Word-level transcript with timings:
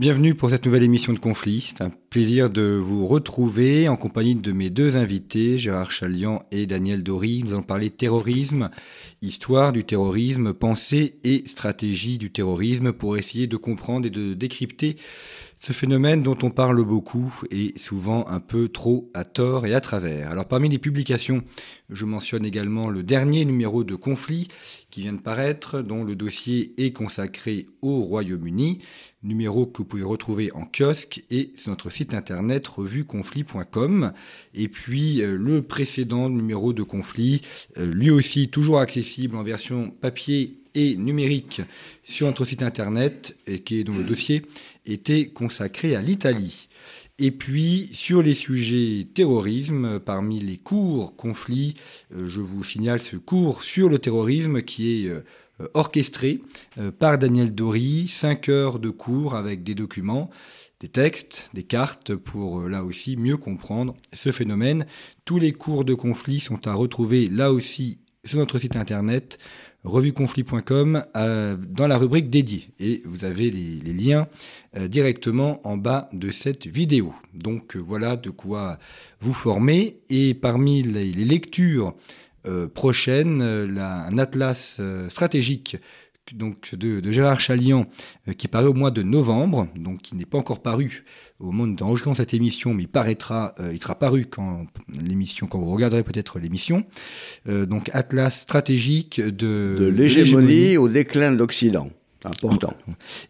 Bienvenue 0.00 0.34
pour 0.34 0.48
cette 0.48 0.64
nouvelle 0.64 0.82
émission 0.82 1.12
de 1.12 1.18
Conflit. 1.18 1.60
C'est 1.60 1.82
un 1.82 1.90
plaisir 1.90 2.48
de 2.48 2.62
vous 2.62 3.06
retrouver 3.06 3.86
en 3.86 3.98
compagnie 3.98 4.34
de 4.34 4.50
mes 4.50 4.70
deux 4.70 4.96
invités, 4.96 5.58
Gérard 5.58 5.92
Chalian 5.92 6.42
et 6.50 6.64
Daniel 6.64 7.02
Dory. 7.02 7.42
Nous 7.44 7.52
allons 7.52 7.62
parler 7.62 7.90
terrorisme, 7.90 8.70
histoire 9.20 9.72
du 9.72 9.84
terrorisme, 9.84 10.54
pensée 10.54 11.18
et 11.22 11.42
stratégie 11.44 12.16
du 12.16 12.32
terrorisme 12.32 12.94
pour 12.94 13.18
essayer 13.18 13.46
de 13.46 13.58
comprendre 13.58 14.06
et 14.06 14.10
de 14.10 14.32
décrypter 14.32 14.96
ce 15.60 15.74
phénomène 15.74 16.22
dont 16.22 16.38
on 16.42 16.48
parle 16.48 16.82
beaucoup 16.82 17.42
et 17.50 17.74
souvent 17.76 18.26
un 18.28 18.40
peu 18.40 18.70
trop 18.70 19.10
à 19.12 19.26
tort 19.26 19.66
et 19.66 19.74
à 19.74 19.82
travers. 19.82 20.30
Alors 20.30 20.48
parmi 20.48 20.70
les 20.70 20.78
publications, 20.78 21.42
je 21.90 22.06
mentionne 22.06 22.46
également 22.46 22.88
le 22.88 23.02
dernier 23.02 23.44
numéro 23.44 23.84
de 23.84 23.94
Conflit 23.94 24.48
qui 24.88 25.02
vient 25.02 25.12
de 25.12 25.20
paraître, 25.20 25.82
dont 25.82 26.02
le 26.02 26.16
dossier 26.16 26.72
est 26.78 26.92
consacré 26.92 27.66
au 27.82 28.00
Royaume-Uni, 28.00 28.80
numéro 29.22 29.66
que 29.66 29.78
vous 29.78 29.84
pouvez 29.84 30.02
retrouver 30.02 30.50
en 30.52 30.64
kiosque 30.64 31.24
et 31.30 31.52
sur 31.56 31.70
notre 31.70 31.90
site 31.90 32.14
internet 32.14 32.66
revueconflit.com. 32.66 34.12
Et 34.54 34.68
puis 34.68 35.20
euh, 35.20 35.36
le 35.36 35.60
précédent 35.60 36.30
numéro 36.30 36.72
de 36.72 36.82
Conflit, 36.82 37.42
euh, 37.76 37.84
lui 37.84 38.10
aussi 38.10 38.48
toujours 38.48 38.80
accessible 38.80 39.36
en 39.36 39.42
version 39.42 39.90
papier 39.90 40.59
et 40.74 40.96
numérique 40.96 41.62
sur 42.04 42.26
notre 42.26 42.44
site 42.44 42.62
internet, 42.62 43.36
et 43.46 43.60
qui 43.60 43.80
est 43.80 43.84
dont 43.84 43.96
le 43.96 44.04
dossier 44.04 44.42
était 44.86 45.28
consacré 45.28 45.94
à 45.96 46.02
l'Italie. 46.02 46.68
Et 47.22 47.32
puis, 47.32 47.90
sur 47.92 48.22
les 48.22 48.32
sujets 48.32 49.06
terrorisme, 49.12 50.00
parmi 50.00 50.38
les 50.38 50.56
cours 50.56 51.16
conflits, 51.16 51.74
euh, 52.14 52.26
je 52.26 52.40
vous 52.40 52.64
signale 52.64 53.00
ce 53.02 53.16
cours 53.16 53.62
sur 53.62 53.90
le 53.90 53.98
terrorisme 53.98 54.62
qui 54.62 55.04
est 55.04 55.08
euh, 55.10 55.20
orchestré 55.74 56.40
euh, 56.78 56.90
par 56.90 57.18
Daniel 57.18 57.54
Dory, 57.54 58.08
5 58.08 58.48
heures 58.48 58.78
de 58.78 58.88
cours 58.88 59.34
avec 59.34 59.62
des 59.62 59.74
documents, 59.74 60.30
des 60.80 60.88
textes, 60.88 61.50
des 61.52 61.62
cartes 61.62 62.14
pour 62.14 62.62
là 62.62 62.84
aussi 62.84 63.18
mieux 63.18 63.36
comprendre 63.36 63.94
ce 64.14 64.32
phénomène. 64.32 64.86
Tous 65.26 65.38
les 65.38 65.52
cours 65.52 65.84
de 65.84 65.92
conflit 65.92 66.40
sont 66.40 66.66
à 66.66 66.72
retrouver 66.72 67.28
là 67.28 67.52
aussi 67.52 67.98
sur 68.24 68.38
notre 68.38 68.58
site 68.58 68.76
internet 68.76 69.38
revueconflit.com 69.84 71.02
euh, 71.16 71.56
dans 71.56 71.86
la 71.86 71.96
rubrique 71.96 72.30
dédiée. 72.30 72.68
Et 72.78 73.02
vous 73.04 73.24
avez 73.24 73.50
les, 73.50 73.92
liens 73.92 74.26
euh, 74.76 74.88
directement 74.88 75.60
en 75.66 75.76
bas 75.76 76.08
de 76.12 76.30
cette 76.30 76.66
vidéo. 76.66 77.14
Donc 77.34 77.76
euh, 77.76 77.78
voilà 77.78 78.16
de 78.16 78.30
quoi 78.30 78.78
vous 79.20 79.32
former. 79.34 79.98
Et 80.08 80.34
parmi 80.34 80.82
les, 80.82 81.12
lectures 81.12 81.94
prochaines, 82.72 83.42
un 83.42 84.16
atlas 84.16 84.80
stratégique 85.10 85.76
donc 86.34 86.74
de, 86.74 87.10
Gérard 87.10 87.40
Chalian, 87.40 87.86
euh, 88.28 88.32
qui 88.32 88.48
paraît 88.48 88.66
au 88.66 88.74
mois 88.74 88.90
de 88.90 89.02
novembre, 89.02 89.68
donc 89.76 90.02
qui 90.02 90.16
n'est 90.16 90.24
pas 90.24 90.38
encore 90.38 90.62
paru 90.62 91.04
au 91.38 91.52
moment 91.52 91.66
d'enregistrement 91.66 92.14
cette 92.14 92.34
émission, 92.34 92.74
mais 92.74 92.84
il 92.84 92.88
paraîtra, 92.88 93.54
euh, 93.60 93.70
il 93.72 93.80
sera 93.80 93.98
paru 93.98 94.26
quand 94.26 94.66
l'émission, 95.02 95.46
quand 95.46 95.58
vous 95.58 95.72
regarderez 95.72 96.02
peut-être 96.02 96.38
l'émission. 96.38 96.84
Euh, 97.48 97.66
donc 97.66 97.90
Atlas 97.92 98.40
stratégique 98.40 99.20
de, 99.20 99.76
de 99.78 99.86
l'hégémonie 99.86 100.76
au 100.76 100.88
déclin 100.88 101.32
de 101.32 101.36
l'Occident. 101.36 101.88
Important. 102.22 102.74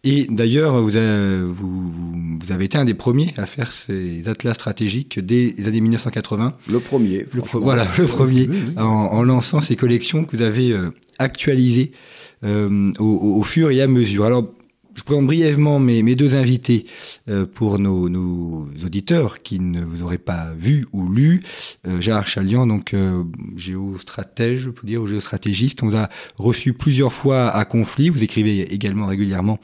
Et 0.02 0.26
d'ailleurs, 0.28 0.82
vous, 0.82 0.90
vous, 0.90 1.92
vous, 2.40 2.52
avez 2.52 2.64
été 2.64 2.76
un 2.76 2.84
des 2.84 2.94
premiers 2.94 3.32
à 3.36 3.46
faire 3.46 3.70
ces 3.70 4.28
atlas 4.28 4.52
stratégiques 4.52 5.20
dès 5.20 5.54
les 5.56 5.68
années 5.68 5.80
1980. 5.80 6.56
Le 6.68 6.80
premier. 6.80 7.24
voilà, 7.52 7.86
le 7.96 8.06
premier, 8.06 8.48
En, 8.76 8.82
en, 8.82 9.22
lançant 9.22 9.60
ces 9.60 9.76
collections 9.76 10.24
que 10.24 10.36
vous 10.36 10.42
avez 10.42 10.76
actualisées 11.20 11.92
au, 12.42 13.04
au, 13.38 13.42
fur 13.42 13.70
et 13.70 13.82
à 13.82 13.86
mesure. 13.86 14.24
Alors, 14.24 14.52
je 14.94 15.04
présente 15.04 15.26
brièvement 15.26 15.78
mes, 15.78 16.14
deux 16.14 16.34
invités 16.34 16.84
euh, 17.28 17.46
pour 17.46 17.78
nos, 17.78 18.68
auditeurs 18.84 19.42
qui 19.42 19.60
ne 19.60 19.82
vous 19.82 20.02
auraient 20.02 20.18
pas 20.18 20.52
vu 20.56 20.84
ou 20.92 21.08
lu. 21.08 21.42
Euh, 21.86 22.00
Gérard 22.00 22.26
Chalian, 22.26 22.66
donc 22.66 22.92
euh, 22.92 23.22
géostratège, 23.56 24.60
je 24.60 24.70
peux 24.70 24.86
dire, 24.86 25.02
ou 25.02 25.06
géostratégiste. 25.06 25.82
On 25.82 25.88
vous 25.88 25.96
a 25.96 26.08
reçu 26.38 26.72
plusieurs 26.72 27.12
fois 27.12 27.48
à 27.48 27.64
conflit. 27.64 28.08
Vous 28.08 28.22
écrivez 28.22 28.72
également 28.74 29.06
régulièrement 29.06 29.58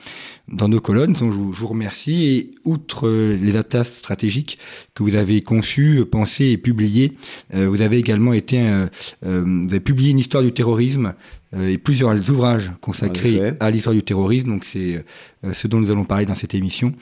dans 0.49 0.69
nos 0.69 0.81
colonnes, 0.81 1.13
donc 1.13 1.33
je 1.33 1.39
vous, 1.39 1.53
je 1.53 1.61
vous 1.61 1.67
remercie. 1.67 2.25
Et 2.25 2.51
outre 2.65 3.09
euh, 3.09 3.37
les 3.37 3.57
atlas 3.57 3.93
stratégiques 3.93 4.59
que 4.95 5.03
vous 5.03 5.17
avez 5.17 5.41
conçus, 5.41 6.05
pensés 6.11 6.47
et 6.47 6.59
publiés, 6.59 7.13
euh, 7.55 7.69
vous 7.69 7.83
avez 7.83 7.99
également 7.99 8.33
été, 8.33 8.57
vous 9.23 9.69
avez 9.69 9.81
publié 9.81 10.11
une 10.11 10.19
histoire 10.19 10.43
du 10.43 10.53
terrorisme 10.53 11.07
euh, 11.07 11.13
et 11.57 11.79
plusieurs 11.79 12.15
ouvrages 12.31 12.73
consacrés 12.81 13.53
à 13.61 13.71
l'histoire 13.71 13.95
du 13.95 14.03
terrorisme. 14.03 14.49
Donc 14.49 14.65
c'est 14.65 15.05
euh, 15.45 15.53
ce 15.53 15.69
dont 15.69 15.79
nous 15.79 15.91
allons 15.91 16.05
parler 16.05 16.27
dans 16.27 16.35
cette 16.35 16.55
émission. 16.55 16.93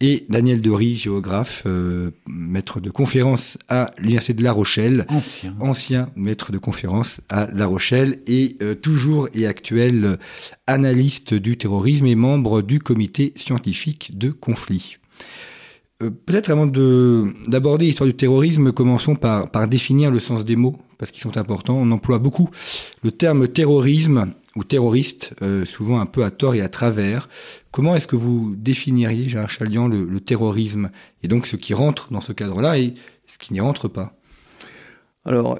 Et 0.00 0.26
Daniel 0.28 0.60
Dory, 0.60 0.96
géographe, 0.96 1.62
euh, 1.66 2.10
maître 2.28 2.80
de 2.80 2.90
conférence 2.90 3.58
à 3.68 3.90
l'Université 3.98 4.34
de 4.34 4.42
La 4.42 4.52
Rochelle. 4.52 5.06
Ancien. 5.08 5.54
Ancien 5.60 6.10
maître 6.16 6.52
de 6.52 6.58
conférence 6.58 7.20
à 7.30 7.48
La 7.52 7.66
Rochelle 7.66 8.18
et 8.26 8.56
toujours 8.80 9.28
et 9.34 9.46
actuel 9.46 10.18
analyste 10.66 11.34
du 11.34 11.56
terrorisme 11.56 12.06
et 12.06 12.14
membre 12.14 12.62
du 12.62 12.78
comité 12.78 13.32
scientifique 13.36 14.16
de 14.16 14.30
conflit. 14.30 14.98
Peut-être 16.10 16.50
avant 16.50 16.66
d'aborder 16.66 17.86
l'histoire 17.86 18.06
du 18.06 18.14
terrorisme, 18.14 18.72
commençons 18.72 19.14
par, 19.14 19.68
définir 19.68 20.10
le 20.10 20.20
sens 20.20 20.44
des 20.44 20.56
mots 20.56 20.76
parce 20.98 21.10
qu'ils 21.10 21.22
sont 21.22 21.36
importants. 21.36 21.76
On 21.76 21.90
emploie 21.90 22.18
beaucoup 22.18 22.48
le 23.02 23.10
terme 23.10 23.48
terrorisme 23.48 24.32
ou 24.54 24.64
terroriste, 24.64 25.34
euh, 25.42 25.64
souvent 25.64 26.00
un 26.00 26.06
peu 26.06 26.24
à 26.24 26.30
tort 26.30 26.54
et 26.54 26.60
à 26.60 26.68
travers. 26.68 27.28
Comment 27.70 27.96
est-ce 27.96 28.06
que 28.06 28.16
vous 28.16 28.54
définiriez, 28.56 29.28
Gérard 29.28 29.50
Chalian, 29.50 29.88
le, 29.88 30.20
terrorisme 30.20 30.90
et 31.22 31.28
donc 31.28 31.46
ce 31.46 31.56
qui 31.56 31.74
rentre 31.74 32.12
dans 32.12 32.20
ce 32.20 32.32
cadre-là 32.32 32.78
et 32.78 32.94
ce 33.26 33.38
qui 33.38 33.52
n'y 33.52 33.60
rentre 33.60 33.88
pas? 33.88 34.14
Alors, 35.24 35.58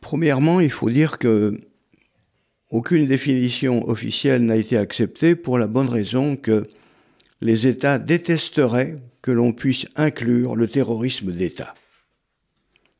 premièrement, 0.00 0.60
il 0.60 0.70
faut 0.70 0.90
dire 0.90 1.18
que 1.18 1.58
aucune 2.70 3.06
définition 3.06 3.88
officielle 3.88 4.44
n'a 4.44 4.56
été 4.56 4.76
acceptée 4.76 5.36
pour 5.36 5.58
la 5.58 5.66
bonne 5.66 5.88
raison 5.88 6.36
que 6.36 6.68
les 7.40 7.66
États 7.66 7.98
détesteraient 7.98 8.98
que 9.22 9.30
l'on 9.30 9.52
puisse 9.52 9.86
inclure 9.96 10.56
le 10.56 10.68
terrorisme 10.68 11.32
d'État. 11.32 11.74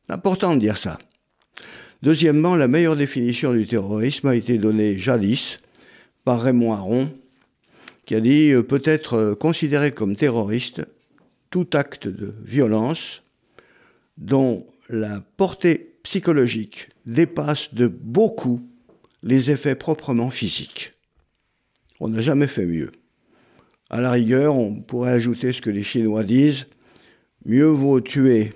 Important 0.09 0.55
de 0.55 0.59
dire 0.59 0.77
ça. 0.77 0.97
Deuxièmement, 2.01 2.55
la 2.55 2.67
meilleure 2.67 2.95
définition 2.95 3.53
du 3.53 3.67
terrorisme 3.67 4.27
a 4.27 4.35
été 4.35 4.57
donnée 4.57 4.97
jadis 4.97 5.59
par 6.25 6.41
Raymond 6.41 6.73
Aron, 6.73 7.13
qui 8.05 8.15
a 8.15 8.19
dit 8.19 8.51
euh, 8.51 8.63
peut 8.63 8.81
être 8.85 9.13
euh, 9.13 9.35
considéré 9.35 9.91
comme 9.91 10.15
terroriste 10.15 10.85
tout 11.49 11.67
acte 11.73 12.07
de 12.07 12.33
violence 12.43 13.21
dont 14.17 14.65
la 14.89 15.21
portée 15.37 15.95
psychologique 16.03 16.89
dépasse 17.05 17.73
de 17.73 17.87
beaucoup 17.87 18.61
les 19.21 19.51
effets 19.51 19.75
proprement 19.75 20.29
physiques. 20.29 20.91
On 21.99 22.09
n'a 22.09 22.21
jamais 22.21 22.47
fait 22.47 22.65
mieux. 22.65 22.91
À 23.93 24.01
la 24.01 24.09
rigueur, 24.09 24.55
on 24.55 24.81
pourrait 24.81 25.11
ajouter 25.11 25.51
ce 25.51 25.61
que 25.61 25.69
les 25.69 25.83
Chinois 25.83 26.23
disent, 26.23 26.65
mieux 27.45 27.67
vaut 27.67 28.01
tuer 28.01 28.53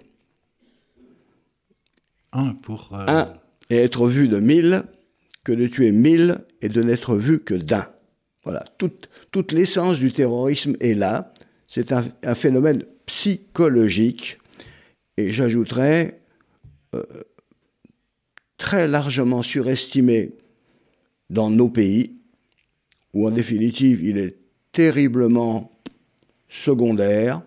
un 2.34 2.56
pour. 2.56 2.90
Euh, 2.94 3.06
un 3.06 3.34
et 3.70 3.76
être 3.76 4.08
vu 4.08 4.28
de 4.28 4.40
mille 4.40 4.82
que 5.44 5.52
de 5.52 5.68
tuer 5.68 5.92
mille 5.92 6.40
et 6.64 6.70
de 6.70 6.82
n'être 6.82 7.16
vu 7.16 7.40
que 7.40 7.54
d'un. 7.54 7.88
Voilà, 8.46 8.66
toute, 8.80 9.12
toute 9.30 9.52
l'essence 9.52 10.00
du 10.00 10.12
terrorisme 10.12 10.76
est 10.80 10.96
là. 10.96 11.32
C'est 11.68 11.92
un, 11.92 12.34
phénomène 12.34 12.84
psychologique. 13.06 14.40
Et 15.18 15.30
j'ajouterais 15.30 16.20
euh, 16.96 17.04
très 18.58 18.88
largement 18.88 19.44
surestimé 19.44 20.32
dans 21.30 21.52
nos 21.52 21.70
pays, 21.70 22.16
où 23.14 23.28
en 23.28 23.32
définitive 23.32 24.04
il 24.04 24.18
est 24.18 24.47
terriblement 24.78 25.72
secondaire. 26.50 27.42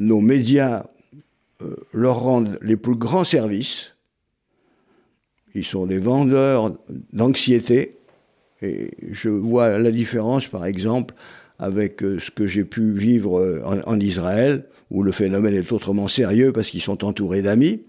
Nos 0.00 0.20
médias 0.20 0.86
euh, 1.62 1.76
leur 1.92 2.18
rendent 2.18 2.58
les 2.60 2.76
plus 2.76 2.96
grands 2.96 3.22
services. 3.22 3.94
Ils 5.54 5.64
sont 5.64 5.86
des 5.86 5.98
vendeurs 5.98 6.76
d'anxiété. 7.12 7.98
Et 8.62 8.90
je 9.12 9.28
vois 9.28 9.78
la 9.78 9.92
différence, 9.92 10.48
par 10.48 10.66
exemple, 10.66 11.14
avec 11.60 12.02
euh, 12.02 12.18
ce 12.18 12.32
que 12.32 12.48
j'ai 12.48 12.64
pu 12.64 12.90
vivre 12.90 13.38
euh, 13.38 13.62
en, 13.86 14.00
Israël, 14.00 14.66
où 14.90 15.04
le 15.04 15.12
phénomène 15.12 15.54
est 15.54 15.70
autrement 15.70 16.08
sérieux 16.08 16.50
parce 16.50 16.72
qu'ils 16.72 16.82
sont 16.82 17.04
entourés 17.04 17.42
d'amis. 17.42 17.84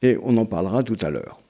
Et 0.00 0.16
on 0.22 0.38
en 0.38 0.46
parlera 0.46 0.82
tout 0.82 0.96
à 1.02 1.10
l'heure. 1.10 1.42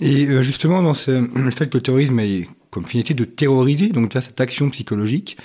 Et 0.00 0.42
justement, 0.42 0.80
dans 0.80 0.94
le 0.94 1.50
fait 1.50 1.68
que 1.68 1.76
le 1.76 1.82
terrorisme 1.82 2.18
ait 2.20 2.46
comme 2.72 2.86
finalité 2.86 3.14
de 3.14 3.24
terroriser, 3.24 3.90
donc 3.90 4.12
cette 4.12 4.40
action 4.40 4.68
psychologique, 4.70 5.36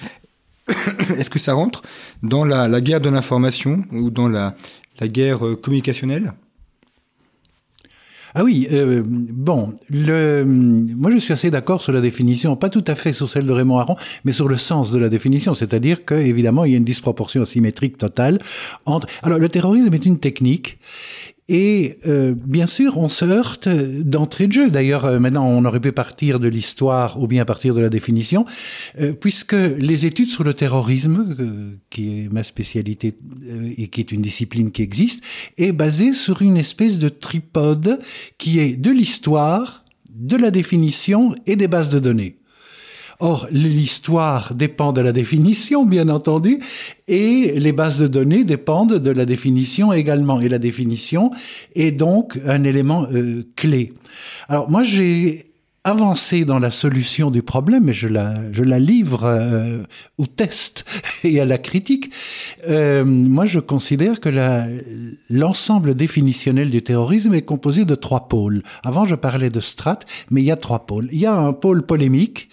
Est-ce 1.18 1.30
que 1.30 1.40
ça 1.40 1.54
rentre 1.54 1.82
dans 2.24 2.46
la, 2.46 2.82
guerre 2.82 3.02
de 3.02 3.10
l'information 3.10 3.84
ou 3.92 4.10
dans 4.10 4.28
la, 4.28 4.56
guerre 5.02 5.46
euh, 5.46 5.56
communicationnelle? 5.56 6.34
Ah 8.36 8.44
oui, 8.44 8.68
euh, 8.72 9.02
bon, 9.06 9.74
moi 9.90 11.12
je 11.12 11.18
suis 11.18 11.34
assez 11.34 11.50
d'accord 11.50 11.82
sur 11.82 11.92
la 11.92 12.02
définition, 12.02 12.56
pas 12.56 12.70
tout 12.70 12.84
à 12.86 12.94
fait 12.94 13.14
sur 13.14 13.28
celle 13.28 13.46
de 13.46 13.52
Raymond 13.52 13.80
Aron, 13.80 13.96
mais 14.26 14.32
sur 14.32 14.48
le 14.48 14.58
sens 14.58 14.92
de 14.92 15.00
la 15.00 15.10
définition, 15.10 15.56
c'est-à-dire 15.56 16.06
qu'évidemment 16.06 16.64
il 16.66 16.72
y 16.72 16.76
a 16.76 16.78
une 16.78 16.84
disproportion 16.84 17.42
asymétrique 17.42 17.98
totale 17.98 18.38
entre... 18.86 19.08
Alors 19.24 19.40
le 19.40 19.50
terrorisme 19.50 19.94
est 19.94 20.06
une 20.06 20.20
technique 20.20 20.78
et 21.50 21.96
euh, 22.06 22.36
bien 22.36 22.68
sûr, 22.68 22.98
on 22.98 23.08
se 23.08 23.24
heurte 23.24 23.70
d'entrée 23.70 24.48
de 24.48 24.52
jeu. 24.52 24.70
D'ailleurs, 24.70 25.06
euh, 25.06 25.20
maintenant, 25.20 25.48
on 25.48 25.64
aurait 25.64 25.80
pu 25.80 25.94
partir 25.94 26.40
de 26.40 26.50
l'histoire 26.50 27.22
ou 27.22 27.28
bien 27.28 27.46
partir 27.46 27.74
de 27.74 27.80
la 27.80 27.90
définition, 27.90 28.46
euh, 29.00 29.14
puisque 29.14 29.54
les 29.54 30.06
études 30.06 30.28
sur 30.28 30.44
le 30.44 30.54
terrorisme, 30.54 31.36
qui 31.90 32.22
est 32.22 32.34
ma 32.34 32.44
spécialité 32.44 33.18
et 33.78 33.88
qui 33.88 34.02
est 34.02 34.12
une 34.12 34.22
discipline 34.22 34.72
qui 34.72 34.82
existe, 34.82 35.24
est 35.58 35.72
basée 35.72 36.14
sur 36.14 36.42
une 36.42 36.58
espèce 36.58 37.00
de 37.00 37.10
tripode 37.10 38.00
qui 38.38 38.60
est 38.60 38.76
de 38.76 38.92
l'histoire, 38.92 39.86
de 40.14 40.36
la 40.36 40.52
définition 40.52 41.34
et 41.46 41.56
des 41.56 41.68
bases 41.68 41.90
de 41.90 42.00
données. 42.00 42.38
Or, 43.20 43.48
l'histoire 43.52 44.54
dépend 44.54 44.94
de 44.94 45.02
la 45.02 45.12
définition, 45.12 45.86
bien 45.86 46.08
entendu, 46.08 46.60
et 47.08 47.60
les 47.60 47.72
bases 47.72 47.98
de 47.98 48.06
données 48.06 48.44
dépendent 48.44 49.00
de 49.00 49.12
la 49.12 49.26
définition 49.26 49.92
également. 49.92 50.40
Et 50.40 50.50
la 50.50 50.60
définition 50.60 51.32
est 51.74 51.92
donc 51.92 52.40
un 52.46 52.64
élément 52.64 53.08
euh, 53.12 53.44
clé. 53.56 53.94
Alors, 54.50 54.70
moi, 54.70 54.84
j'ai 54.84 55.48
avancé 55.88 56.44
dans 56.44 56.60
la 56.60 56.70
solution 56.70 57.32
du 57.32 57.42
problème, 57.42 57.88
et 57.90 57.94
je 57.94 58.10
la, 58.10 58.36
je 58.52 58.64
la 58.64 58.78
livre 58.78 59.24
euh, 59.24 59.84
au 60.18 60.26
test 60.26 60.86
et 61.24 61.40
à 61.40 61.46
la 61.46 61.58
critique, 61.58 62.12
euh, 62.68 63.06
moi 63.06 63.46
je 63.46 63.60
considère 63.60 64.20
que 64.20 64.30
l'ensemble 65.30 65.96
définitionnel 65.96 66.72
du 66.72 66.82
terrorisme 66.82 67.34
est 67.34 67.42
composé 67.42 67.86
de 67.86 67.96
trois 67.96 68.28
pôles. 68.28 68.62
Avant 68.84 69.06
je 69.06 69.16
parlais 69.16 69.50
de 69.50 69.62
strates, 69.62 70.06
mais 70.30 70.42
il 70.42 70.46
y 70.46 70.52
a 70.52 70.58
trois 70.58 70.86
pôles. 70.86 71.08
Il 71.14 71.20
y 71.20 71.26
a 71.26 71.34
un 71.34 71.54
pôle 71.54 71.86
polémique 71.86 72.50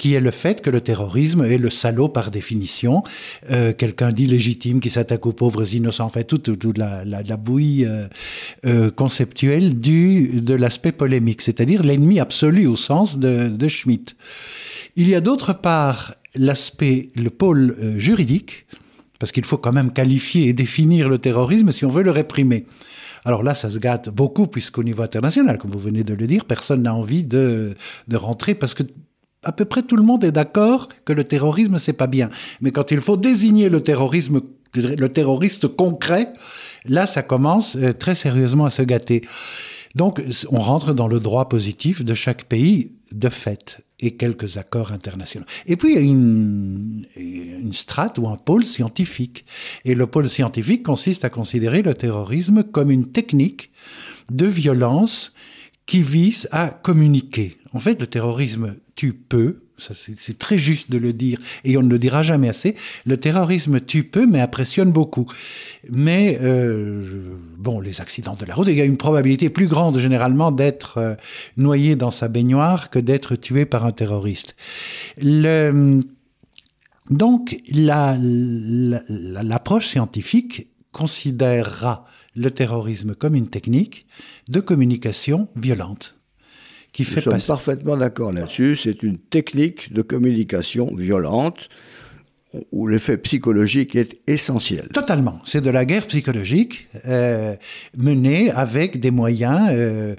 qui 0.00 0.14
est 0.14 0.20
le 0.20 0.30
fait 0.30 0.62
que 0.62 0.70
le 0.70 0.80
terrorisme 0.80 1.44
est 1.44 1.58
le 1.58 1.68
salaud 1.68 2.08
par 2.08 2.30
définition, 2.30 3.02
euh, 3.50 3.74
quelqu'un 3.74 4.12
d'illégitime 4.12 4.80
qui 4.80 4.88
s'attaque 4.88 5.26
aux 5.26 5.34
pauvres 5.34 5.74
innocents, 5.74 6.06
en 6.06 6.08
fait 6.08 6.24
toute, 6.24 6.48
la, 6.78 7.04
la, 7.04 7.36
bouillie 7.36 7.84
euh, 7.84 8.06
euh, 8.64 8.90
conceptuelle 8.90 9.78
du, 9.78 10.40
de 10.40 10.54
l'aspect 10.54 10.92
polémique, 10.92 11.42
c'est-à-dire 11.42 11.82
l'ennemi 11.82 12.18
absolu 12.18 12.66
au 12.66 12.76
sens 12.76 13.18
de, 13.18 13.50
de 13.50 13.68
Schmitt. 13.68 14.16
Il 14.96 15.06
y 15.06 15.14
a 15.14 15.20
d'autre 15.20 15.52
part 15.52 16.14
l'aspect, 16.34 17.10
le 17.14 17.28
pôle 17.28 17.76
juridique, 17.98 18.64
parce 19.18 19.32
qu'il 19.32 19.44
faut 19.44 19.58
quand 19.58 19.72
même 19.72 19.92
qualifier 19.92 20.48
et 20.48 20.54
définir 20.54 21.10
le 21.10 21.18
terrorisme 21.18 21.72
si 21.72 21.84
on 21.84 21.90
veut 21.90 22.02
le 22.02 22.10
réprimer. 22.10 22.64
Alors 23.26 23.42
là, 23.42 23.54
ça 23.54 23.68
se 23.68 23.78
gâte 23.78 24.08
beaucoup, 24.08 24.46
puisqu'au 24.46 24.82
niveau 24.82 25.02
international, 25.02 25.58
comme 25.58 25.70
vous 25.70 25.78
venez 25.78 26.04
de 26.04 26.14
le 26.14 26.26
dire, 26.26 26.46
personne 26.46 26.84
n'a 26.84 26.94
envie 26.94 27.22
de, 27.22 27.74
de 28.08 28.16
rentrer, 28.16 28.54
parce 28.54 28.72
que 28.72 28.84
à 29.42 29.52
peu 29.52 29.64
près 29.64 29.82
tout 29.82 29.96
le 29.96 30.02
monde 30.02 30.24
est 30.24 30.32
d'accord 30.32 30.88
que 31.04 31.12
le 31.12 31.24
terrorisme, 31.24 31.78
c'est 31.78 31.94
pas 31.94 32.06
bien. 32.06 32.28
Mais 32.60 32.70
quand 32.70 32.90
il 32.90 33.00
faut 33.00 33.16
désigner 33.16 33.68
le 33.68 33.82
terrorisme, 33.82 34.40
le 34.74 35.08
terroriste 35.08 35.68
concret, 35.68 36.32
là, 36.84 37.06
ça 37.06 37.22
commence 37.22 37.76
euh, 37.76 37.92
très 37.92 38.14
sérieusement 38.14 38.66
à 38.66 38.70
se 38.70 38.82
gâter. 38.82 39.22
Donc, 39.96 40.22
on 40.50 40.58
rentre 40.58 40.92
dans 40.92 41.08
le 41.08 41.18
droit 41.18 41.48
positif 41.48 42.04
de 42.04 42.14
chaque 42.14 42.44
pays 42.44 42.92
de 43.10 43.28
fait 43.28 43.82
et 43.98 44.12
quelques 44.12 44.56
accords 44.56 44.92
internationaux. 44.92 45.46
Et 45.66 45.76
puis, 45.76 45.90
il 45.90 45.94
y 45.96 45.98
a 45.98 46.02
une, 46.02 47.06
une 47.16 47.72
strate 47.72 48.16
ou 48.18 48.28
un 48.28 48.36
pôle 48.36 48.64
scientifique. 48.64 49.44
Et 49.84 49.96
le 49.96 50.06
pôle 50.06 50.28
scientifique 50.28 50.84
consiste 50.84 51.24
à 51.24 51.30
considérer 51.30 51.82
le 51.82 51.94
terrorisme 51.94 52.62
comme 52.62 52.90
une 52.90 53.10
technique 53.10 53.72
de 54.30 54.46
violence 54.46 55.32
qui 55.86 56.02
vise 56.02 56.46
à 56.52 56.68
communiquer. 56.68 57.56
En 57.72 57.80
fait, 57.80 58.00
le 58.00 58.06
terrorisme 58.06 58.76
tue 59.00 59.14
peu, 59.14 59.62
c'est 59.78 60.38
très 60.38 60.58
juste 60.58 60.90
de 60.90 60.98
le 60.98 61.14
dire, 61.14 61.38
et 61.64 61.78
on 61.78 61.82
ne 61.82 61.88
le 61.88 61.98
dira 61.98 62.22
jamais 62.22 62.50
assez. 62.50 62.74
Le 63.06 63.16
terrorisme 63.16 63.80
tue 63.80 64.04
peu, 64.04 64.26
mais 64.26 64.42
impressionne 64.42 64.92
beaucoup. 64.92 65.26
Mais 65.88 66.38
euh, 66.42 67.02
bon, 67.56 67.80
les 67.80 68.02
accidents 68.02 68.36
de 68.38 68.44
la 68.44 68.54
route, 68.54 68.68
il 68.68 68.74
y 68.74 68.80
a 68.82 68.84
une 68.84 68.98
probabilité 68.98 69.48
plus 69.48 69.68
grande 69.68 69.96
généralement 69.96 70.52
d'être 70.52 70.98
euh, 70.98 71.14
noyé 71.56 71.96
dans 71.96 72.10
sa 72.10 72.28
baignoire 72.28 72.90
que 72.90 72.98
d'être 72.98 73.36
tué 73.36 73.64
par 73.64 73.86
un 73.86 73.92
terroriste. 73.92 74.54
Donc, 77.08 77.56
l'approche 77.72 78.34
la, 79.08 79.42
la, 79.42 79.80
scientifique 79.80 80.68
considérera 80.92 82.04
le 82.36 82.50
terrorisme 82.50 83.14
comme 83.14 83.34
une 83.34 83.48
technique 83.48 84.04
de 84.50 84.60
communication 84.60 85.48
violente. 85.56 86.19
Qui 86.92 87.04
fait 87.04 87.24
Nous 87.24 87.32
sommes 87.32 87.56
parfaitement 87.56 87.96
d'accord 87.96 88.32
là-dessus. 88.32 88.76
C'est 88.76 89.02
une 89.02 89.18
technique 89.18 89.92
de 89.92 90.02
communication 90.02 90.94
violente 90.94 91.68
où 92.72 92.86
l'effet 92.86 93.16
psychologique 93.18 93.94
est 93.94 94.20
essentiel. 94.26 94.88
Totalement. 94.92 95.38
C'est 95.44 95.60
de 95.60 95.70
la 95.70 95.84
guerre 95.84 96.06
psychologique 96.06 96.88
euh, 97.06 97.54
menée 97.96 98.50
avec 98.50 98.98
des 98.98 99.10
moyens 99.10 99.68
euh, 99.70 100.16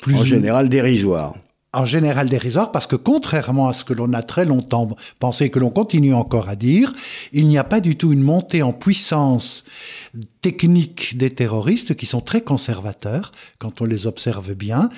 plus... 0.00 0.16
En 0.16 0.24
général 0.24 0.68
dérisoires 0.68 1.34
en 1.72 1.84
général 1.84 2.28
dérisoire 2.28 2.72
parce 2.72 2.86
que 2.86 2.96
contrairement 2.96 3.68
à 3.68 3.72
ce 3.72 3.84
que 3.84 3.92
l'on 3.92 4.12
a 4.12 4.22
très 4.22 4.44
longtemps 4.44 4.88
pensé 5.18 5.46
et 5.46 5.50
que 5.50 5.58
l'on 5.58 5.70
continue 5.70 6.14
encore 6.14 6.48
à 6.48 6.56
dire, 6.56 6.92
il 7.32 7.48
n'y 7.48 7.58
a 7.58 7.64
pas 7.64 7.80
du 7.80 7.96
tout 7.96 8.12
une 8.12 8.22
montée 8.22 8.62
en 8.62 8.72
puissance 8.72 9.64
techniques 10.46 11.16
des 11.16 11.30
terroristes 11.30 11.96
qui 11.96 12.06
sont 12.06 12.20
très 12.20 12.40
conservateurs 12.40 13.32
quand 13.58 13.80
on 13.80 13.84
les 13.84 14.06
observe 14.06 14.54
bien. 14.54 14.88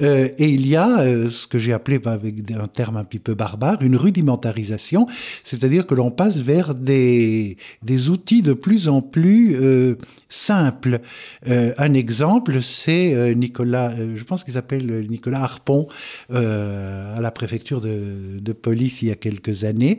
Euh, 0.00 0.28
et 0.38 0.48
il 0.48 0.66
y 0.66 0.74
a 0.74 1.00
euh, 1.00 1.30
ce 1.30 1.46
que 1.46 1.58
j'ai 1.58 1.72
appelé 1.72 2.00
avec 2.04 2.50
un 2.50 2.66
terme 2.66 2.96
un 2.96 3.04
petit 3.04 3.20
peu 3.20 3.34
barbare, 3.34 3.80
une 3.82 3.96
rudimentarisation, 3.96 5.06
c'est-à-dire 5.44 5.86
que 5.86 5.94
l'on 5.94 6.10
passe 6.10 6.38
vers 6.38 6.74
des, 6.74 7.56
des 7.82 8.10
outils 8.10 8.42
de 8.42 8.54
plus 8.54 8.88
en 8.88 9.00
plus 9.00 9.56
euh, 9.60 9.96
simples. 10.28 11.00
Un 11.46 11.94
exemple, 11.94 12.62
c'est 12.62 13.34
Nicolas, 13.34 13.94
je 13.96 14.22
pense 14.24 14.44
qu'il 14.44 14.54
s'appelle 14.54 15.06
Nicolas 15.08 15.42
Harpon, 15.42 15.86
à 16.30 17.20
la 17.20 17.30
préfecture 17.30 17.80
de, 17.80 18.52
police 18.52 19.02
il 19.02 19.08
y 19.08 19.10
a 19.12 19.16
quelques 19.16 19.64
années. 19.64 19.98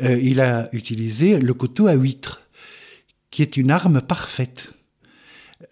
il 0.00 0.40
a 0.40 0.68
utilisé 0.72 1.38
le 1.38 1.54
couteau 1.54 1.86
à 1.86 1.94
huître 1.94 2.44
qui 3.34 3.42
est 3.42 3.56
une 3.56 3.72
arme 3.72 4.00
parfaite. 4.00 4.68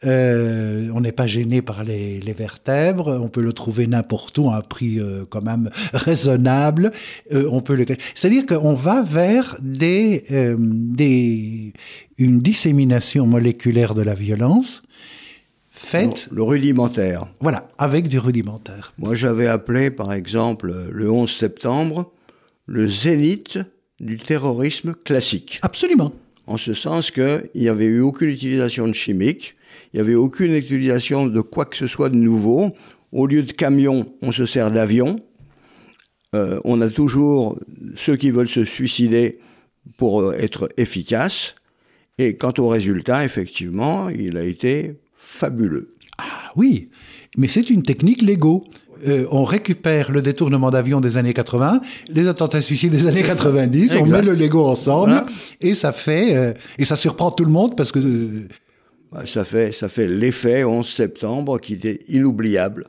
Euh, 0.05 0.88
on 0.94 1.00
n'est 1.00 1.12
pas 1.12 1.29
gêné 1.29 1.62
par 1.62 1.84
les, 1.84 2.19
vertèbres, 2.37 3.20
on 3.23 3.29
peut 3.29 3.40
le 3.40 3.52
trouver 3.52 3.87
n'importe 3.87 4.37
où 4.38 4.50
à 4.50 4.56
un 4.56 4.61
prix 4.62 4.99
euh, 4.99 5.25
quand 5.31 5.43
même 5.43 5.70
raisonnable. 5.93 6.90
Euh, 7.32 7.49
on 7.52 7.61
peut 7.61 7.76
le, 7.76 7.84
c'est-à-dire 8.17 8.46
qu'on 8.46 8.75
va 8.75 9.02
vers 9.02 9.56
des, 9.61 10.25
euh, 10.32 10.56
des, 10.58 11.73
une 12.19 12.41
dissémination 12.41 13.27
moléculaire 13.27 13.94
de 13.94 14.03
la 14.03 14.15
violence 14.15 14.82
faite. 15.82 16.29
Le, 16.31 16.36
le 16.36 16.43
rudimentaire. 16.43 17.27
Voilà, 17.41 17.69
avec 17.79 18.08
du 18.08 18.19
rudimentaire. 18.19 18.93
Moi, 18.98 19.15
j'avais 19.15 19.46
appelé, 19.46 19.91
par 19.91 20.12
exemple, 20.12 20.72
le 20.91 21.10
11 21.10 21.31
septembre, 21.31 22.12
le 22.67 22.89
zénith 22.89 23.58
du 24.01 24.19
terrorisme 24.19 24.94
classique. 24.94 25.58
Absolument 25.62 26.12
en 26.46 26.56
ce 26.56 26.72
sens 26.72 27.10
qu'il 27.10 27.51
n'y 27.55 27.69
avait 27.69 27.86
eu 27.86 28.01
aucune 28.01 28.31
utilisation 28.31 28.89
de 28.89 28.93
chimiques, 28.93 29.55
il 29.93 29.96
n'y 29.96 30.01
avait 30.01 30.15
aucune 30.15 30.55
utilisation 30.55 31.27
de 31.27 31.41
quoi 31.41 31.65
que 31.65 31.77
ce 31.77 31.86
soit 31.86 32.10
de 32.10 32.17
nouveau. 32.17 32.72
Au 33.12 33.27
lieu 33.27 33.43
de 33.43 33.53
camions, 33.53 34.12
on 34.22 34.32
se 34.32 34.46
sert 34.46 34.70
d'avions. 34.70 35.17
Euh, 36.34 36.60
on 36.65 36.81
a 36.81 36.89
toujours 36.89 37.58
ceux 37.94 38.17
qui 38.17 38.31
veulent 38.31 38.48
se 38.48 38.65
suicider 38.65 39.39
pour 39.98 40.20
euh, 40.20 40.32
être 40.39 40.69
efficaces. 40.77 41.55
Et 42.19 42.36
quant 42.36 42.55
au 42.58 42.69
résultat, 42.69 43.24
effectivement, 43.24 44.08
il 44.08 44.36
a 44.36 44.44
été 44.44 44.94
fabuleux. 45.22 45.94
Ah 46.19 46.52
oui, 46.56 46.91
mais 47.36 47.48
c'est 47.48 47.70
une 47.70 47.82
technique 47.82 48.22
Lego 48.22 48.64
euh, 49.08 49.26
on 49.32 49.43
récupère 49.43 50.12
le 50.12 50.22
détournement 50.22 50.70
d'avion 50.70 51.00
des 51.00 51.17
années 51.17 51.34
80, 51.34 51.81
les 52.08 52.29
attentats 52.29 52.62
suicides 52.62 52.93
des 52.93 53.08
années 53.08 53.24
90, 53.24 53.96
on 53.96 54.06
met 54.06 54.22
le 54.22 54.34
Lego 54.34 54.64
ensemble 54.64 55.10
voilà. 55.10 55.26
et 55.60 55.74
ça 55.74 55.93
fait 55.93 56.36
euh, 56.36 56.52
et 56.79 56.84
ça 56.84 56.94
surprend 56.94 57.32
tout 57.32 57.44
le 57.44 57.50
monde 57.50 57.76
parce 57.76 57.91
que 57.91 57.98
euh, 57.98 58.46
ça 59.24 59.44
fait 59.44 59.72
ça 59.72 59.88
fait 59.88 60.06
l'effet 60.06 60.62
11 60.62 60.88
septembre 60.88 61.58
qui 61.58 61.74
était 61.74 62.00
inoubliable. 62.08 62.86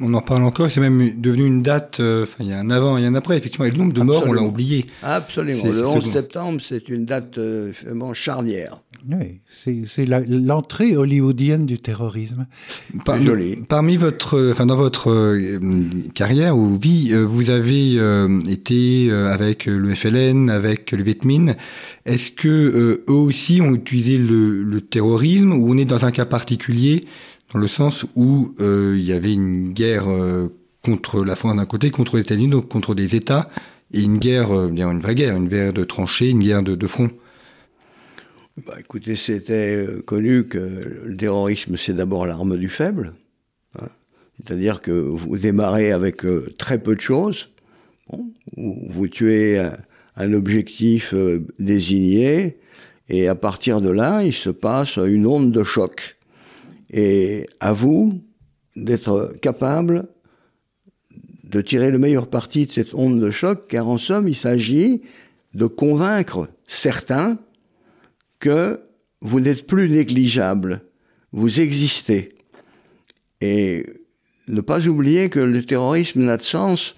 On 0.00 0.12
en 0.14 0.20
parle 0.20 0.42
encore, 0.42 0.68
c'est 0.70 0.80
même 0.80 1.20
devenu 1.20 1.46
une 1.46 1.62
date, 1.62 2.00
euh, 2.00 2.26
il 2.40 2.46
y 2.46 2.52
a 2.52 2.58
un 2.58 2.70
avant 2.70 2.98
et 2.98 3.06
un 3.06 3.14
après, 3.14 3.36
effectivement, 3.36 3.64
et 3.64 3.70
le 3.70 3.76
nombre 3.76 3.92
de 3.92 4.02
morts, 4.02 4.16
Absolument. 4.16 4.40
on 4.40 4.44
l'a 4.44 4.48
oublié. 4.48 4.86
Absolument, 5.04 5.64
le 5.64 5.86
11 5.86 6.10
septembre, 6.10 6.60
c'est 6.60 6.88
une 6.88 7.04
date 7.04 7.38
euh, 7.38 7.72
vraiment 7.84 8.12
charnière. 8.12 8.82
Oui, 9.10 9.40
c'est 9.46 10.06
l'entrée 10.06 10.96
hollywoodienne 10.96 11.66
du 11.66 11.78
terrorisme. 11.78 12.46
Par. 13.04 13.18
Parmi 13.68 13.96
votre, 13.96 14.50
enfin 14.50 14.64
dans 14.64 14.76
votre 14.76 15.10
euh, 15.10 15.60
carrière 16.14 16.56
ou 16.56 16.74
vie, 16.74 17.10
euh, 17.12 17.22
vous 17.22 17.50
avez 17.50 17.94
euh, 17.96 18.38
été 18.48 19.10
avec 19.10 19.66
le 19.66 19.94
FLN, 19.94 20.48
avec 20.48 20.92
le 20.92 21.02
Viet 21.02 21.24
Minh. 21.24 21.54
Est-ce 22.06 22.32
que 22.32 22.48
eux 22.48 23.04
aussi 23.12 23.60
ont 23.60 23.74
utilisé 23.74 24.16
le, 24.16 24.62
le 24.62 24.80
terrorisme 24.80 25.52
ou 25.52 25.70
on 25.70 25.76
est 25.76 25.84
dans 25.84 26.06
un 26.06 26.10
cas 26.10 26.24
particulier 26.24 27.04
dans 27.52 27.58
le 27.58 27.66
sens 27.66 28.06
où 28.16 28.54
il 28.58 29.04
y 29.04 29.12
avait 29.12 29.32
une 29.32 29.72
guerre 29.72 30.08
contre 30.82 31.24
la 31.24 31.36
France 31.36 31.56
d'un 31.56 31.66
côté, 31.66 31.90
contre 31.90 32.16
les 32.16 32.22
États-Unis, 32.22 32.48
donc 32.48 32.68
contre 32.68 32.94
des 32.94 33.14
États, 33.14 33.48
et 33.92 34.02
une 34.02 34.18
guerre, 34.18 34.50
une 34.52 34.98
vraie 34.98 35.14
guerre, 35.14 35.36
une 35.36 35.48
guerre 35.48 35.72
de 35.72 35.84
tranchées, 35.84 36.30
une 36.30 36.40
guerre 36.40 36.62
de, 36.62 36.86
front? 36.86 37.10
Bah, 38.56 38.74
écoutez, 38.78 39.16
c'était 39.16 39.84
connu 40.06 40.44
que 40.44 40.58
le 41.04 41.16
terrorisme, 41.16 41.76
c'est 41.76 41.92
d'abord 41.92 42.24
l'arme 42.24 42.56
du 42.56 42.68
faible. 42.68 43.12
Hein. 43.80 43.88
C'est-à-dire 44.36 44.80
que 44.80 44.92
vous 44.92 45.36
démarrez 45.36 45.90
avec 45.90 46.22
très 46.56 46.78
peu 46.78 46.94
de 46.94 47.00
choses, 47.00 47.50
vous 48.56 49.08
tuez 49.08 49.58
un, 50.16 50.32
objectif 50.32 51.14
euh, 51.14 51.44
désigné, 51.58 52.58
et 53.08 53.26
à 53.26 53.34
partir 53.34 53.80
de 53.80 53.90
là, 53.90 54.22
il 54.22 54.32
se 54.32 54.50
passe 54.50 54.98
une 54.98 55.26
onde 55.26 55.50
de 55.50 55.64
choc. 55.64 56.16
Et 56.90 57.48
à 57.58 57.72
vous 57.72 58.22
d'être 58.76 59.34
capable 59.42 60.06
de 61.42 61.60
tirer 61.60 61.90
le 61.90 61.98
meilleur 61.98 62.28
parti 62.28 62.66
de 62.66 62.72
cette 62.72 62.94
onde 62.94 63.20
de 63.20 63.30
choc, 63.30 63.66
car 63.68 63.88
en 63.88 63.98
somme, 63.98 64.28
il 64.28 64.34
s'agit 64.34 65.02
de 65.54 65.66
convaincre 65.66 66.48
certains 66.66 67.38
que 68.40 68.80
vous 69.20 69.40
n'êtes 69.40 69.66
plus 69.66 69.88
négligeable, 69.88 70.82
vous 71.32 71.60
existez. 71.60 72.34
Et 73.40 73.86
ne 74.48 74.60
pas 74.60 74.86
oublier 74.86 75.30
que 75.30 75.40
le 75.40 75.64
terrorisme 75.64 76.22
n'a 76.22 76.36
de 76.36 76.42
sens 76.42 76.94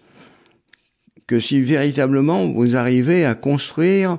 que 1.27 1.41
si 1.41 1.61
véritablement 1.61 2.47
vous 2.47 2.77
arrivez 2.77 3.25
à 3.25 3.35
construire 3.35 4.19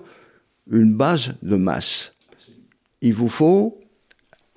une 0.70 0.94
base 0.94 1.36
de 1.42 1.56
masse. 1.56 2.14
Il 3.02 3.14
vous 3.14 3.30
faut 3.30 3.80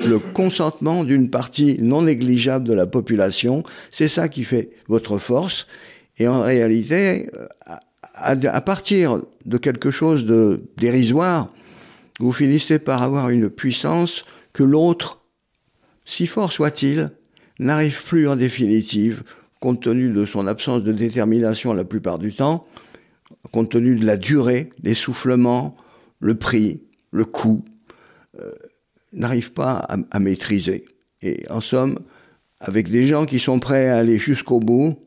le 0.00 0.18
consentement 0.18 1.04
d'une 1.04 1.30
partie 1.30 1.76
non 1.80 2.02
négligeable 2.02 2.66
de 2.66 2.72
la 2.72 2.86
population. 2.86 3.62
C'est 3.90 4.08
ça 4.08 4.28
qui 4.28 4.44
fait 4.44 4.70
votre 4.88 5.18
force. 5.18 5.66
Et 6.18 6.26
en 6.26 6.42
réalité, 6.42 7.30
à, 8.14 8.60
partir 8.60 9.22
de 9.44 9.58
quelque 9.58 9.90
chose 9.90 10.24
de 10.24 10.62
dérisoire, 10.76 11.52
vous 12.26 12.32
finissez 12.32 12.78
par 12.78 13.02
avoir 13.02 13.30
une 13.30 13.50
puissance 13.50 14.24
que 14.52 14.62
l'autre, 14.62 15.22
si 16.04 16.26
fort 16.26 16.52
soit-il, 16.52 17.10
n'arrive 17.58 18.04
plus 18.04 18.28
en 18.28 18.36
définitive 18.36 19.22
compte 19.60 19.82
tenu 19.82 20.10
de 20.10 20.24
son 20.24 20.46
absence 20.46 20.82
de 20.82 20.92
détermination 20.92 21.72
la 21.74 21.84
plupart 21.84 22.18
du 22.18 22.32
temps, 22.32 22.66
compte 23.52 23.70
tenu 23.70 23.96
de 23.96 24.06
la 24.06 24.16
durée, 24.16 24.70
l'essoufflement, 24.82 25.76
le 26.18 26.34
prix, 26.34 26.82
le 27.10 27.24
coût, 27.24 27.64
euh, 28.40 28.52
n'arrive 29.12 29.52
pas 29.52 29.86
à, 30.10 30.18
maîtriser. 30.18 30.86
Et 31.22 31.44
en 31.50 31.60
somme, 31.60 31.98
avec 32.60 32.90
des 32.90 33.06
gens 33.06 33.26
qui 33.26 33.38
sont 33.38 33.60
prêts 33.60 33.88
à 33.88 33.98
aller 33.98 34.18
jusqu'au 34.18 34.60
bout, 34.60 34.98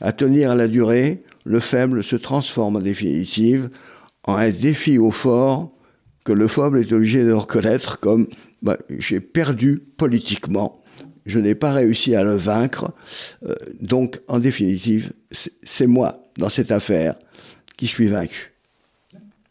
à 0.00 0.12
tenir 0.12 0.54
la 0.54 0.68
durée, 0.68 1.22
le 1.44 1.60
faible 1.60 2.02
se 2.02 2.16
transforme 2.16 2.76
en 2.76 2.80
définitive 2.80 3.70
en 4.24 4.36
un 4.36 4.50
défi 4.50 4.98
au 4.98 5.10
fort 5.10 5.72
que 6.24 6.32
le 6.32 6.48
faible 6.48 6.80
est 6.80 6.92
obligé 6.92 7.24
de 7.24 7.32
reconnaître 7.32 7.98
comme 8.00 8.28
bah, 8.62 8.76
j'ai 8.98 9.20
perdu 9.20 9.82
politiquement 9.96 10.80
je 11.26 11.38
n'ai 11.38 11.54
pas 11.54 11.72
réussi 11.72 12.14
à 12.14 12.22
le 12.24 12.34
vaincre. 12.34 12.92
Euh, 13.46 13.54
donc, 13.80 14.20
en 14.28 14.38
définitive, 14.38 15.12
c'est 15.30 15.86
moi, 15.86 16.26
dans 16.38 16.48
cette 16.48 16.70
affaire, 16.70 17.14
qui 17.76 17.86
suis 17.86 18.08
vaincu. 18.08 18.52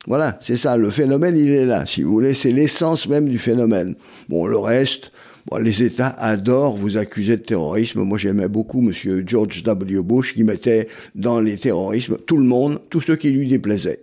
Voilà, 0.08 0.38
c'est 0.42 0.56
ça, 0.56 0.78
le 0.78 0.90
phénomène, 0.90 1.38
il 1.38 1.52
est 1.52 1.66
là, 1.66 1.86
si 1.86 2.04
vous 2.04 2.12
voulez, 2.12 2.34
c'est 2.34 2.52
l'essence 2.52 3.08
même 3.08 3.28
du 3.28 3.38
phénomène. 3.38 3.96
Bon, 4.28 4.46
le 4.48 4.58
reste, 4.58 5.12
les 5.60 5.84
États 5.84 6.10
adorent 6.10 6.76
vous 6.76 6.98
accuser 6.98 7.38
de 7.38 7.42
terrorisme. 7.42 8.02
Moi, 8.02 8.18
j'aimais 8.18 8.48
beaucoup 8.48 8.80
M. 8.80 9.24
George 9.28 9.64
W. 9.64 10.02
Bush, 10.02 10.34
qui 10.34 10.44
mettait 10.44 10.88
dans 11.16 11.40
les 11.40 11.58
terrorismes 11.58 12.18
tout 12.26 12.38
le 12.38 12.44
monde, 12.44 12.80
tous 12.90 13.02
ceux 13.02 13.18
qui 13.18 13.30
lui 13.30 13.48
déplaisaient. 13.48 14.02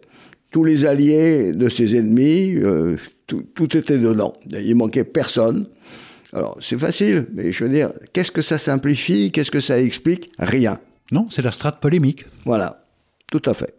Tous 0.56 0.64
les 0.64 0.86
alliés 0.86 1.52
de 1.52 1.68
ses 1.68 1.96
ennemis, 1.96 2.54
euh, 2.56 2.96
tout, 3.26 3.44
tout 3.54 3.76
était 3.76 3.98
dedans. 3.98 4.32
Il 4.50 4.74
manquait 4.74 5.04
personne. 5.04 5.66
Alors, 6.32 6.56
c'est 6.62 6.78
facile, 6.78 7.26
mais 7.34 7.52
je 7.52 7.62
veux 7.62 7.68
dire, 7.68 7.92
qu'est-ce 8.14 8.32
que 8.32 8.40
ça 8.40 8.56
simplifie 8.56 9.30
Qu'est-ce 9.32 9.50
que 9.50 9.60
ça 9.60 9.78
explique 9.78 10.30
Rien. 10.38 10.78
Non, 11.12 11.26
c'est 11.28 11.42
la 11.42 11.52
strate 11.52 11.78
polémique. 11.78 12.24
Voilà, 12.46 12.86
tout 13.30 13.42
à 13.44 13.52
fait. 13.52 13.74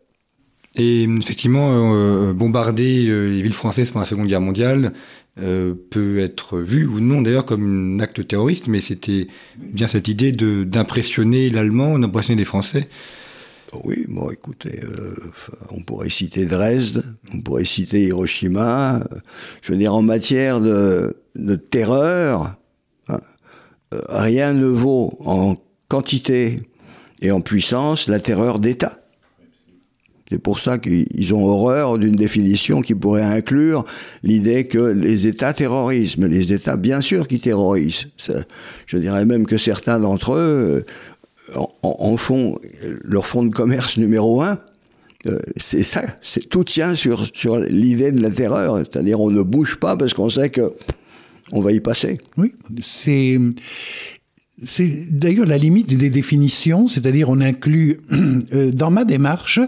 Et 0.75 1.05
effectivement, 1.19 1.95
euh, 1.95 2.33
bombarder 2.33 3.07
euh, 3.09 3.29
les 3.29 3.41
villes 3.41 3.53
françaises 3.53 3.89
pendant 3.89 4.01
la 4.03 4.09
Seconde 4.09 4.27
Guerre 4.27 4.41
mondiale 4.41 4.93
euh, 5.41 5.73
peut 5.89 6.19
être 6.19 6.59
vu 6.59 6.85
ou 6.85 6.99
non 6.99 7.23
d'ailleurs 7.23 7.45
comme 7.45 7.95
un 7.95 7.99
acte 8.03 8.27
terroriste, 8.27 8.67
mais 8.67 8.81
c'était 8.81 9.25
bien 9.57 9.87
cette 9.87 10.09
idée 10.09 10.31
d'impressionner 10.31 11.49
l'Allemand, 11.49 11.97
d'impressionner 11.97 12.37
les 12.37 12.45
Français. 12.45 12.87
Oui, 13.83 14.05
bon, 14.07 14.29
écoutez, 14.29 14.79
on 15.71 15.81
pourrait 15.81 16.09
citer 16.09 16.45
Dresde, 16.45 17.03
on 17.33 17.41
pourrait 17.41 17.65
citer 17.65 18.05
Hiroshima. 18.05 19.01
Je 19.61 19.71
veux 19.71 19.77
dire, 19.77 19.93
en 19.93 20.01
matière 20.01 20.61
de, 20.61 21.17
de 21.35 21.55
terreur, 21.55 22.55
hein, 23.09 23.19
euh, 23.93 23.99
rien 24.09 24.53
ne 24.53 24.67
vaut 24.67 25.17
en 25.25 25.57
quantité 25.89 26.61
et 27.21 27.31
en 27.31 27.41
puissance 27.41 28.07
la 28.07 28.19
terreur 28.19 28.59
d'État. 28.59 28.99
C'est 30.29 30.39
pour 30.39 30.59
ça 30.59 30.77
qu'ils 30.77 31.33
ont 31.33 31.45
horreur 31.45 31.97
d'une 31.97 32.15
définition 32.15 32.81
qui 32.81 32.95
pourrait 32.95 33.21
inclure 33.21 33.85
l'idée 34.23 34.67
que 34.67 34.77
les 34.77 35.25
États 35.25 35.53
terrorisent. 35.53 36.17
Mais 36.17 36.27
les 36.27 36.51
États, 36.51 36.75
bien 36.75 36.99
sûr, 36.99 37.29
qui 37.29 37.39
terrorisent. 37.39 38.09
je 38.85 38.97
dirais 38.97 39.23
même 39.23 39.45
que 39.45 39.57
certains 39.57 39.99
d'entre 39.99 40.33
eux 40.33 40.85
euh, 41.55 41.61
en, 41.83 42.17
font 42.17 42.59
leur 43.03 43.25
fonds 43.25 43.43
de 43.43 43.53
commerce 43.53 43.97
numéro 43.97 44.41
un. 44.41 44.59
Euh, 45.25 45.39
c'est 45.55 45.83
ça, 45.83 46.03
tout 46.49 46.63
tient 46.63 46.93
sur, 46.93 47.25
sur 47.33 47.57
l'idée 47.57 48.11
de 48.11 48.21
la 48.21 48.29
terreur. 48.29 48.77
C'est-à-dire 48.79 49.19
on 49.19 49.31
ne 49.31 49.41
bouge 49.41 49.77
pas 49.79 49.97
parce 49.97 50.13
qu'on 50.13 50.29
sait 50.29 50.49
que 50.49 50.73
on 51.51 51.61
va 51.61 51.71
y 51.71 51.79
passer. 51.79 52.17
Oui, 52.37 52.53
c'est 52.81 53.39
c'est 54.63 54.89
d'ailleurs 55.11 55.45
la 55.45 55.57
limite 55.57 55.95
des 55.95 56.09
définitions, 56.09 56.87
c'est-à-dire 56.87 57.29
on 57.29 57.41
inclut 57.41 57.97
euh, 58.53 58.71
dans 58.71 58.89
ma 58.89 59.05
démarche 59.05 59.59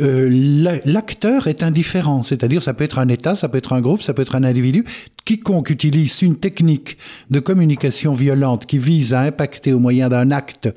euh, 0.00 0.80
l'acteur 0.84 1.46
est 1.46 1.62
indifférent, 1.62 2.22
c'est-à-dire 2.22 2.62
ça 2.62 2.74
peut 2.74 2.84
être 2.84 2.98
un 2.98 3.08
État, 3.08 3.34
ça 3.34 3.48
peut 3.48 3.58
être 3.58 3.72
un 3.72 3.80
groupe, 3.80 4.02
ça 4.02 4.14
peut 4.14 4.22
être 4.22 4.34
un 4.34 4.44
individu. 4.44 4.84
Quiconque 5.26 5.68
utilise 5.68 6.22
une 6.22 6.36
technique 6.36 6.96
de 7.28 7.40
communication 7.40 8.14
violente 8.14 8.64
qui 8.64 8.78
vise 8.78 9.12
à 9.12 9.20
impacter 9.20 9.74
au 9.74 9.78
moyen 9.78 10.08
d'un 10.08 10.30
acte 10.30 10.70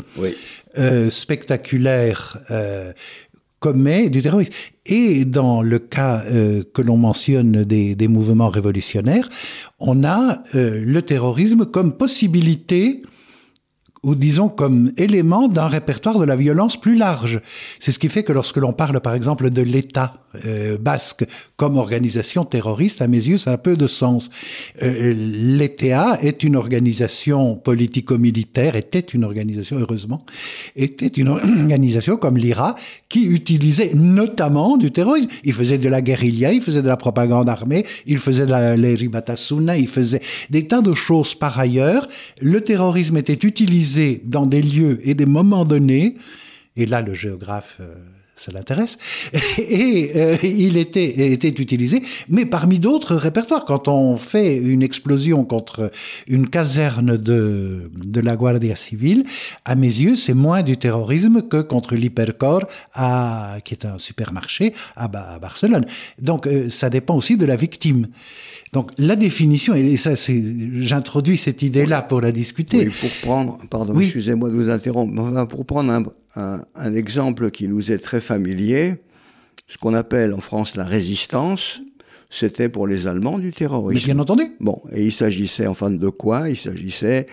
euh, 0.77 1.09
spectaculaire 1.09 2.37
commet 3.59 4.09
du 4.09 4.21
terrorisme. 4.21 4.53
Et 4.85 5.25
dans 5.25 5.61
le 5.61 5.79
cas 5.79 6.23
euh, 6.25 6.63
que 6.73 6.81
l'on 6.81 6.97
mentionne 6.97 7.63
des, 7.63 7.95
des, 7.95 8.07
mouvements 8.07 8.49
révolutionnaires, 8.49 9.29
on 9.79 10.03
a 10.03 10.41
euh, 10.55 10.81
le 10.83 11.01
terrorisme 11.01 11.65
comme 11.65 11.93
possibilité 11.93 13.03
ou 14.03 14.15
disons 14.15 14.49
comme 14.49 14.91
élément 14.97 15.47
d'un 15.47 15.67
répertoire 15.67 16.19
de 16.19 16.25
la 16.25 16.35
violence 16.35 16.79
plus 16.79 16.95
large. 16.95 17.41
C'est 17.79 17.91
ce 17.91 17.99
qui 17.99 18.09
fait 18.09 18.23
que 18.23 18.33
lorsque 18.33 18.57
l'on 18.57 18.73
parle 18.73 18.99
par 19.01 19.13
exemple 19.13 19.49
de 19.49 19.61
l'État 19.61 20.13
euh, 20.45 20.77
basque 20.77 21.25
comme 21.57 21.75
organisation 21.75 22.45
terroriste, 22.45 23.01
à 23.01 23.07
mes 23.07 23.17
yeux, 23.17 23.39
ça 23.39 23.51
a 23.51 23.57
peu 23.57 23.75
de 23.75 23.87
sens. 23.87 24.29
Euh, 24.83 25.13
L'ETA 25.17 26.19
est 26.21 26.43
une 26.43 26.55
organisation 26.55 27.55
politico-militaire, 27.55 28.75
était 28.75 28.99
une 28.99 29.23
organisation, 29.23 29.77
heureusement, 29.79 30.23
était 30.75 31.07
une 31.07 31.29
organisation 31.29 32.15
comme 32.17 32.37
l'IRA 32.37 32.75
qui 33.09 33.25
utilisait 33.25 33.91
notamment 33.95 34.77
du 34.77 34.91
terrorisme. 34.91 35.29
Il 35.43 35.53
faisait 35.53 35.79
de 35.79 35.89
la 35.89 36.01
guérilla, 36.01 36.53
il 36.53 36.61
faisait 36.61 36.83
de 36.83 36.87
la 36.87 36.97
propagande 36.97 37.49
armée, 37.49 37.83
il 38.05 38.19
faisait 38.19 38.45
de 38.45 38.51
la 38.51 38.75
l'eribatasuna, 38.75 39.77
il 39.77 39.87
faisait 39.87 40.21
des 40.51 40.67
tas 40.67 40.81
de 40.81 40.93
choses 40.93 41.33
par 41.33 41.57
ailleurs. 41.57 42.07
Le 42.39 42.61
terrorisme 42.61 43.17
était 43.17 43.47
utilisé 43.47 43.88
dans 44.23 44.45
des 44.45 44.61
lieux 44.61 44.99
et 45.03 45.13
des 45.13 45.25
moments 45.25 45.65
donnés, 45.65 46.15
et 46.75 46.85
là 46.85 47.01
le 47.01 47.13
géographe... 47.13 47.81
Ça 48.39 48.53
l'intéresse, 48.53 48.97
et 49.57 50.11
euh, 50.15 50.37
il 50.43 50.77
était, 50.77 51.31
était 51.33 51.49
utilisé, 51.49 52.01
mais 52.29 52.45
parmi 52.45 52.79
d'autres 52.79 53.15
répertoires. 53.15 53.65
Quand 53.65 53.89
on 53.89 54.15
fait 54.15 54.55
une 54.55 54.81
explosion 54.81 55.43
contre 55.43 55.91
une 56.27 56.49
caserne 56.49 57.17
de, 57.17 57.91
de 57.93 58.21
la 58.21 58.37
Guardia 58.37 58.77
Civile, 58.77 59.23
à 59.65 59.75
mes 59.75 59.87
yeux, 59.87 60.15
c'est 60.15 60.33
moins 60.33 60.63
du 60.63 60.77
terrorisme 60.77 61.41
que 61.41 61.61
contre 61.61 61.95
l'Hypercor, 61.95 62.61
qui 63.63 63.73
est 63.73 63.85
un 63.85 63.97
supermarché 63.97 64.73
à, 64.95 65.07
Barcelone. 65.07 65.85
Donc 66.21 66.47
euh, 66.47 66.69
ça 66.69 66.89
dépend 66.89 67.15
aussi 67.15 67.37
de 67.37 67.45
la 67.45 67.55
victime. 67.55 68.07
Donc 68.71 68.91
la 68.97 69.15
définition, 69.15 69.73
et 69.73 69.97
ça, 69.97 70.11
j'introduis 70.79 71.37
cette 71.37 71.61
idée-là 71.63 72.03
pour 72.03 72.21
la 72.21 72.31
discuter. 72.31 72.77
Oui, 72.77 72.93
pour 72.99 73.09
prendre, 73.21 73.59
pardon, 73.69 73.99
excusez-moi 73.99 74.49
de 74.49 74.55
vous 74.55 74.69
interrompre, 74.69 75.47
pour 75.47 75.65
prendre 75.65 75.91
un, 75.91 76.03
un, 76.35 76.93
exemple 76.93 77.51
qui 77.51 77.67
nous 77.67 77.91
est 77.91 77.97
très 77.97 78.21
familier, 78.21 78.95
ce 79.67 79.77
qu'on 79.77 79.93
appelle 79.93 80.33
en 80.33 80.41
France 80.41 80.75
la 80.75 80.83
résistance, 80.83 81.81
c'était 82.29 82.69
pour 82.69 82.87
les 82.87 83.07
Allemands 83.07 83.39
du 83.39 83.51
terrorisme. 83.51 84.07
Mais 84.07 84.13
bien 84.13 84.21
entendu. 84.21 84.43
Bon, 84.59 84.81
et 84.91 85.03
il 85.03 85.11
s'agissait 85.11 85.67
enfin 85.67 85.89
de 85.89 86.09
quoi? 86.09 86.49
Il 86.49 86.57
s'agissait 86.57 87.25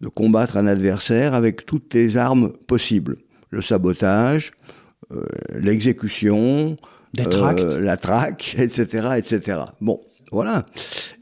de 0.00 0.08
combattre 0.08 0.56
un 0.56 0.66
adversaire 0.66 1.34
avec 1.34 1.66
toutes 1.66 1.94
les 1.94 2.16
armes 2.16 2.52
possibles. 2.66 3.18
Le 3.50 3.62
sabotage, 3.62 4.52
euh, 5.12 5.24
l'exécution, 5.54 6.76
euh, 7.18 7.80
la 7.80 7.96
traque, 7.96 8.54
etc., 8.58 9.08
etc. 9.18 9.58
Bon, 9.80 10.00
voilà. 10.30 10.64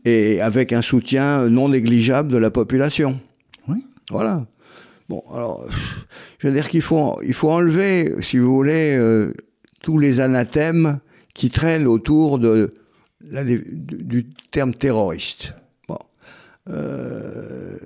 Et 0.04 0.40
avec 0.40 0.72
un 0.72 0.82
soutien 0.82 1.48
non 1.48 1.70
négligeable 1.70 2.30
de 2.30 2.36
la 2.36 2.50
population. 2.50 3.18
Oui. 3.66 3.84
Voilà. 4.10 4.46
Bon, 5.08 5.22
alors, 5.32 5.66
je 6.38 6.46
veux 6.46 6.52
dire 6.52 6.68
qu'il 6.68 6.82
faut, 6.82 7.20
il 7.22 7.32
faut 7.32 7.50
enlever, 7.50 8.20
si 8.20 8.38
vous 8.38 8.54
voulez, 8.54 8.94
euh, 8.96 9.32
tous 9.80 9.98
les 9.98 10.20
anathèmes 10.20 11.00
qui 11.34 11.50
traînent 11.50 11.86
autour 11.86 12.38
de, 12.38 12.74
du, 13.20 14.26
terme 14.50 14.74
terroriste. 14.74 15.54
Bon. 15.88 15.98
Euh, 16.68 17.78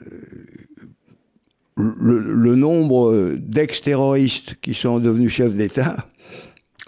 le, 1.76 2.18
le, 2.18 2.54
nombre 2.56 3.36
d'ex-terroristes 3.38 4.56
qui 4.60 4.74
sont 4.74 4.98
devenus 4.98 5.32
chefs 5.32 5.54
d'État 5.54 6.08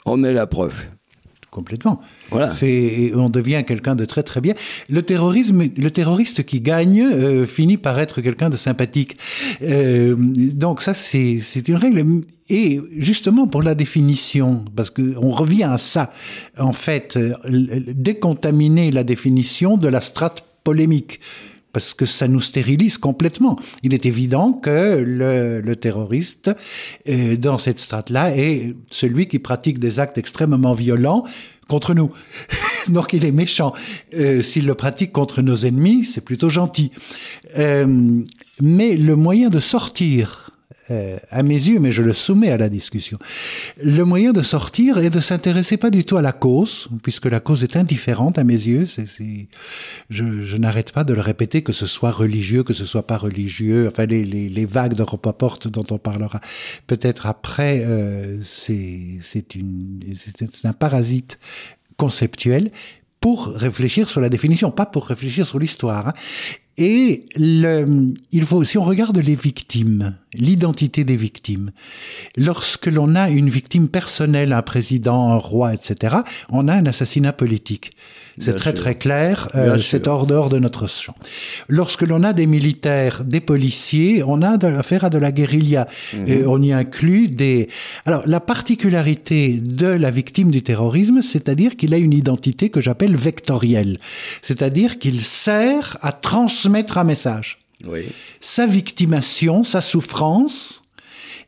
en 0.04 0.24
est 0.24 0.32
la 0.32 0.46
preuve 0.46 0.74
complètement. 1.54 2.00
Voilà. 2.34 2.52
On 3.16 3.28
devient 3.28 3.62
quelqu'un 3.66 3.94
de 3.94 4.04
très 4.04 4.22
très 4.22 4.40
bien. 4.40 4.54
Le 4.90 5.02
terrorisme, 5.02 5.62
le 5.76 5.90
terroriste 5.90 6.44
qui 6.44 6.60
gagne 6.60 7.02
euh, 7.02 7.46
finit 7.46 7.76
par 7.76 7.98
être 7.98 8.20
quelqu'un 8.20 8.50
de 8.50 8.56
sympathique. 8.56 9.16
Euh, 9.62 10.14
donc 10.18 10.82
ça, 10.82 10.94
c'est, 10.94 11.38
c'est 11.40 11.68
une 11.68 11.76
règle. 11.76 12.04
Et 12.48 12.80
justement 12.98 13.46
pour 13.46 13.62
la 13.62 13.74
définition, 13.74 14.64
parce 14.76 14.90
que 14.90 15.14
on 15.18 15.30
revient 15.30 15.64
à 15.64 15.78
ça, 15.78 16.12
en 16.58 16.72
fait, 16.72 17.16
euh, 17.16 17.34
décontaminer 17.48 18.90
la 18.90 19.04
définition 19.04 19.76
de 19.76 19.88
la 19.88 20.00
strate 20.00 20.44
polémique 20.64 21.20
parce 21.74 21.92
que 21.92 22.06
ça 22.06 22.28
nous 22.28 22.40
stérilise 22.40 22.96
complètement. 22.96 23.58
Il 23.82 23.92
est 23.92 24.06
évident 24.06 24.52
que 24.52 25.04
le, 25.04 25.74
terroriste, 25.74 26.50
euh, 27.08 27.36
dans 27.36 27.58
cette 27.58 27.80
strate-là, 27.80 28.34
est 28.34 28.74
celui 28.90 29.26
qui 29.26 29.40
pratique 29.40 29.78
des 29.78 29.98
actes 29.98 30.16
extrêmement 30.16 30.72
violents 30.72 31.24
contre 31.68 31.92
nous. 31.92 32.10
Donc 32.88 33.12
il 33.12 33.24
est 33.24 33.32
méchant. 33.32 33.72
Euh, 34.14 34.40
s'il 34.40 34.66
le 34.66 34.74
pratique 34.74 35.12
contre 35.12 35.42
nos 35.42 35.56
ennemis, 35.56 36.04
c'est 36.04 36.20
plutôt 36.20 36.48
gentil. 36.48 36.92
Euh, 37.58 38.22
mais 38.62 38.96
le 38.96 39.16
moyen 39.16 39.50
de 39.50 39.58
sortir 39.58 40.50
euh, 40.90 41.18
à 41.30 41.42
mes 41.42 41.54
yeux, 41.54 41.80
mais 41.80 41.90
je 41.90 42.02
le 42.02 42.12
soumets 42.12 42.50
à 42.50 42.56
la 42.56 42.68
discussion. 42.68 43.18
Le 43.82 44.04
moyen 44.04 44.32
de 44.32 44.42
sortir 44.42 44.98
est 44.98 45.10
de 45.10 45.20
s'intéresser 45.20 45.76
pas 45.78 45.90
du 45.90 46.04
tout 46.04 46.16
à 46.16 46.22
la 46.22 46.32
cause, 46.32 46.88
puisque 47.02 47.26
la 47.26 47.40
cause 47.40 47.64
est 47.64 47.76
indifférente 47.76 48.38
à 48.38 48.44
mes 48.44 48.52
yeux. 48.52 48.84
C'est, 48.84 49.06
je, 50.10 50.42
je 50.42 50.56
n'arrête 50.56 50.92
pas 50.92 51.04
de 51.04 51.14
le 51.14 51.20
répéter, 51.20 51.62
que 51.62 51.72
ce 51.72 51.86
soit 51.86 52.10
religieux, 52.10 52.62
que 52.62 52.74
ce 52.74 52.84
soit 52.84 53.06
pas 53.06 53.16
religieux. 53.16 53.88
Enfin, 53.88 54.06
les, 54.06 54.24
les, 54.24 54.48
les 54.48 54.66
vagues 54.66 54.94
de 54.94 55.04
porte 55.32 55.68
dont 55.68 55.86
on 55.90 55.98
parlera 55.98 56.40
peut-être 56.86 57.26
après, 57.26 57.84
euh, 57.84 58.40
c'est, 58.42 59.18
c'est, 59.20 59.54
une, 59.54 60.00
c'est 60.14 60.66
un 60.66 60.72
parasite 60.72 61.38
conceptuel 61.96 62.70
pour 63.20 63.46
réfléchir 63.46 64.10
sur 64.10 64.20
la 64.20 64.28
définition, 64.28 64.70
pas 64.70 64.86
pour 64.86 65.06
réfléchir 65.06 65.46
sur 65.46 65.58
l'histoire. 65.58 66.08
Hein. 66.08 66.12
Et 66.76 67.24
le, 67.36 68.08
il 68.32 68.44
faut, 68.44 68.64
si 68.64 68.76
on 68.76 68.82
regarde 68.82 69.16
les 69.18 69.36
victimes, 69.36 70.16
l'identité 70.34 71.04
des 71.04 71.16
victimes, 71.16 71.70
lorsque 72.36 72.86
l'on 72.86 73.14
a 73.14 73.30
une 73.30 73.48
victime 73.48 73.88
personnelle, 73.88 74.52
un 74.52 74.62
président, 74.62 75.30
un 75.30 75.36
roi, 75.36 75.74
etc., 75.74 76.16
on 76.50 76.68
a 76.68 76.74
un 76.74 76.86
assassinat 76.86 77.32
politique. 77.32 77.92
C'est 78.40 78.56
très 78.56 78.72
très 78.72 78.96
clair, 78.96 79.48
euh, 79.54 79.78
c'est 79.78 80.08
hors 80.08 80.26
dehors 80.26 80.48
de 80.48 80.58
notre 80.58 80.88
champ. 80.88 81.14
Lorsque 81.68 82.02
l'on 82.02 82.24
a 82.24 82.32
des 82.32 82.46
militaires, 82.46 83.22
des 83.22 83.40
policiers, 83.40 84.24
on 84.26 84.42
a 84.42 84.58
affaire 84.76 85.04
à 85.04 85.10
de 85.10 85.18
la 85.18 85.32
guérilla. 85.32 85.86
Mhm. 86.14 86.28
Et 86.28 86.46
on 86.46 86.60
y 86.62 86.72
inclut 86.72 87.28
des... 87.28 87.68
Alors 88.06 88.22
la 88.26 88.40
particularité 88.40 89.60
de 89.60 89.86
la 89.86 90.10
victime 90.10 90.50
du 90.50 90.62
terrorisme, 90.62 91.22
c'est-à-dire 91.22 91.76
qu'il 91.76 91.94
a 91.94 91.98
une 91.98 92.12
identité 92.12 92.70
que 92.70 92.80
j'appelle 92.80 93.16
vectorielle. 93.16 93.98
C'est-à-dire 94.42 94.98
qu'il 94.98 95.20
sert 95.20 95.96
à 96.02 96.12
transmettre 96.12 96.98
un 96.98 97.04
message. 97.04 97.58
Oui. 97.86 98.02
Sa 98.40 98.66
victimation, 98.66 99.62
sa 99.62 99.80
souffrance, 99.80 100.82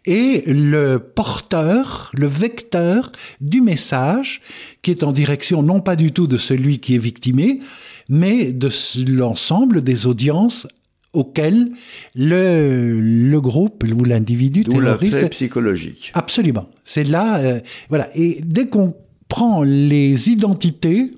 et 0.07 0.45
le 0.47 0.99
porteur, 0.99 2.11
le 2.15 2.29
vecteur 2.29 3.11
du 3.41 3.61
message 3.61 4.41
qui 4.83 4.93
est 4.93 5.03
en 5.03 5.13
direction 5.13 5.63
non 5.63 5.81
pas 5.81 5.97
du 5.97 6.13
tout 6.13 6.29
de 6.29 6.39
celui 6.39 6.79
qui 6.79 6.95
est 6.95 6.99
victimé, 6.99 7.61
mais 8.09 8.53
de 8.53 8.71
l'ensemble 9.09 9.83
des 9.83 10.07
audiences 10.07 10.69
auxquelles 11.13 11.71
le, 12.15 13.01
le 13.01 13.41
groupe 13.41 13.85
ou 13.85 14.05
l'individu 14.05 14.65
terroriste... 14.65 15.29
psychologique. 15.31 16.13
Absolument. 16.15 16.69
C'est 16.85 17.05
là... 17.05 17.39
Euh, 17.39 17.61
voilà. 17.89 18.09
Et 18.15 18.41
dès 18.45 18.67
qu'on 18.67 18.95
prend 19.29 19.63
les 19.63 20.31
identités, 20.31 21.11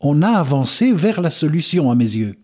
on 0.00 0.22
a 0.22 0.28
avancé 0.30 0.92
vers 0.92 1.20
la 1.20 1.30
solution, 1.30 1.90
à 1.90 1.94
mes 1.94 2.16
yeux. 2.16 2.34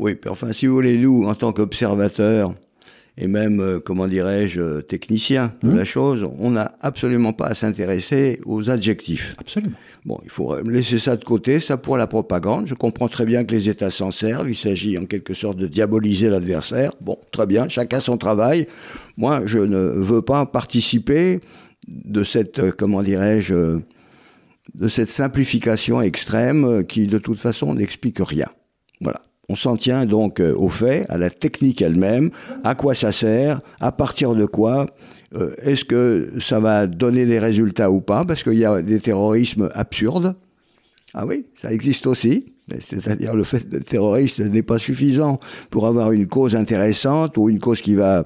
Oui, 0.00 0.16
enfin, 0.30 0.54
si 0.54 0.66
vous 0.66 0.72
voulez, 0.72 0.96
nous, 0.96 1.24
en 1.24 1.34
tant 1.34 1.52
qu'observateurs, 1.52 2.54
et 3.18 3.26
même, 3.26 3.60
euh, 3.60 3.80
comment 3.80 4.08
dirais-je, 4.08 4.80
technicien 4.80 5.52
de 5.62 5.70
mmh. 5.70 5.76
la 5.76 5.84
chose, 5.84 6.26
on 6.38 6.52
n'a 6.52 6.74
absolument 6.80 7.34
pas 7.34 7.48
à 7.48 7.54
s'intéresser 7.54 8.40
aux 8.46 8.70
adjectifs. 8.70 9.34
Absolument. 9.38 9.76
Bon, 10.06 10.18
il 10.24 10.30
faut 10.30 10.58
laisser 10.62 10.98
ça 10.98 11.16
de 11.16 11.24
côté, 11.24 11.60
ça 11.60 11.76
pour 11.76 11.98
la 11.98 12.06
propagande. 12.06 12.66
Je 12.66 12.72
comprends 12.72 13.08
très 13.08 13.26
bien 13.26 13.44
que 13.44 13.52
les 13.52 13.68
États 13.68 13.90
s'en 13.90 14.10
servent. 14.10 14.48
Il 14.48 14.56
s'agit 14.56 14.96
en 14.96 15.04
quelque 15.04 15.34
sorte 15.34 15.58
de 15.58 15.66
diaboliser 15.66 16.30
l'adversaire. 16.30 16.92
Bon, 17.02 17.18
très 17.30 17.46
bien, 17.46 17.68
chacun 17.68 18.00
son 18.00 18.16
travail. 18.16 18.66
Moi, 19.18 19.42
je 19.44 19.58
ne 19.58 19.76
veux 19.76 20.22
pas 20.22 20.46
participer 20.46 21.40
de 21.88 22.24
cette, 22.24 22.58
euh, 22.58 22.72
comment 22.74 23.02
dirais-je, 23.02 23.80
de 24.74 24.88
cette 24.88 25.10
simplification 25.10 26.00
extrême 26.00 26.86
qui, 26.86 27.06
de 27.06 27.18
toute 27.18 27.38
façon, 27.38 27.74
n'explique 27.74 28.20
rien. 28.20 28.48
Voilà. 29.02 29.20
On 29.50 29.56
s'en 29.56 29.76
tient 29.76 30.06
donc 30.06 30.38
euh, 30.38 30.54
au 30.56 30.68
fait, 30.68 31.06
à 31.08 31.18
la 31.18 31.28
technique 31.28 31.82
elle-même, 31.82 32.30
à 32.62 32.76
quoi 32.76 32.94
ça 32.94 33.10
sert, 33.10 33.60
à 33.80 33.90
partir 33.90 34.36
de 34.36 34.44
quoi, 34.44 34.86
euh, 35.34 35.50
est-ce 35.60 35.84
que 35.84 36.34
ça 36.38 36.60
va 36.60 36.86
donner 36.86 37.26
des 37.26 37.40
résultats 37.40 37.90
ou 37.90 38.00
pas, 38.00 38.24
parce 38.24 38.44
qu'il 38.44 38.58
y 38.58 38.64
a 38.64 38.80
des 38.80 39.00
terrorismes 39.00 39.68
absurdes. 39.74 40.36
Ah 41.14 41.26
oui, 41.26 41.46
ça 41.54 41.72
existe 41.72 42.06
aussi. 42.06 42.52
C'est-à-dire 42.78 43.34
le 43.34 43.42
fait 43.42 43.68
de 43.68 43.80
terroriste 43.80 44.38
n'est 44.38 44.62
pas 44.62 44.78
suffisant 44.78 45.40
pour 45.70 45.88
avoir 45.88 46.12
une 46.12 46.28
cause 46.28 46.54
intéressante 46.54 47.36
ou 47.36 47.48
une 47.48 47.58
cause 47.58 47.82
qui 47.82 47.96
va, 47.96 48.24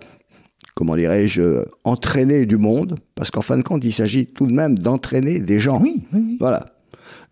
comment 0.75 0.95
dirais-je, 0.95 1.65
entraîner 1.85 2.45
du 2.45 2.59
monde, 2.59 2.99
parce 3.15 3.31
qu'en 3.31 3.41
fin 3.41 3.57
de 3.57 3.63
compte, 3.63 3.83
il 3.83 3.95
s'agit 3.95 4.27
tout 4.27 4.47
de 4.47 4.53
même 4.53 4.79
d'entraîner 4.79 5.39
des 5.39 5.59
gens. 5.59 5.81
Oui, 5.81 6.05
oui, 6.13 6.37
Voilà. 6.39 6.67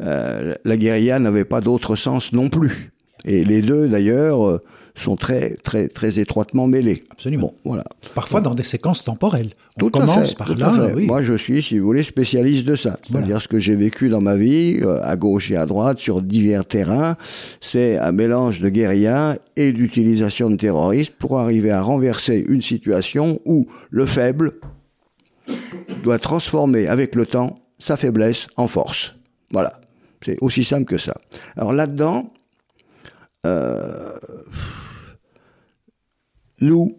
Euh, 0.01 0.55
la 0.65 0.77
guérilla 0.79 1.19
n'avait 1.19 1.45
pas 1.45 1.61
d'autre 1.61 1.95
sens 1.95 2.33
non 2.33 2.49
plus. 2.49 2.92
Et 3.25 3.45
les 3.45 3.63
deux, 3.63 3.89
d'ailleurs, 3.89 4.47
euh, 4.47 4.63
sont 4.95 5.17
très, 5.17 5.51
très, 5.57 5.89
très 5.89 6.19
étroitement 6.19 6.67
mêlés. 6.67 7.05
Absolument. 7.11 7.55
voilà. 7.65 7.85
Parfois 8.15 8.41
dans 8.41 8.55
des 8.55 8.63
séquences 8.63 9.05
temporelles. 9.05 9.51
On 9.81 9.89
commence 9.89 10.35
par 10.35 10.55
là. 10.57 10.93
Moi, 10.97 11.23
je 11.23 11.35
suis, 11.35 11.63
si 11.63 11.79
vous 11.79 11.87
voulez, 11.87 12.03
spécialiste 12.03 12.67
de 12.67 12.77
ça. 12.77 12.99
C'est-à-dire 13.03 13.41
ce 13.41 13.49
que 13.49 13.59
j'ai 13.59 13.75
vécu 13.75 14.09
dans 14.09 14.21
ma 14.21 14.37
vie, 14.37 14.81
euh, 14.83 15.01
à 15.03 15.17
gauche 15.17 15.51
et 15.51 15.57
à 15.57 15.67
droite, 15.67 15.99
sur 15.99 16.21
divers 16.21 16.67
terrains, 16.67 17.17
c'est 17.61 17.97
un 17.97 18.13
mélange 18.13 18.61
de 18.61 18.69
guérilla 18.69 19.39
et 19.57 19.73
d'utilisation 19.73 20.51
de 20.51 20.57
terroristes 20.57 21.15
pour 21.19 21.39
arriver 21.39 21.71
à 21.71 21.81
renverser 21.81 22.45
une 22.49 22.63
situation 22.63 23.41
où 23.45 23.67
le 23.91 24.05
faible 24.05 24.55
doit 26.03 26.19
transformer 26.19 26.87
avec 26.87 27.15
le 27.15 27.27
temps 27.27 27.61
sa 27.79 27.97
faiblesse 27.97 28.49
en 28.57 28.67
force. 28.67 29.15
Voilà. 29.51 29.81
C'est 30.25 30.39
aussi 30.41 30.63
simple 30.63 30.85
que 30.85 30.99
ça. 30.99 31.15
Alors 31.57 31.73
là-dedans, 31.73 32.33
euh, 33.47 34.17
nous, 36.61 36.97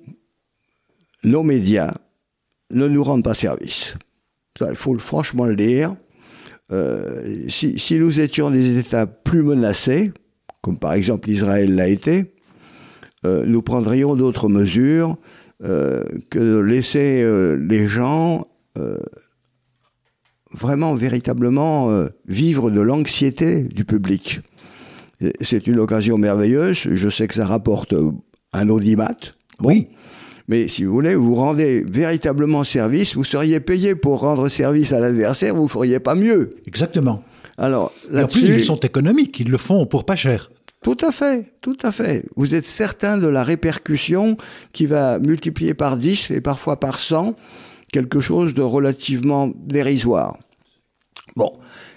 nos 1.23 1.43
médias, 1.43 1.93
ne 2.71 2.87
nous 2.87 3.03
rendent 3.03 3.23
pas 3.23 3.33
service. 3.33 3.95
il 4.59 4.75
faut 4.75 4.97
franchement 4.97 5.45
le 5.45 5.55
dire. 5.55 5.95
Euh, 6.71 7.47
si, 7.47 7.97
nous 7.97 8.19
étions 8.19 8.49
des 8.49 8.77
États 8.77 9.05
plus 9.05 9.43
menacés, 9.43 10.11
comme 10.61 10.77
par 10.77 10.93
exemple 10.93 11.29
Israël 11.29 11.75
l'a 11.75 11.87
été, 11.87 12.33
euh, 13.25 13.45
nous 13.45 13.61
prendrions 13.61 14.15
d'autres 14.15 14.49
mesures 14.49 15.17
que 15.61 16.39
de 16.39 16.57
laisser 16.57 17.23
les 17.57 17.87
gens 17.87 18.45
vraiment, 20.51 20.93
véritablement 20.93 22.05
vivre 22.27 22.69
de 22.69 22.81
l'anxiété 22.81 23.63
du 23.63 23.85
public. 23.85 24.41
C'est 25.41 25.67
une 25.67 25.79
occasion 25.79 26.17
merveilleuse. 26.17 26.87
Je 26.91 27.09
sais 27.09 27.27
que 27.27 27.35
ça 27.35 27.45
rapporte 27.45 27.93
un 28.51 28.69
audimat. 28.69 29.15
Oui. 29.61 29.89
Mais 30.47 30.67
si 30.67 30.83
vous 30.83 30.91
voulez, 30.91 31.15
vous 31.15 31.35
rendez 31.35 31.85
véritablement 31.87 32.63
service, 32.63 33.15
vous 33.15 33.23
seriez 33.23 33.59
payé 33.59 33.95
pour 33.95 34.19
rendre 34.19 34.49
service 34.49 34.91
à 34.91 34.99
l'adversaire, 34.99 35.55
vous 35.55 35.63
ne 35.63 35.67
feriez 35.67 35.99
pas 35.99 36.15
mieux. 36.15 36.57
Exactement. 36.67 37.23
Alors, 37.57 37.93
en 38.13 38.27
plus, 38.27 38.47
ils 38.49 38.63
sont 38.63 38.79
économiques, 38.79 39.39
ils 39.39 39.49
le 39.49 39.57
font 39.57 39.85
pour 39.85 40.05
pas 40.05 40.15
cher. 40.15 40.51
Tout 40.81 40.97
à 41.01 41.11
fait, 41.11 41.53
tout 41.61 41.77
à 41.81 41.93
fait. 41.93 42.25
Vous 42.35 42.55
êtes 42.55 42.65
certain 42.65 43.17
de 43.17 43.27
la 43.27 43.45
répercussion 43.45 44.35
qui 44.73 44.85
va 44.85 45.17
multiplier 45.19 45.73
par 45.73 45.95
10 45.95 46.31
et 46.31 46.41
parfois 46.41 46.77
par 46.77 46.99
100 46.99 47.35
quelque 47.93 48.19
chose 48.19 48.53
de 48.53 48.61
relativement 48.61 49.49
dérisoire. 49.55 50.37
Bon, 51.35 51.51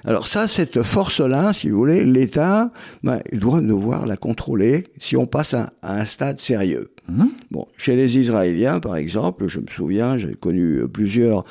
alors 0.04 0.26
ça, 0.26 0.48
cette 0.48 0.82
force-là, 0.82 1.52
si 1.52 1.68
vous 1.68 1.76
voulez, 1.76 2.04
l'État, 2.04 2.70
ben, 3.02 3.20
il 3.32 3.38
doit 3.38 3.60
devoir 3.60 4.06
la 4.06 4.16
contrôler 4.16 4.84
si 4.98 5.16
on 5.16 5.26
passe 5.26 5.54
à, 5.54 5.72
un 5.82 6.04
stade 6.04 6.40
sérieux. 6.40 6.92
Mhm. 7.08 7.30
Bon, 7.50 7.66
chez 7.76 7.96
les 7.96 8.18
Israéliens, 8.18 8.80
par 8.80 8.96
exemple, 8.96 9.48
je 9.48 9.60
me 9.60 9.66
souviens, 9.68 10.16
j'ai 10.16 10.34
connu 10.34 10.88
plusieurs 10.88 11.44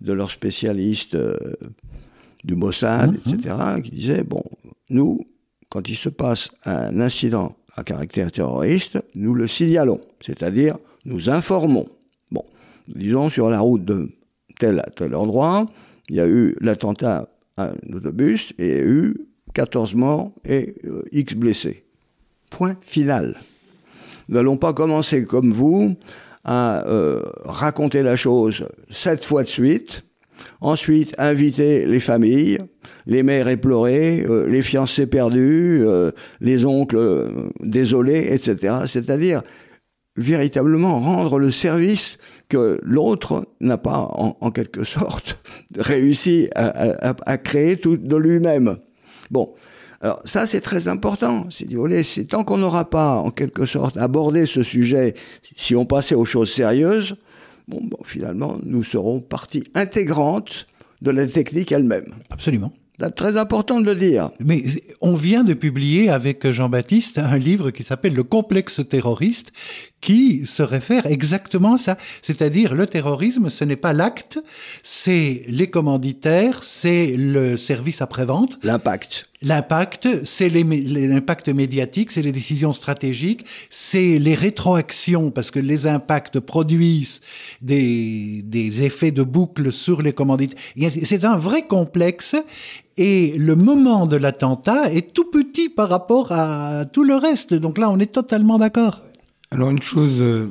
de 0.00 0.12
leurs 0.12 0.30
spécialistes 0.30 1.14
euh, 1.14 1.36
du 2.44 2.56
Mossad, 2.56 3.12
mhm. 3.12 3.18
etc., 3.34 3.54
qui 3.84 3.90
disaient, 3.90 4.24
bon, 4.24 4.42
nous, 4.90 5.26
quand 5.70 5.88
il 5.88 5.96
se 5.96 6.08
passe 6.08 6.50
un 6.66 7.00
incident 7.00 7.56
à 7.76 7.84
caractère 7.84 8.30
terroriste, 8.32 9.02
nous 9.14 9.34
le 9.34 9.46
signalons, 9.46 10.00
c'est-à-dire 10.20 10.76
nous 11.04 11.30
informons. 11.30 11.88
Bon, 12.30 12.44
disons 12.88 13.30
sur 13.30 13.48
la 13.48 13.60
route 13.60 13.84
de 13.84 14.10
tel 14.58 14.80
à 14.80 14.90
tel 14.90 15.14
endroit, 15.14 15.66
il 16.10 16.16
y 16.16 16.20
a 16.20 16.26
eu 16.26 16.56
l'attentat 16.60 17.28
à 17.56 17.70
un 17.70 17.94
autobus 17.94 18.52
et 18.58 18.68
il 18.68 18.76
y 18.76 18.80
a 18.80 18.82
eu 18.82 19.14
14 19.54 19.94
morts 19.94 20.32
et 20.44 20.74
euh, 20.84 21.02
X 21.12 21.34
blessés. 21.34 21.84
Point 22.50 22.76
final. 22.80 23.40
Nous 24.28 24.34
n'allons 24.34 24.56
pas 24.56 24.72
commencer 24.72 25.24
comme 25.24 25.52
vous 25.52 25.96
à 26.44 26.84
euh, 26.88 27.22
raconter 27.44 28.02
la 28.02 28.16
chose 28.16 28.66
sept 28.90 29.24
fois 29.24 29.44
de 29.44 29.48
suite, 29.48 30.02
ensuite 30.60 31.14
inviter 31.16 31.86
les 31.86 32.00
familles, 32.00 32.58
les 33.06 33.22
mères 33.22 33.48
éplorées, 33.48 34.26
euh, 34.28 34.46
les 34.46 34.62
fiancés 34.62 35.06
perdus, 35.06 35.84
les 36.40 36.64
oncles 36.64 37.28
désolés, 37.60 38.32
etc. 38.32 38.78
C'est-à-dire 38.86 39.42
véritablement 40.16 40.98
rendre 40.98 41.38
le 41.38 41.52
service 41.52 42.18
que 42.50 42.78
l'autre 42.82 43.46
n'a 43.60 43.78
pas, 43.78 43.96
en, 43.96 44.50
quelque 44.50 44.84
sorte, 44.84 45.38
réussi 45.78 46.50
à, 46.54 47.38
créer 47.38 47.76
tout 47.78 47.96
de 47.96 48.16
lui-même. 48.16 48.76
Bon, 49.30 49.54
alors 50.02 50.20
ça 50.24 50.44
c'est 50.44 50.60
très 50.60 50.88
important. 50.88 51.46
C'est 51.50 52.28
tant 52.28 52.44
qu'on 52.44 52.58
n'aura 52.58 52.90
pas, 52.90 53.14
en 53.14 53.30
quelque 53.30 53.64
sorte, 53.64 53.96
abordé 53.96 54.44
ce 54.44 54.62
sujet, 54.62 55.14
si 55.56 55.74
on 55.74 55.86
passait 55.86 56.16
aux 56.16 56.26
choses 56.26 56.52
sérieuses, 56.52 57.16
bon, 57.68 57.80
bon 57.82 57.98
finalement, 58.04 58.58
nous 58.64 58.84
serons 58.84 59.20
partie 59.20 59.64
intégrante 59.74 60.66
de 61.00 61.12
la 61.12 61.26
technique 61.26 61.72
elle-même. 61.72 62.12
Absolument. 62.30 62.72
C'est 63.00 63.14
très 63.14 63.38
important 63.38 63.80
de 63.80 63.86
le 63.86 63.94
dire. 63.94 64.30
Mais 64.40 64.62
on 65.00 65.14
vient 65.14 65.42
de 65.42 65.54
publier 65.54 66.10
avec 66.10 66.46
Jean-Baptiste 66.50 67.16
un 67.16 67.38
livre 67.38 67.70
qui 67.70 67.82
s'appelle 67.82 68.12
Le 68.12 68.24
complexe 68.24 68.82
terroriste, 68.86 69.52
qui 70.00 70.46
se 70.46 70.62
réfère 70.62 71.06
exactement 71.06 71.74
à 71.74 71.78
ça. 71.78 71.96
C'est-à-dire, 72.22 72.74
le 72.74 72.86
terrorisme, 72.86 73.50
ce 73.50 73.64
n'est 73.64 73.76
pas 73.76 73.92
l'acte, 73.92 74.38
c'est 74.82 75.42
les 75.48 75.68
commanditaires, 75.68 76.62
c'est 76.62 77.14
le 77.16 77.56
service 77.56 78.00
après-vente. 78.00 78.58
L'impact. 78.62 79.28
L'impact, 79.42 80.08
c'est 80.24 80.50
l'impact 80.50 81.48
médiatique, 81.48 82.10
c'est 82.10 82.20
les 82.20 82.32
décisions 82.32 82.74
stratégiques, 82.74 83.44
c'est 83.70 84.18
les 84.18 84.34
rétroactions, 84.34 85.30
parce 85.30 85.50
que 85.50 85.58
les 85.58 85.86
impacts 85.86 86.40
produisent 86.40 87.22
des, 87.62 88.42
des 88.44 88.82
effets 88.82 89.12
de 89.12 89.22
boucle 89.22 89.72
sur 89.72 90.02
les 90.02 90.12
commanditaires. 90.12 90.58
C'est 90.90 91.24
un 91.24 91.36
vrai 91.36 91.66
complexe, 91.66 92.36
et 92.98 93.34
le 93.38 93.54
moment 93.54 94.06
de 94.06 94.16
l'attentat 94.16 94.92
est 94.92 95.14
tout 95.14 95.30
petit 95.30 95.70
par 95.70 95.88
rapport 95.88 96.32
à 96.32 96.84
tout 96.84 97.04
le 97.04 97.14
reste. 97.14 97.54
Donc 97.54 97.78
là, 97.78 97.90
on 97.90 97.98
est 97.98 98.12
totalement 98.12 98.58
d'accord. 98.58 99.00
Alors 99.52 99.70
une 99.70 99.82
chose 99.82 100.22
euh, 100.22 100.46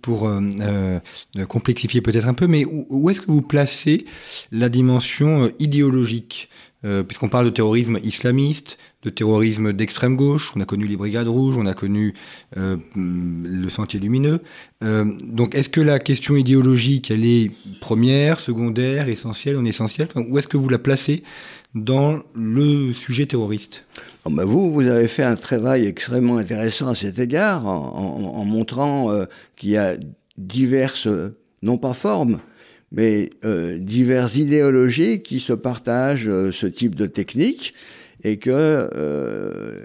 pour 0.00 0.28
euh, 0.28 0.40
euh, 0.60 1.00
complexifier 1.48 2.00
peut-être 2.00 2.28
un 2.28 2.34
peu, 2.34 2.46
mais 2.46 2.64
où, 2.64 3.10
est-ce 3.10 3.20
que 3.20 3.26
vous 3.26 3.42
placez 3.42 4.04
la 4.52 4.68
dimension 4.68 5.50
idéologique 5.58 6.48
Puisqu'on 7.08 7.28
parle 7.28 7.46
de 7.46 7.50
terrorisme 7.50 7.98
islamiste, 8.04 8.78
de 9.02 9.10
terrorisme 9.10 9.72
d'extrême 9.72 10.14
gauche, 10.14 10.52
on 10.54 10.60
a 10.60 10.64
connu 10.64 10.86
les 10.86 10.96
brigades 10.96 11.26
rouges, 11.26 11.56
on 11.56 11.66
a 11.66 11.74
connu 11.74 12.14
le 12.54 13.68
sentier 13.68 13.98
lumineux. 13.98 14.40
donc 14.82 15.56
est-ce 15.56 15.68
que 15.68 15.80
la 15.80 15.98
question 15.98 16.36
idéologique, 16.36 17.10
elle 17.10 17.24
est 17.24 17.50
première, 17.80 18.38
secondaire, 18.38 19.08
essentielle, 19.08 19.56
en 19.56 19.64
essentielle 19.64 20.06
Où 20.14 20.38
est-ce 20.38 20.46
que 20.46 20.56
vous 20.56 20.68
la 20.68 20.78
placez 20.78 21.24
dans 21.76 22.22
le 22.34 22.94
sujet 22.94 23.26
terroriste 23.26 23.84
ben 24.28 24.44
Vous, 24.44 24.72
vous 24.72 24.86
avez 24.86 25.08
fait 25.08 25.22
un 25.22 25.34
travail 25.34 25.86
extrêmement 25.86 26.38
intéressant 26.38 26.88
à 26.88 26.94
cet 26.94 27.18
égard, 27.18 27.66
en, 27.66 28.44
montrant 28.44 29.12
euh, 29.12 29.26
qu'il 29.56 29.70
y 29.70 29.76
a 29.76 29.96
diverses, 30.38 31.06
non 31.62 31.76
pas 31.76 31.92
formes, 31.92 32.40
mais 32.92 33.30
euh, 33.44 33.78
diverses 33.78 34.36
idéologies 34.36 35.20
qui 35.20 35.38
se 35.38 35.52
partagent 35.52 36.28
euh, 36.28 36.50
ce 36.50 36.66
type 36.66 36.94
de 36.94 37.06
technique 37.06 37.74
et 38.24 38.38
que 38.38 38.90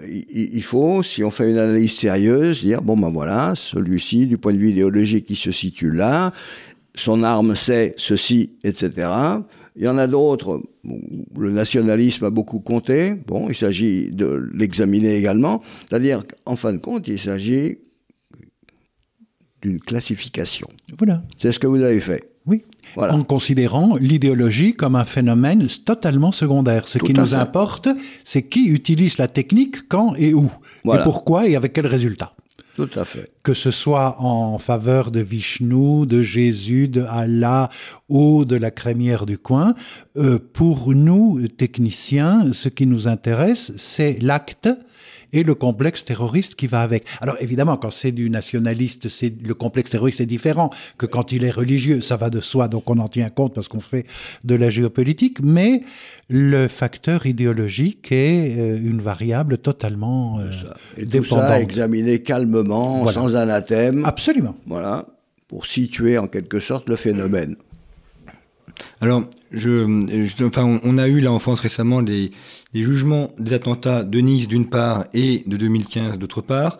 il 0.08 0.62
faut, 0.62 1.02
si 1.02 1.22
on 1.22 1.30
fait 1.30 1.50
une 1.50 1.58
analyse 1.58 1.92
sérieuse, 1.92 2.60
dire 2.60 2.80
bon 2.80 2.96
ben 2.96 3.10
voilà, 3.10 3.52
celui-ci 3.54 4.26
du 4.26 4.38
point 4.38 4.54
de 4.54 4.58
vue 4.58 4.70
idéologique, 4.70 5.26
il 5.28 5.36
se 5.36 5.52
situe 5.52 5.92
là, 5.92 6.32
son 6.94 7.22
arme 7.22 7.54
c'est 7.54 7.94
ceci, 7.98 8.50
etc. 8.64 9.10
Il 9.76 9.84
y 9.84 9.88
en 9.88 9.96
a 9.96 10.06
d'autres, 10.06 10.62
le 10.84 11.50
nationalisme 11.50 12.26
a 12.26 12.30
beaucoup 12.30 12.60
compté, 12.60 13.14
bon, 13.14 13.48
il 13.48 13.56
s'agit 13.56 14.10
de 14.10 14.48
l'examiner 14.54 15.16
également, 15.16 15.62
c'est-à-dire 15.88 16.24
qu'en 16.26 16.56
fin 16.56 16.72
de 16.72 16.78
compte, 16.78 17.08
il 17.08 17.18
s'agit 17.18 17.78
d'une 19.62 19.80
classification. 19.80 20.68
Voilà. 20.98 21.22
C'est 21.40 21.52
ce 21.52 21.58
que 21.58 21.66
vous 21.66 21.80
avez 21.80 22.00
fait. 22.00 22.32
Oui. 22.44 22.64
Voilà. 22.94 23.14
En 23.14 23.22
considérant 23.22 23.96
l'idéologie 23.96 24.74
comme 24.74 24.96
un 24.96 25.04
phénomène 25.04 25.66
totalement 25.84 26.32
secondaire. 26.32 26.88
Ce 26.88 26.98
qui 26.98 27.14
nous 27.14 27.34
importe, 27.34 27.88
c'est 28.24 28.42
qui 28.42 28.66
utilise 28.66 29.16
la 29.18 29.28
technique, 29.28 29.88
quand 29.88 30.14
et 30.16 30.34
où. 30.34 30.50
Et 30.84 30.98
pourquoi 31.04 31.48
et 31.48 31.56
avec 31.56 31.72
quel 31.72 31.86
résultat. 31.86 32.30
Que 33.42 33.54
ce 33.54 33.70
soit 33.70 34.16
en 34.20 34.58
faveur 34.58 35.10
de 35.10 35.20
Vishnu, 35.20 36.06
de 36.06 36.22
Jésus, 36.22 36.88
de 36.88 37.02
Allah 37.02 37.68
ou 38.08 38.44
de 38.44 38.56
la 38.56 38.70
crémière 38.70 39.26
du 39.26 39.38
coin, 39.38 39.74
euh, 40.16 40.38
pour 40.38 40.94
nous, 40.94 41.46
techniciens, 41.48 42.52
ce 42.52 42.68
qui 42.68 42.86
nous 42.86 43.08
intéresse, 43.08 43.72
c'est 43.76 44.22
l'acte 44.22 44.68
et 45.32 45.42
le 45.42 45.54
complexe 45.54 46.04
terroriste 46.04 46.54
qui 46.54 46.66
va 46.66 46.82
avec. 46.82 47.04
Alors 47.20 47.36
évidemment, 47.40 47.76
quand 47.76 47.90
c'est 47.90 48.12
du 48.12 48.30
nationaliste, 48.30 49.08
c'est 49.08 49.32
le 49.44 49.54
complexe 49.54 49.90
terroriste 49.90 50.20
est 50.20 50.26
différent 50.26 50.70
que 50.98 51.06
quand 51.06 51.32
il 51.32 51.44
est 51.44 51.50
religieux, 51.50 52.00
ça 52.00 52.16
va 52.16 52.30
de 52.30 52.40
soi, 52.40 52.68
donc 52.68 52.88
on 52.90 52.98
en 52.98 53.08
tient 53.08 53.30
compte 53.30 53.54
parce 53.54 53.68
qu'on 53.68 53.80
fait 53.80 54.06
de 54.44 54.54
la 54.54 54.70
géopolitique, 54.70 55.38
mais 55.42 55.82
le 56.28 56.68
facteur 56.68 57.26
idéologique 57.26 58.12
est 58.12 58.58
euh, 58.58 58.78
une 58.78 59.00
variable 59.00 59.58
totalement 59.58 60.38
euh, 60.40 60.50
et 60.96 61.06
tout 61.06 61.24
ça 61.24 61.60
examiner 61.60 62.20
calmement, 62.20 63.06
sans 63.08 63.36
anathème. 63.36 64.04
Absolument. 64.04 64.56
Voilà, 64.66 65.06
pour 65.48 65.66
situer 65.66 66.18
en 66.18 66.26
quelque 66.26 66.60
sorte 66.60 66.88
le 66.88 66.96
phénomène. 66.96 67.56
Alors, 69.00 69.24
on 69.52 70.98
a 70.98 71.08
eu 71.08 71.20
là 71.20 71.32
en 71.32 71.38
France 71.38 71.60
récemment 71.60 72.00
les, 72.00 72.30
jugements 72.72 73.32
des 73.38 73.52
attentats 73.52 74.04
de 74.04 74.20
Nice 74.20 74.48
d'une 74.48 74.68
part 74.68 75.06
et 75.12 75.42
de 75.46 75.56
2015 75.56 76.18
d'autre 76.18 76.40
part, 76.40 76.78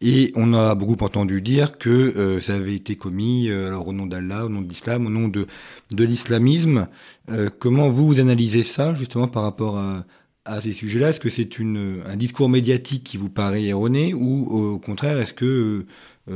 et 0.00 0.32
on 0.36 0.54
a 0.54 0.74
beaucoup 0.74 1.02
entendu 1.04 1.42
dire 1.42 1.78
que 1.78 1.90
euh, 1.90 2.40
ça 2.40 2.54
avait 2.54 2.74
été 2.74 2.96
commis 2.96 3.48
euh, 3.48 3.66
alors 3.66 3.88
au 3.88 3.92
nom 3.92 4.06
d'Allah, 4.06 4.46
au 4.46 4.48
nom 4.48 4.62
de 4.62 4.68
l'islam, 4.68 5.06
au 5.06 5.10
nom 5.10 5.28
de, 5.28 5.46
l'islamisme. 5.90 6.86
Euh, 7.30 7.50
comment 7.58 7.88
vous, 7.88 8.06
vous 8.06 8.20
analysez 8.20 8.62
ça 8.62 8.94
justement 8.94 9.28
par 9.28 9.42
rapport 9.42 9.76
à, 9.76 10.04
à 10.44 10.60
ces 10.60 10.72
sujets-là? 10.72 11.10
Est-ce 11.10 11.20
que 11.20 11.30
c'est 11.30 11.48
un 11.60 12.16
discours 12.16 12.48
médiatique 12.48 13.04
qui 13.04 13.16
vous 13.16 13.30
paraît 13.30 13.64
erroné 13.64 14.14
ou 14.14 14.46
au 14.46 14.78
contraire 14.78 15.18
est-ce 15.18 15.34
que 15.34 15.86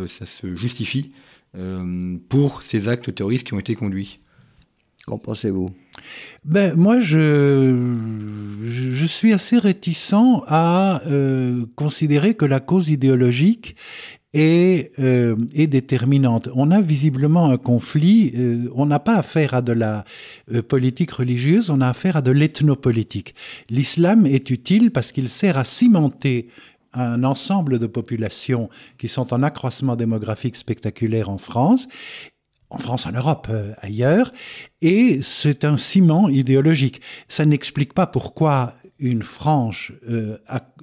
ça 0.06 0.26
se 0.26 0.54
justifie 0.54 1.12
pour 2.28 2.62
ces 2.62 2.88
actes 2.88 3.14
terroristes 3.14 3.46
qui 3.46 3.54
ont 3.54 3.58
été 3.58 3.74
conduits? 3.74 4.20
Qu'en 5.08 5.16
pensez-vous? 5.16 5.70
Ben, 6.44 6.74
Moi, 6.76 7.00
je, 7.00 7.74
je, 8.66 9.06
suis 9.06 9.32
assez 9.32 9.56
réticent 9.56 10.42
à 10.46 11.00
euh, 11.06 11.64
considérer 11.76 12.34
que 12.34 12.44
la 12.44 12.60
cause 12.60 12.90
idéologique 12.90 13.74
est, 14.34 14.90
euh, 14.98 15.34
est, 15.54 15.66
déterminante. 15.66 16.50
On 16.54 16.70
a 16.70 16.82
visiblement 16.82 17.48
un 17.48 17.56
conflit, 17.56 18.32
euh, 18.36 18.68
on 18.74 18.84
n'a 18.84 18.98
pas 18.98 19.16
affaire 19.16 19.54
à 19.54 19.62
de 19.62 19.72
la 19.72 20.04
politique 20.68 21.12
religieuse, 21.12 21.70
on 21.70 21.80
a 21.80 21.88
affaire 21.88 22.16
à 22.16 22.20
de 22.20 22.30
l'ethnopolitique. 22.30 23.34
L'islam 23.70 24.26
est 24.26 24.50
utile 24.50 24.90
parce 24.90 25.10
qu'il 25.10 25.30
sert 25.30 25.56
à 25.56 25.64
cimenter 25.64 26.48
un 26.92 27.24
ensemble 27.24 27.78
de 27.78 27.86
populations 27.86 28.68
qui 28.98 29.08
sont 29.08 29.32
en 29.32 29.42
accroissement 29.42 29.96
démographique 29.96 30.56
spectaculaire 30.56 31.30
en 31.30 31.38
France 31.38 31.88
en 32.70 32.78
France, 32.78 33.06
en 33.06 33.12
Europe, 33.12 33.48
euh, 33.50 33.72
ailleurs, 33.80 34.32
et 34.80 35.20
c'est 35.22 35.64
un 35.64 35.76
ciment 35.76 36.28
idéologique. 36.28 37.00
Ça 37.28 37.44
n'explique 37.44 37.94
pas 37.94 38.06
pourquoi 38.06 38.72
une 39.00 39.22
frange 39.22 39.92
euh, 40.10 40.36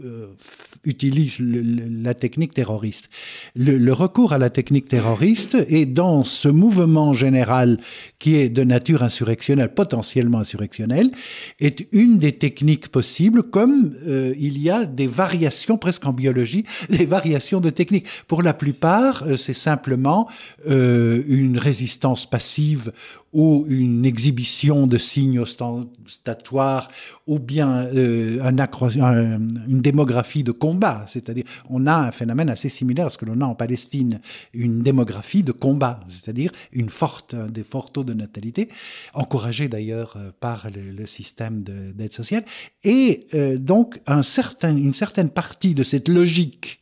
euh, 0.03 0.27
utilise 0.85 1.37
la 1.39 2.13
technique 2.13 2.53
terroriste. 2.53 3.09
Le, 3.55 3.91
recours 3.91 4.33
à 4.33 4.37
la 4.37 4.49
technique 4.49 4.87
terroriste 4.87 5.55
est 5.69 5.85
dans 5.85 6.23
ce 6.23 6.47
mouvement 6.47 7.13
général 7.13 7.77
qui 8.19 8.35
est 8.35 8.49
de 8.49 8.63
nature 8.63 9.03
insurrectionnelle, 9.03 9.73
potentiellement 9.73 10.39
insurrectionnelle, 10.39 11.11
est 11.59 11.87
une 11.91 12.17
des 12.17 12.33
techniques 12.33 12.87
possibles, 12.89 13.43
comme 13.43 13.95
euh, 14.07 14.33
il 14.37 14.61
y 14.61 14.69
a 14.69 14.85
des 14.85 15.07
variations 15.07 15.77
presque 15.77 16.05
en 16.05 16.13
biologie, 16.13 16.65
des 16.89 17.05
variations 17.05 17.59
de 17.59 17.69
techniques. 17.69 18.07
Pour 18.27 18.43
la 18.43 18.53
plupart, 18.53 19.25
c'est 19.37 19.53
simplement 19.53 20.29
une 20.65 21.57
résistance 21.57 22.29
passive 22.29 22.91
ou 23.33 23.65
une 23.67 24.05
exhibition 24.05 24.87
de 24.87 24.97
signes 24.97 25.39
ostentatoires, 25.39 26.87
ou 27.27 27.37
bien 27.37 27.83
euh, 28.05 28.43
un 28.43 28.55
une 29.67 29.81
démographie 29.81 30.43
de 30.43 30.51
combat. 30.51 31.05
C'est-à-dire, 31.07 31.43
on 31.69 31.87
a 31.87 31.95
un 31.95 32.11
phénomène 32.11 32.49
assez 32.49 32.69
similaire 32.69 33.07
à 33.07 33.09
ce 33.09 33.17
que 33.17 33.25
l'on 33.25 33.41
a 33.41 33.45
en 33.45 33.55
Palestine, 33.55 34.19
une 34.53 34.81
démographie 34.81 35.43
de 35.43 35.51
combat, 35.51 35.99
c'est-à-dire 36.09 36.51
une 36.71 36.89
forte, 36.89 37.35
des 37.35 37.63
forts 37.63 37.91
taux 37.91 38.03
de 38.03 38.13
natalité, 38.13 38.69
encouragés 39.13 39.67
d'ailleurs 39.67 40.15
euh, 40.17 40.31
par 40.39 40.67
le, 40.73 41.05
système 41.05 41.63
d'aide 41.63 42.11
sociale, 42.11 42.43
et 42.83 43.27
euh, 43.35 43.57
donc 43.57 43.99
un 44.07 44.23
certain, 44.23 44.75
une 44.75 44.93
certaine 44.93 45.29
partie 45.29 45.75
de 45.75 45.83
cette 45.83 46.07
logique 46.07 46.81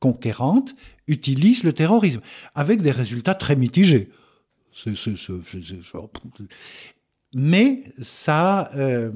conquérante 0.00 0.74
utilise 1.06 1.64
le 1.64 1.72
terrorisme, 1.72 2.20
avec 2.54 2.80
des 2.80 2.90
résultats 2.90 3.34
très 3.34 3.56
mitigés. 3.56 4.08
Mais 7.34 7.84
ça, 8.00 8.70
euh, 8.76 9.10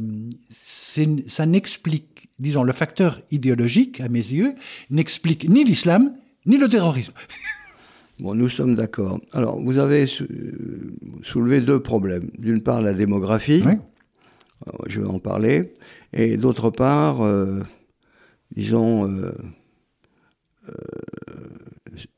ça 0.50 1.46
n'explique, 1.46 2.28
disons, 2.38 2.62
le 2.62 2.72
facteur 2.72 3.20
idéologique, 3.30 4.00
à 4.00 4.08
mes 4.08 4.20
yeux, 4.20 4.54
n'explique 4.90 5.48
ni 5.48 5.64
l'islam, 5.64 6.14
ni 6.46 6.56
le 6.56 6.68
terrorisme. 6.68 7.12
Bon, 8.18 8.34
nous 8.34 8.48
sommes 8.48 8.76
d'accord. 8.76 9.20
Alors, 9.32 9.60
vous 9.60 9.76
avez 9.76 10.06
soulevé 10.06 11.60
deux 11.60 11.82
problèmes. 11.82 12.30
D'une 12.38 12.62
part, 12.62 12.80
la 12.80 12.94
démographie. 12.94 13.62
Je 14.86 15.02
vais 15.02 15.06
en 15.06 15.18
parler. 15.18 15.74
Et 16.14 16.38
d'autre 16.38 16.70
part, 16.70 17.20
euh, 17.22 17.62
disons, 18.52 19.06
euh, 19.06 19.32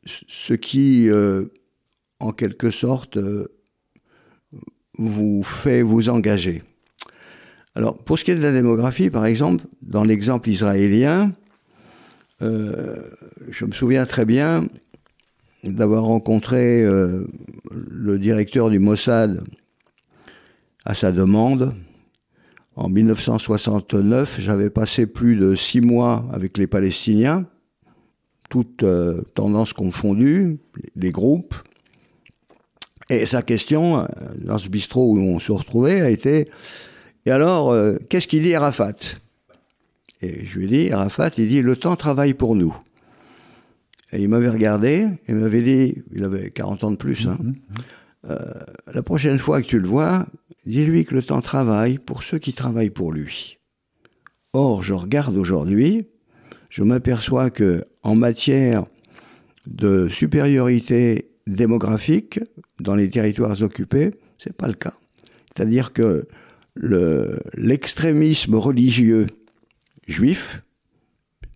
ce 0.07 0.55
qui, 0.55 1.09
en 2.21 2.31
quelque 2.31 2.71
sorte, 2.71 3.19
vous 4.99 5.43
fait 5.43 5.83
vous 5.83 6.09
engager. 6.09 6.63
Alors, 7.75 7.97
pour 7.97 8.19
ce 8.19 8.25
qui 8.25 8.33
est 8.33 8.35
de 8.35 8.43
la 8.43 8.53
démographie, 8.53 9.09
par 9.09 9.25
exemple, 9.25 9.65
dans 9.83 10.03
l'exemple 10.03 10.49
israélien, 10.49 11.33
euh, 12.43 12.97
je 13.51 13.65
me 13.65 13.73
souviens 13.73 14.05
très 14.05 14.25
bien 14.25 14.67
d'avoir 15.65 16.05
rencontré 16.05 16.83
euh, 16.83 17.27
le 17.71 18.19
directeur 18.19 18.71
du 18.71 18.79
Mossad 18.79 19.45
à 20.85 20.95
sa 20.95 21.13
demande. 21.13 21.75
En 22.77 22.89
1969, 22.89 24.41
j'avais 24.41 24.71
passé 24.71 25.07
plus 25.07 25.37
de 25.37 25.55
six 25.55 25.81
mois 25.81 26.29
avec 26.33 26.59
les 26.59 26.67
Palestiniens, 26.67 27.47
toutes 28.49 28.85
euh, 28.85 29.23
tendances 29.35 29.73
confondues, 29.73 30.59
les 30.95 31.11
groupes, 31.11 31.55
et 33.11 33.27
sa 33.27 33.43
question, 33.43 33.99
euh, 33.99 34.07
dans 34.37 34.59
ce 34.59 34.69
bistrot 34.69 35.15
où 35.15 35.19
on 35.19 35.39
se 35.39 35.53
retrouvait, 35.53 36.01
a 36.01 36.11
été 36.11 36.49
Et 37.27 37.31
alors, 37.31 37.71
euh, 37.71 37.97
qu'est-ce 38.11 38.29
qu'il 38.29 38.43
dit 38.43 38.55
Arafat? 38.55 38.95
Et 40.21 40.45
je 40.45 40.59
lui 40.59 40.65
ai 40.65 40.69
dit 40.69 40.93
Arafat, 40.93 41.31
il 41.39 41.49
dit 41.49 41.63
Le 41.63 41.77
temps 41.77 41.97
travaille 41.97 42.35
pour 42.35 42.55
nous. 42.55 42.77
Et 44.13 44.23
il 44.23 44.29
m'avait 44.29 44.49
regardé 44.49 45.07
et 45.27 45.33
m'avait 45.33 45.63
dit 45.63 46.03
Il 46.13 46.25
avait 46.25 46.51
40 46.51 46.85
ans 46.85 46.91
de 46.91 46.97
plus. 46.97 47.27
Hein, 47.27 47.39
mhm. 47.41 47.55
euh, 48.31 48.39
la 48.93 49.03
prochaine 49.03 49.39
fois 49.39 49.63
que 49.63 49.67
tu 49.67 49.79
le 49.79 49.89
vois, 49.89 50.27
dis-lui 50.67 51.05
que 51.05 51.15
le 51.15 51.23
temps 51.23 51.41
travaille 51.41 51.99
pour 51.99 52.23
ceux 52.23 52.39
qui 52.39 52.53
travaillent 52.53 52.91
pour 52.91 53.13
lui. 53.13 53.59
Or, 54.53 54.83
je 54.83 54.95
regarde 54.95 55.37
aujourd'hui, 55.37 56.07
je 56.69 56.83
m'aperçois 56.83 57.51
que 57.51 57.85
en 58.03 58.15
matière 58.15 58.87
de 59.67 60.09
supériorité 60.09 61.31
démographique, 61.47 62.41
dans 62.81 62.95
les 62.95 63.11
territoires 63.11 63.61
occupés, 63.63 64.13
c'est 64.37 64.53
pas 64.53 64.69
le 64.69 64.75
cas. 64.75 64.95
C'est-à-dire 65.55 65.93
que 65.93 66.27
l'extrémisme 67.57 68.55
religieux 68.55 69.27
juif, 70.07 70.63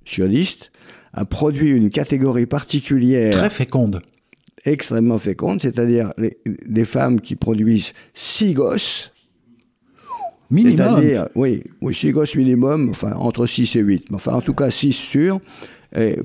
sioniste, 0.04 0.72
a 1.12 1.24
produit 1.24 1.70
une 1.70 1.90
catégorie 1.90 2.46
particulière. 2.46 3.32
Très 3.32 3.50
féconde. 3.50 4.02
Extrêmement 4.64 5.18
féconde, 5.18 5.60
c'est-à-dire 5.60 6.12
des 6.46 6.84
femmes 6.84 7.20
qui 7.20 7.36
produisent 7.36 7.92
six 8.14 8.54
gosses. 8.54 9.12
Minimum. 10.50 10.76
C'est-à-dire, 10.76 11.28
oui, 11.34 11.64
oui, 11.80 11.94
six 11.94 12.12
gosses 12.12 12.34
minimum, 12.34 12.90
enfin 12.90 13.12
entre 13.14 13.46
6 13.46 13.76
et 13.76 13.80
8, 13.80 14.08
enfin 14.12 14.34
en 14.34 14.42
tout 14.42 14.52
cas 14.52 14.70
6 14.70 14.92
sûrs, 14.92 15.40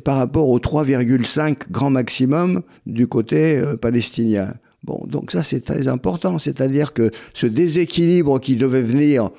par 0.04 0.18
rapport 0.18 0.50
aux 0.50 0.60
3,5 0.60 1.72
grand 1.72 1.90
maximum 1.90 2.62
du 2.86 3.08
côté 3.08 3.58
euh, 3.58 3.78
palestinien. 3.78 4.54
Bon, 4.88 5.06
donc 5.06 5.32
ça 5.32 5.44
c'est 5.44 5.66
très 5.66 5.90
important, 5.90 6.40
c'est-à-dire 6.40 6.94
que 6.94 7.12
ce 7.34 7.46
déséquilibre 7.46 8.40
qui 8.40 8.56
devait 8.56 8.82
venir 8.82 9.32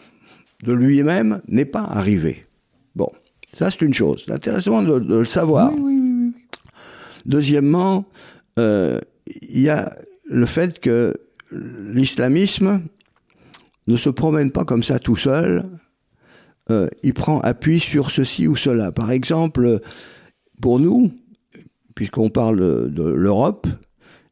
de 0.63 0.75
lui-même 0.75 1.41
n'est 1.49 1.65
pas 1.65 1.85
arrivé. 1.85 2.45
Bon, 2.95 3.09
ça 3.55 3.71
c'est 3.71 3.81
une 3.81 3.95
chose. 3.95 4.25
C'est 4.27 4.33
intéressant 4.33 4.83
de, 4.83 4.99
le 4.99 5.25
savoir. 5.25 5.73
Deuxièmement, 7.25 8.05
euh, 8.59 9.01
il 9.41 9.61
y 9.61 9.71
a 9.71 9.97
le 10.27 10.45
fait 10.45 10.81
que 10.81 11.15
l'islamisme 11.51 12.83
ne 13.87 13.97
se 13.97 14.11
promène 14.11 14.51
pas 14.51 14.67
comme 14.67 14.83
ça 14.83 14.99
tout 14.99 15.17
seul. 15.17 15.65
Euh, 16.71 16.89
il 17.03 17.15
prend 17.15 17.41
appui 17.41 17.81
sur 17.81 18.11
ceci 18.11 18.47
ou 18.47 18.55
cela. 18.55 18.93
Par 18.93 19.11
exemple, 19.11 19.81
pour 20.61 20.79
nous, 20.79 21.11
puisqu'on 21.95 22.29
parle 22.29 22.93
de 22.93 23.03
l'Europe, 23.03 23.67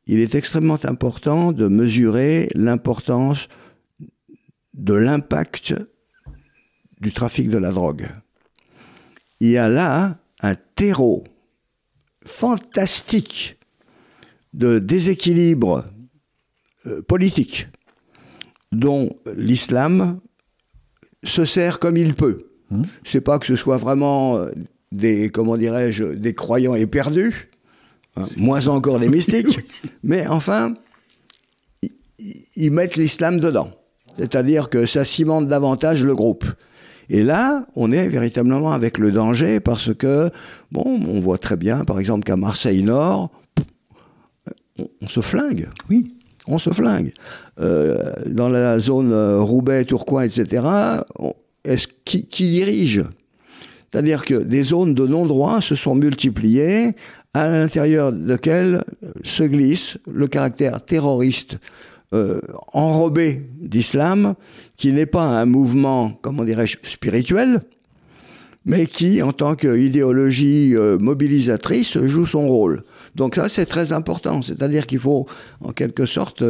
il 0.07 0.21
est 0.21 0.35
extrêmement 0.35 0.79
important 0.85 1.53
de 1.53 1.67
mesurer 1.69 2.49
l'importance 2.55 3.49
de 4.75 4.95
l'impact 4.95 5.75
du 7.01 7.13
trafic 7.13 7.51
de 7.51 7.59
la 7.59 7.71
drogue. 7.71 8.09
Il 9.41 9.49
y 9.49 9.59
a 9.59 9.69
là 9.69 10.17
un 10.41 10.55
terreau 10.55 11.25
fantastique 12.25 13.59
de 14.53 14.79
déséquilibre 14.79 15.85
euh, 16.87 17.03
politique 17.03 17.69
dont 18.73 19.11
l'islam 19.35 20.21
se 21.23 21.45
sert 21.45 21.79
comme 21.79 21.97
il 21.97 22.15
peut. 22.15 22.51
Mmh. 22.71 22.83
C'est 23.05 23.21
pas 23.21 23.39
que 23.39 23.47
ce 23.47 23.57
soit 23.57 23.77
vraiment 23.77 24.39
euh, 24.39 24.51
des 24.93 25.31
comment 25.31 25.57
dirais-je 25.57 26.05
des 26.05 26.35
croyants 26.35 26.75
éperdus, 26.75 27.51
Hein, 28.17 28.27
moins 28.37 28.67
encore 28.69 28.99
des 28.99 29.09
mystiques, 29.09 29.61
mais 30.03 30.27
enfin, 30.27 30.75
ils 32.57 32.71
mettent 32.71 32.97
l'islam 32.97 33.41
dedans. 33.41 33.71
C'est-à-dire 34.17 34.71
que 34.71 34.87
ça 34.87 35.05
cimente 35.05 35.47
davantage 35.47 36.03
le 36.03 36.15
groupe. 36.15 36.45
Et 37.09 37.23
là, 37.23 37.67
on 37.77 37.93
est 37.93 38.09
véritablement 38.09 38.73
avec 38.73 38.99
le 38.99 39.13
danger 39.13 39.61
parce 39.61 39.95
que, 39.95 40.31
bon, 40.73 40.85
on 41.07 41.21
voit 41.21 41.39
très 41.39 41.57
bien, 41.57 41.85
par 41.85 42.01
exemple, 42.01 42.25
qu'à 42.25 42.37
Marseille-Nord, 42.37 43.31
on, 44.79 45.09
se 45.09 45.21
flingue. 45.21 45.69
Oui. 45.91 46.09
On 46.49 46.59
se 46.59 46.71
flingue. 46.71 47.13
Euh, 47.61 48.13
dans 48.27 48.49
la 48.49 48.81
zone 48.81 49.13
euh, 49.13 49.41
Roubaix, 49.41 49.85
Tourcoing, 49.85 50.23
etc., 50.23 50.63
qui 52.05 52.51
dirige? 52.51 53.03
C'est-à-dire 53.91 54.25
que 54.25 54.35
des 54.35 54.63
zones 54.63 54.95
de 54.95 55.07
non-droit 55.07 55.61
se 55.61 55.75
sont 55.75 55.95
multipliées 55.95 56.93
à 57.37 57.51
l'intérieur 57.51 58.13
lequel 58.13 58.83
se 59.23 59.43
glisse 59.43 59.99
le 60.11 60.27
caractère 60.27 60.85
terroriste 60.85 61.59
euh, 62.15 62.41
enrobé 62.73 63.43
d'islam, 63.61 64.35
qui 64.77 64.93
n'est 64.93 65.07
pas 65.07 65.25
un 65.25 65.45
mouvement, 65.45 66.13
comment 66.23 66.45
dirais-je, 66.45 66.79
spirituel, 66.83 67.61
mais 68.65 68.87
qui, 68.87 69.23
en 69.23 69.33
tant 69.33 69.55
qu'idéologie 69.55 70.75
euh, 70.75 70.99
mobilisatrice, 70.99 71.99
joue 72.05 72.27
son 72.27 72.49
rôle. 72.49 72.85
Donc 73.15 73.35
ça, 73.35 73.49
c'est 73.49 73.67
très 73.67 73.93
important. 73.93 74.41
C'est-à-dire 74.41 74.87
qu'il 74.87 74.99
faut, 74.99 75.27
en 75.61 75.73
quelque 75.73 76.07
sorte, 76.07 76.43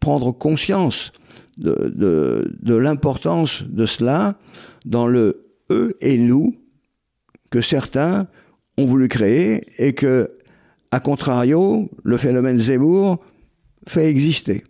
prendre 0.00 0.32
conscience 0.32 1.12
de, 1.58 1.92
de, 1.94 2.54
de 2.62 2.74
l'importance 2.74 3.64
de 3.64 3.86
cela 3.86 4.38
dans 4.86 5.06
le 5.06 5.44
eux 5.70 5.96
et 6.00 6.16
nous 6.16 6.56
que 7.50 7.60
certains 7.60 8.28
ont 8.78 8.86
voulu 8.86 9.08
créer 9.08 9.64
et 9.78 9.92
que, 9.92 10.30
à 10.90 11.00
contrario, 11.00 11.90
le 12.04 12.16
phénomène 12.16 12.58
Zemmour 12.58 13.18
fait 13.86 14.08
exister. 14.08 14.64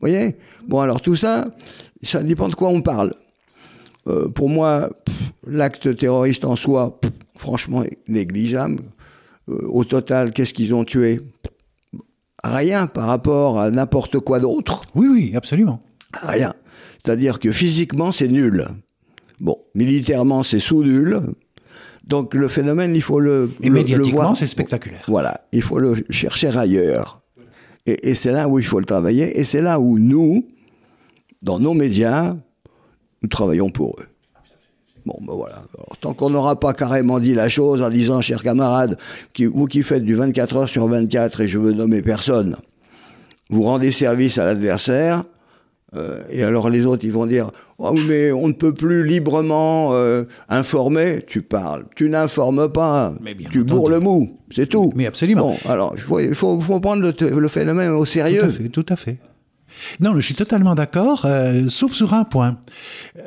Vous 0.00 0.08
voyez? 0.08 0.36
Bon, 0.66 0.80
alors 0.80 1.00
tout 1.00 1.16
ça, 1.16 1.46
ça 2.02 2.22
dépend 2.22 2.48
de 2.48 2.54
quoi 2.54 2.68
on 2.68 2.80
parle. 2.80 3.14
Euh, 4.08 4.28
pour 4.28 4.48
moi, 4.48 4.90
l'acte 5.46 5.96
terroriste 5.96 6.44
en 6.44 6.56
soi, 6.56 6.98
franchement, 7.36 7.84
négligeable. 8.08 8.82
Euh, 9.48 9.66
au 9.68 9.84
total, 9.84 10.32
qu'est-ce 10.32 10.54
qu'ils 10.54 10.74
ont 10.74 10.84
tué? 10.84 11.20
Rien 12.44 12.86
par 12.86 13.06
rapport 13.06 13.60
à 13.60 13.70
n'importe 13.70 14.18
quoi 14.18 14.40
d'autre. 14.40 14.82
Oui, 14.94 15.08
oui, 15.08 15.32
absolument. 15.36 15.82
Rien. 16.14 16.54
C'est-à-dire 17.04 17.38
que 17.38 17.52
physiquement, 17.52 18.12
c'est 18.12 18.28
nul. 18.28 18.66
Bon, 19.40 19.58
militairement, 19.74 20.42
c'est 20.42 20.60
sous-nul. 20.60 21.20
Donc 22.04 22.34
le 22.34 22.48
phénomène, 22.48 22.94
il 22.94 23.02
faut 23.02 23.20
le... 23.20 23.52
Et 23.60 23.68
le, 23.68 23.74
médiatiquement, 23.74 24.34
c'est 24.34 24.46
spectaculaire. 24.46 25.02
Voilà, 25.06 25.40
il 25.52 25.62
faut 25.62 25.78
le 25.78 26.04
chercher 26.10 26.56
ailleurs. 26.56 27.22
Et, 27.86 28.10
et 28.10 28.14
c'est 28.14 28.32
là 28.32 28.48
où 28.48 28.58
il 28.58 28.64
faut 28.64 28.78
le 28.78 28.84
travailler. 28.84 29.38
Et 29.38 29.44
c'est 29.44 29.62
là 29.62 29.78
où 29.78 29.98
nous, 29.98 30.46
dans 31.42 31.58
nos 31.58 31.74
médias, 31.74 32.36
nous 33.22 33.28
travaillons 33.28 33.70
pour 33.70 33.96
eux. 34.00 34.06
Bon, 35.04 35.18
ben 35.20 35.34
voilà. 35.34 35.56
Alors, 35.74 35.96
tant 36.00 36.14
qu'on 36.14 36.30
n'aura 36.30 36.58
pas 36.58 36.72
carrément 36.72 37.18
dit 37.18 37.34
la 37.34 37.48
chose 37.48 37.82
en 37.82 37.90
disant, 37.90 38.20
chers 38.20 38.42
camarades, 38.42 38.98
qui, 39.32 39.46
vous 39.46 39.66
qui 39.66 39.82
faites 39.82 40.04
du 40.04 40.14
24 40.14 40.56
heures 40.56 40.68
sur 40.68 40.86
24, 40.86 41.40
et 41.40 41.48
je 41.48 41.58
veux 41.58 41.72
nommer 41.72 42.02
personne, 42.02 42.56
vous 43.50 43.62
rendez 43.62 43.90
service 43.90 44.38
à 44.38 44.44
l'adversaire, 44.44 45.24
euh, 45.94 46.22
et 46.30 46.42
alors 46.42 46.70
les 46.70 46.86
autres, 46.86 47.04
ils 47.04 47.12
vont 47.12 47.26
dire, 47.26 47.50
oh, 47.78 47.94
mais 48.08 48.32
on 48.32 48.48
ne 48.48 48.52
peut 48.52 48.72
plus 48.72 49.04
librement 49.06 49.90
euh, 49.92 50.24
informer. 50.48 51.20
Tu 51.26 51.42
parles, 51.42 51.84
tu 51.94 52.08
n'informes 52.08 52.70
pas, 52.70 53.12
tu 53.50 53.64
bourres 53.64 53.90
le 53.90 54.00
mou, 54.00 54.28
c'est 54.50 54.66
tout. 54.66 54.92
Mais 54.96 55.06
absolument. 55.06 55.48
Bon, 55.48 55.70
alors 55.70 55.92
il 55.94 56.00
faut, 56.00 56.20
il 56.20 56.34
faut, 56.34 56.58
faut 56.60 56.80
prendre 56.80 57.02
le, 57.02 57.38
le, 57.38 57.48
phénomène 57.48 57.90
au 57.90 58.04
sérieux. 58.04 58.40
Tout 58.40 58.46
à 58.46 58.50
fait, 58.50 58.68
tout 58.68 58.86
à 58.88 58.96
fait. 58.96 59.18
Non, 60.00 60.14
je 60.14 60.20
suis 60.20 60.34
totalement 60.34 60.74
d'accord, 60.74 61.22
euh, 61.24 61.68
sauf 61.68 61.92
sur 61.92 62.14
un 62.14 62.24
point. 62.24 62.58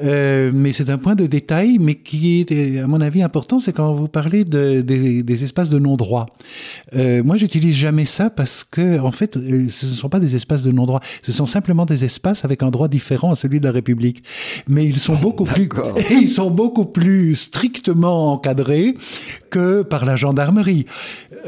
Euh, 0.03 0.51
mais 0.53 0.73
c'est 0.73 0.89
un 0.89 0.97
point 0.97 1.15
de 1.15 1.27
détail, 1.27 1.77
mais 1.79 1.95
qui 1.95 2.41
est, 2.41 2.79
à 2.79 2.87
mon 2.87 3.01
avis, 3.01 3.23
important, 3.23 3.59
c'est 3.59 3.73
quand 3.73 3.93
vous 3.93 4.07
parlez 4.07 4.45
de, 4.45 4.81
des, 4.81 5.23
des 5.23 5.43
espaces 5.43 5.69
de 5.69 5.79
non-droit. 5.79 6.27
Euh, 6.95 7.23
moi, 7.23 7.37
j'utilise 7.37 7.75
jamais 7.75 8.05
ça 8.05 8.29
parce 8.29 8.63
que, 8.63 8.99
en 8.99 9.11
fait, 9.11 9.37
euh, 9.37 9.67
ce 9.69 9.85
ne 9.85 9.91
sont 9.91 10.09
pas 10.09 10.19
des 10.19 10.35
espaces 10.35 10.63
de 10.63 10.71
non-droit. 10.71 11.01
Ce 11.23 11.31
sont 11.31 11.45
simplement 11.45 11.85
des 11.85 12.05
espaces 12.05 12.45
avec 12.45 12.63
un 12.63 12.71
droit 12.71 12.87
différent 12.87 13.31
à 13.31 13.35
celui 13.35 13.59
de 13.59 13.65
la 13.65 13.71
République. 13.71 14.23
Mais 14.67 14.85
ils 14.85 14.99
sont 14.99 15.15
beaucoup 15.15 15.45
plus, 15.45 15.69
ils 16.11 16.29
sont 16.29 16.51
beaucoup 16.51 16.85
plus 16.85 17.35
strictement 17.35 18.33
encadrés 18.33 18.95
que 19.49 19.83
par 19.83 20.05
la 20.05 20.15
gendarmerie. 20.15 20.85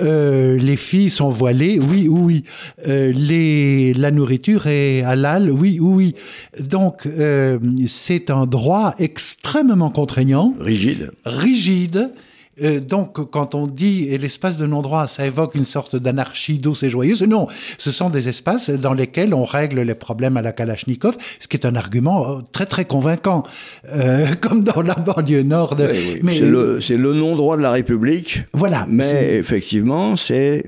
Euh, 0.01 0.57
les 0.57 0.77
filles 0.77 1.09
sont 1.09 1.29
voilées, 1.29 1.79
oui, 1.79 2.07
oui. 2.09 2.43
Euh, 2.87 3.11
les, 3.11 3.93
la 3.93 4.11
nourriture 4.11 4.67
est 4.67 4.86
halal, 5.03 5.51
oui, 5.51 5.79
oui. 5.79 6.15
Donc, 6.59 7.05
euh, 7.05 7.59
c'est 7.87 8.29
un 8.29 8.45
droit 8.45 8.93
extrêmement 8.99 9.89
contraignant. 9.89 10.53
Rigide. 10.59 11.11
Rigide. 11.25 12.11
Euh, 12.63 12.79
donc, 12.79 13.29
quand 13.29 13.55
on 13.55 13.67
dit 13.67 14.17
l'espace 14.17 14.57
de 14.57 14.65
non-droit, 14.65 15.07
ça 15.07 15.25
évoque 15.25 15.55
une 15.55 15.65
sorte 15.65 15.95
d'anarchie 15.95 16.57
douce 16.57 16.83
et 16.83 16.89
joyeuse. 16.89 17.21
Non, 17.23 17.47
ce 17.77 17.91
sont 17.91 18.09
des 18.09 18.29
espaces 18.29 18.69
dans 18.69 18.93
lesquels 18.93 19.33
on 19.33 19.43
règle 19.43 19.81
les 19.81 19.95
problèmes 19.95 20.37
à 20.37 20.41
la 20.41 20.51
Kalachnikov, 20.51 21.17
ce 21.39 21.47
qui 21.47 21.57
est 21.57 21.65
un 21.65 21.75
argument 21.75 22.41
très 22.51 22.65
très 22.65 22.85
convaincant, 22.85 23.43
euh, 23.93 24.25
comme 24.41 24.63
dans 24.63 24.81
la 24.81 24.95
banlieue 24.95 25.43
nord. 25.43 25.75
De... 25.75 25.87
Oui, 25.87 25.97
oui. 26.13 26.19
Mais 26.23 26.37
c'est 26.81 26.97
le, 26.97 27.13
le 27.13 27.13
non-droit 27.13 27.57
de 27.57 27.61
la 27.61 27.71
République. 27.71 28.43
Voilà. 28.53 28.85
Mais 28.89 29.35
effectivement, 29.35 30.15
c'est 30.15 30.65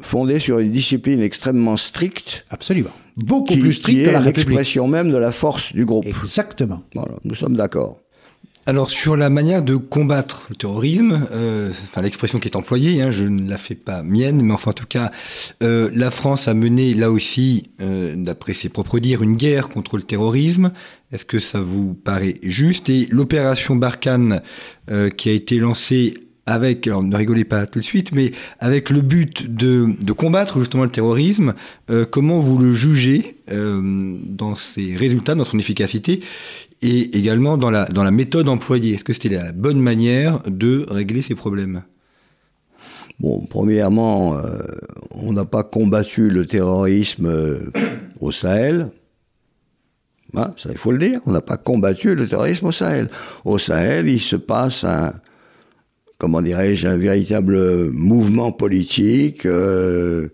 fondé 0.00 0.38
sur 0.38 0.58
une 0.58 0.72
discipline 0.72 1.20
extrêmement 1.20 1.76
stricte. 1.76 2.44
Absolument. 2.50 2.90
Beaucoup 3.16 3.54
qui, 3.54 3.58
plus 3.58 3.74
stricte 3.74 3.98
qui 3.98 4.04
que 4.04 4.10
la 4.10 4.20
République. 4.20 4.48
l'expression 4.48 4.88
même 4.88 5.10
de 5.10 5.16
la 5.16 5.32
force 5.32 5.72
du 5.72 5.84
groupe. 5.84 6.06
Exactement. 6.06 6.82
Voilà, 6.94 7.14
nous 7.24 7.34
sommes 7.34 7.56
d'accord. 7.56 8.00
Alors 8.68 8.90
sur 8.90 9.16
la 9.16 9.30
manière 9.30 9.62
de 9.62 9.76
combattre 9.76 10.46
le 10.50 10.56
terrorisme, 10.56 11.28
euh, 11.30 11.70
enfin 11.70 12.02
l'expression 12.02 12.40
qui 12.40 12.48
est 12.48 12.56
employée, 12.56 13.00
hein, 13.00 13.12
je 13.12 13.24
ne 13.24 13.48
la 13.48 13.58
fais 13.58 13.76
pas 13.76 14.02
mienne, 14.02 14.42
mais 14.42 14.52
enfin 14.52 14.72
en 14.72 14.74
tout 14.74 14.88
cas, 14.88 15.12
euh, 15.62 15.88
la 15.94 16.10
France 16.10 16.48
a 16.48 16.54
mené 16.54 16.92
là 16.92 17.12
aussi, 17.12 17.70
euh, 17.80 18.16
d'après 18.16 18.54
ses 18.54 18.68
propres 18.68 18.98
dires, 18.98 19.22
une 19.22 19.36
guerre 19.36 19.68
contre 19.68 19.96
le 19.96 20.02
terrorisme. 20.02 20.72
Est-ce 21.12 21.24
que 21.24 21.38
ça 21.38 21.60
vous 21.60 21.94
paraît 21.94 22.38
juste? 22.42 22.90
Et 22.90 23.06
l'opération 23.12 23.76
Barkhane 23.76 24.42
euh, 24.90 25.10
qui 25.10 25.28
a 25.28 25.32
été 25.32 25.60
lancée 25.60 26.25
avec, 26.46 26.86
alors 26.86 27.02
ne 27.02 27.14
rigolez 27.14 27.44
pas 27.44 27.66
tout 27.66 27.80
de 27.80 27.84
suite, 27.84 28.12
mais 28.12 28.32
avec 28.60 28.90
le 28.90 29.00
but 29.00 29.52
de, 29.52 29.88
de 30.00 30.12
combattre 30.12 30.60
justement 30.60 30.84
le 30.84 30.90
terrorisme, 30.90 31.54
euh, 31.90 32.04
comment 32.08 32.38
vous 32.38 32.56
le 32.56 32.72
jugez 32.72 33.36
euh, 33.50 34.16
dans 34.24 34.54
ses 34.54 34.94
résultats, 34.94 35.34
dans 35.34 35.44
son 35.44 35.58
efficacité 35.58 36.20
et 36.82 37.16
également 37.18 37.56
dans 37.56 37.70
la, 37.70 37.86
dans 37.86 38.04
la 38.04 38.12
méthode 38.12 38.48
employée? 38.48 38.94
Est-ce 38.94 39.04
que 39.04 39.12
c'était 39.12 39.30
la 39.30 39.50
bonne 39.50 39.80
manière 39.80 40.40
de 40.46 40.86
régler 40.88 41.20
ces 41.20 41.34
problèmes? 41.34 41.82
Bon, 43.18 43.44
premièrement, 43.48 44.36
euh, 44.36 44.60
on 45.10 45.32
n'a 45.32 45.46
pas 45.46 45.64
combattu 45.64 46.30
le 46.30 46.46
terrorisme 46.46 47.26
euh, 47.26 47.58
au 48.20 48.30
Sahel. 48.30 48.90
Hein, 50.34 50.52
ça, 50.56 50.68
il 50.70 50.76
faut 50.78 50.92
le 50.92 50.98
dire. 50.98 51.20
On 51.24 51.32
n'a 51.32 51.40
pas 51.40 51.56
combattu 51.56 52.14
le 52.14 52.28
terrorisme 52.28 52.66
au 52.66 52.72
Sahel. 52.72 53.08
Au 53.44 53.58
Sahel, 53.58 54.06
il 54.08 54.20
se 54.20 54.36
passe 54.36 54.84
un, 54.84 55.14
comment 56.18 56.42
dirais-je, 56.42 56.86
un 56.86 56.96
véritable 56.96 57.90
mouvement 57.90 58.52
politique 58.52 59.46
euh, 59.46 60.28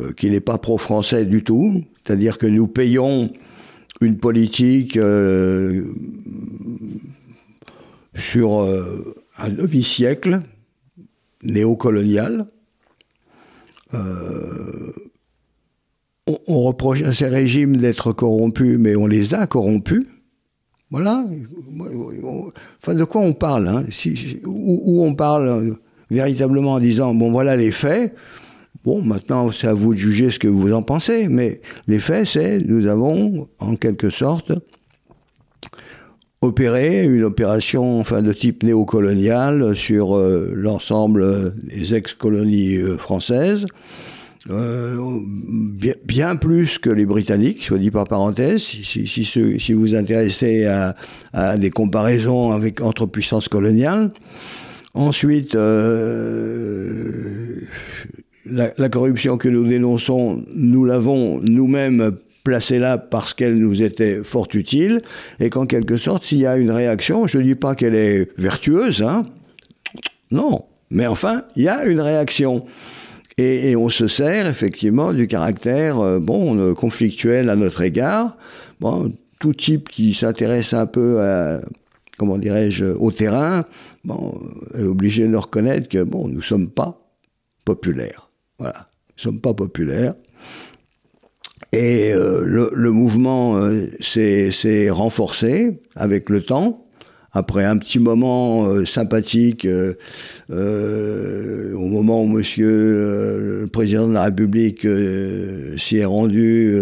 euh, 0.00 0.12
qui 0.12 0.30
n'est 0.30 0.40
pas 0.40 0.58
pro-français 0.58 1.24
du 1.24 1.44
tout. 1.44 1.84
C'est-à-dire 2.04 2.38
que 2.38 2.46
nous 2.46 2.66
payons 2.66 3.32
une 4.00 4.16
politique 4.16 4.96
euh, 4.96 5.84
sur 8.14 8.66
un 9.38 9.48
demi-siècle 9.48 10.40
néocolonial. 11.42 12.46
On, 13.92 14.92
on, 16.46 16.62
reproche 16.62 17.02
à 17.02 17.12
ces 17.12 17.26
régimes 17.26 17.76
d'être 17.76 18.12
corrompus, 18.12 18.76
mais 18.78 18.96
on 18.96 19.06
les 19.06 19.34
a 19.34 19.46
corrompus. 19.46 20.04
Voilà. 20.90 21.24
De 22.86 23.04
quoi 23.04 23.20
on 23.20 23.34
parle 23.34 23.68
hein? 23.68 23.84
Où, 24.46 25.04
on 25.04 25.14
parle 25.14 25.76
véritablement 26.10 26.74
en 26.74 26.80
disant 26.80 27.14
bon, 27.14 27.30
voilà 27.30 27.56
les 27.56 27.72
faits. 27.72 28.14
Bon, 28.84 29.02
maintenant, 29.02 29.50
c'est 29.50 29.66
à 29.66 29.74
vous 29.74 29.92
de 29.92 29.98
juger 29.98 30.30
ce 30.30 30.38
que 30.38 30.48
vous 30.48 30.72
en 30.72 30.82
pensez, 30.82 31.28
mais 31.28 31.60
les 31.88 31.98
faits, 31.98 32.26
c'est 32.26 32.58
nous 32.60 32.86
avons, 32.86 33.48
en 33.58 33.76
quelque 33.76 34.08
sorte, 34.08 34.52
opéré 36.40 37.04
une 37.04 37.24
opération 37.24 37.98
enfin, 37.98 38.22
de 38.22 38.32
type 38.32 38.62
néocolonial 38.62 39.76
sur 39.76 40.16
euh, 40.16 40.52
l'ensemble 40.54 41.54
des 41.64 41.94
ex-colonies 41.94 42.76
euh, 42.76 42.96
françaises. 42.96 43.66
Euh, 44.50 45.20
bien, 46.04 46.36
plus 46.36 46.78
que 46.78 46.90
les 46.90 47.04
Britanniques, 47.04 47.64
soit 47.64 47.78
dit 47.78 47.90
par 47.90 48.04
parenthèse, 48.04 48.62
si, 48.62 49.72
vous 49.72 49.80
vous 49.80 49.94
intéressez 49.94 50.66
à, 50.66 50.94
à, 51.32 51.58
des 51.58 51.70
comparaisons 51.70 52.52
avec, 52.52 52.80
entre 52.80 53.06
puissances 53.06 53.48
coloniales. 53.48 54.10
Ensuite, 54.94 55.54
euh, 55.54 57.60
la, 58.46 58.70
la, 58.78 58.88
corruption 58.88 59.36
que 59.36 59.48
nous 59.48 59.66
dénonçons, 59.66 60.44
nous 60.54 60.84
l'avons 60.84 61.40
nous-mêmes 61.40 62.12
placée 62.44 62.78
là 62.78 62.96
parce 62.96 63.34
qu'elle 63.34 63.58
nous 63.58 63.82
était 63.82 64.22
fort 64.22 64.48
utile, 64.54 65.02
et 65.40 65.50
qu'en 65.50 65.66
quelque 65.66 65.96
sorte, 65.96 66.24
s'il 66.24 66.38
y 66.38 66.46
a 66.46 66.56
une 66.56 66.70
réaction, 66.70 67.26
je 67.26 67.38
ne 67.38 67.42
dis 67.42 67.54
pas 67.54 67.74
qu'elle 67.74 67.94
est 67.94 68.30
vertueuse, 68.38 69.02
hein, 69.02 69.26
non, 70.30 70.64
mais 70.90 71.06
enfin, 71.06 71.42
il 71.56 71.64
y 71.64 71.68
a 71.68 71.84
une 71.84 72.00
réaction. 72.00 72.64
Et, 73.38 73.70
et, 73.70 73.76
on 73.76 73.88
se 73.88 74.08
sert 74.08 74.46
effectivement 74.46 75.12
du 75.12 75.28
caractère 75.28 76.00
euh, 76.00 76.18
bon 76.18 76.74
conflictuel 76.74 77.50
à 77.50 77.56
notre 77.56 77.82
égard. 77.82 78.36
Bon, 78.80 79.12
tout 79.38 79.54
type 79.54 79.88
qui 79.88 80.12
s'intéresse 80.12 80.74
un 80.74 80.86
peu 80.86 81.20
à 81.22 81.60
comment 82.18 82.36
dirais-je 82.36 82.84
au 82.84 83.10
terrain, 83.12 83.64
bon, 84.04 84.38
est 84.74 84.82
obligé 84.82 85.26
de 85.26 85.36
reconnaître 85.36 85.88
que 85.88 86.02
bon, 86.02 86.28
nous 86.28 86.42
sommes 86.42 86.68
pas 86.68 87.00
populaires. 87.64 88.30
Voilà, 88.58 88.88
nous 89.10 89.22
sommes 89.22 89.40
pas 89.40 89.54
populaires. 89.54 90.14
Et 91.72 92.12
euh, 92.12 92.42
le, 92.44 92.70
le, 92.74 92.90
mouvement 92.90 93.56
euh, 93.56 93.86
s'est 94.00 94.90
renforcé 94.90 95.80
avec 95.94 96.28
le 96.30 96.42
temps 96.42 96.87
après 97.32 97.64
un 97.64 97.76
petit 97.76 97.98
moment 97.98 98.66
euh, 98.66 98.84
sympathique, 98.86 99.64
euh, 99.64 99.94
euh, 100.50 101.74
au 101.74 101.86
moment 101.86 102.22
où 102.22 102.26
Monsieur 102.26 102.68
le 102.70 103.68
président 103.70 104.08
de 104.08 104.14
la 104.14 104.24
République 104.24 104.86
s'y 105.76 105.98
est 105.98 106.04
rendu 106.04 106.74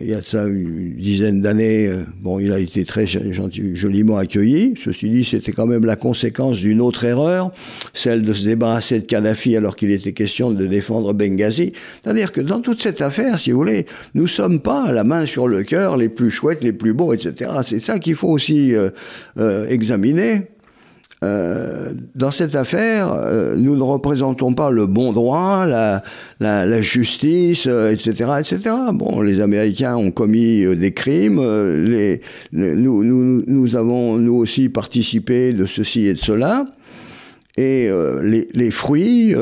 il 0.00 0.08
y 0.08 0.14
a 0.14 0.20
de 0.20 0.24
ça 0.24 0.44
une 0.46 0.94
dizaine 0.94 1.40
d'années, 1.40 1.88
euh, 1.88 2.04
bon, 2.20 2.38
il 2.38 2.52
a 2.52 2.58
été 2.58 2.84
très 2.84 3.06
gentil, 3.06 3.74
joliment 3.74 4.16
accueilli. 4.16 4.74
Ceci 4.82 5.08
dit, 5.10 5.24
c'était 5.24 5.52
quand 5.52 5.66
même 5.66 5.84
la 5.84 5.96
conséquence 5.96 6.58
d'une 6.58 6.80
autre 6.80 7.04
erreur, 7.04 7.52
celle 7.94 8.22
de 8.22 8.32
se 8.32 8.44
débarrasser 8.46 9.00
de 9.00 9.06
Kadhafi 9.06 9.56
alors 9.56 9.76
qu'il 9.76 9.90
était 9.90 10.12
question 10.12 10.50
de 10.50 10.66
défendre 10.66 11.12
Benghazi. 11.12 11.72
C'est-à-dire 12.02 12.32
que 12.32 12.40
dans 12.40 12.60
toute 12.60 12.82
cette 12.82 13.00
affaire, 13.00 13.38
si 13.38 13.50
vous 13.50 13.58
voulez, 13.58 13.86
nous 14.14 14.26
sommes 14.26 14.60
pas 14.60 14.92
la 14.92 15.04
main 15.04 15.26
sur 15.26 15.48
le 15.48 15.62
cœur, 15.62 15.96
les 15.96 16.08
plus 16.08 16.30
chouettes, 16.30 16.62
les 16.62 16.72
plus 16.72 16.92
beaux, 16.92 17.12
etc. 17.12 17.50
C'est 17.62 17.80
ça 17.80 17.98
qu'il 17.98 18.14
faut 18.14 18.28
aussi 18.28 18.74
euh, 18.74 18.90
euh, 19.38 19.66
examiner. 19.68 20.42
Euh, 21.24 21.92
dans 22.14 22.30
cette 22.30 22.54
affaire, 22.54 23.12
euh, 23.12 23.56
nous 23.56 23.74
ne 23.76 23.82
représentons 23.82 24.54
pas 24.54 24.70
le 24.70 24.86
bon 24.86 25.12
droit, 25.12 25.66
la, 25.66 26.02
la, 26.38 26.64
la 26.64 26.80
justice, 26.80 27.66
etc., 27.66 28.14
euh, 28.20 28.38
etc. 28.38 28.60
Bon, 28.92 29.20
les 29.20 29.40
Américains 29.40 29.96
ont 29.96 30.12
commis 30.12 30.64
des 30.76 30.92
crimes, 30.92 31.40
les, 31.40 32.20
nous, 32.52 33.02
nous, 33.02 33.42
nous, 33.46 33.76
avons 33.76 34.16
nous 34.16 34.34
aussi 34.34 34.68
participé 34.68 35.52
de 35.52 35.66
ceci 35.66 36.06
et 36.06 36.12
de 36.12 36.18
cela. 36.18 36.66
Et 37.56 37.90
les, 38.22 38.48
les, 38.52 38.70
fruits, 38.70 39.34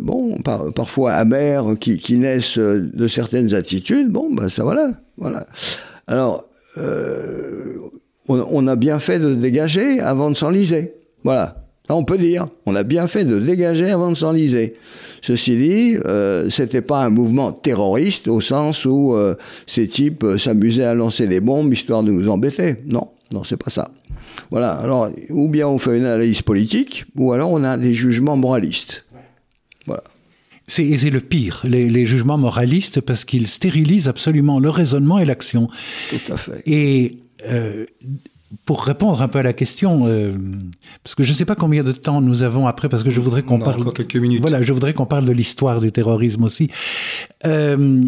bon, 0.00 0.40
par, 0.42 0.72
parfois 0.72 1.12
amers, 1.12 1.76
qui, 1.78 1.98
qui, 1.98 2.16
naissent 2.16 2.58
de 2.58 3.06
certaines 3.06 3.54
attitudes, 3.54 4.10
bon, 4.10 4.28
ben 4.34 4.48
ça 4.48 4.64
voilà, 4.64 4.90
voilà. 5.16 5.46
Alors, 6.08 6.48
on, 6.76 8.44
on 8.50 8.66
a 8.66 8.74
bien 8.74 8.98
fait 8.98 9.20
de 9.20 9.34
dégager 9.34 10.00
avant 10.00 10.30
de 10.30 10.36
s'enliser. 10.36 10.94
Voilà. 11.24 11.54
on 11.88 12.04
peut 12.04 12.18
dire, 12.18 12.46
on 12.66 12.74
a 12.74 12.82
bien 12.82 13.06
fait 13.08 13.24
de 13.24 13.38
dégager 13.38 13.90
avant 13.90 14.10
de 14.10 14.14
s'enliser. 14.14 14.74
Ceci 15.22 15.56
dit, 15.56 15.96
euh, 16.06 16.48
c'était 16.48 16.82
pas 16.82 17.04
un 17.04 17.10
mouvement 17.10 17.52
terroriste 17.52 18.28
au 18.28 18.40
sens 18.40 18.84
où 18.84 19.14
euh, 19.14 19.34
ces 19.66 19.88
types 19.88 20.24
euh, 20.24 20.38
s'amusaient 20.38 20.84
à 20.84 20.94
lancer 20.94 21.26
des 21.26 21.40
bombes 21.40 21.72
histoire 21.72 22.02
de 22.02 22.10
nous 22.10 22.28
embêter. 22.28 22.76
Non, 22.86 23.08
non, 23.32 23.44
c'est 23.44 23.58
pas 23.58 23.70
ça. 23.70 23.90
Voilà. 24.50 24.72
Alors, 24.72 25.10
ou 25.28 25.48
bien 25.48 25.68
on 25.68 25.78
fait 25.78 25.98
une 25.98 26.04
analyse 26.04 26.42
politique, 26.42 27.04
ou 27.16 27.32
alors 27.32 27.50
on 27.50 27.62
a 27.64 27.76
des 27.76 27.94
jugements 27.94 28.36
moralistes. 28.36 29.04
Voilà. 29.86 30.02
C'est 30.66 31.10
le 31.10 31.20
pire, 31.20 31.62
les, 31.64 31.90
les, 31.90 32.06
jugements 32.06 32.38
moralistes, 32.38 33.00
parce 33.00 33.24
qu'ils 33.24 33.48
stérilisent 33.48 34.06
absolument 34.06 34.60
le 34.60 34.70
raisonnement 34.70 35.18
et 35.18 35.24
l'action. 35.24 35.68
Tout 36.10 36.32
à 36.32 36.36
fait. 36.36 36.62
Et 36.64 37.18
euh, 37.48 37.86
pour 38.64 38.82
répondre 38.84 39.22
un 39.22 39.28
peu 39.28 39.38
à 39.38 39.42
la 39.42 39.52
question, 39.52 40.06
euh, 40.06 40.32
parce 41.04 41.14
que 41.14 41.22
je 41.22 41.30
ne 41.30 41.36
sais 41.36 41.44
pas 41.44 41.54
combien 41.54 41.82
de 41.82 41.92
temps 41.92 42.20
nous 42.20 42.42
avons 42.42 42.66
après, 42.66 42.88
parce 42.88 43.02
que 43.02 43.10
je 43.10 43.20
voudrais 43.20 43.42
qu'on 43.42 43.58
parle. 43.58 43.80
Encore 43.80 43.94
quelques 43.94 44.16
minutes. 44.16 44.40
Voilà, 44.40 44.62
je 44.62 44.72
voudrais 44.72 44.92
qu'on 44.92 45.06
parle 45.06 45.24
de 45.24 45.32
l'histoire 45.32 45.80
du 45.80 45.92
terrorisme 45.92 46.44
aussi. 46.44 46.70
Euh, 47.46 48.02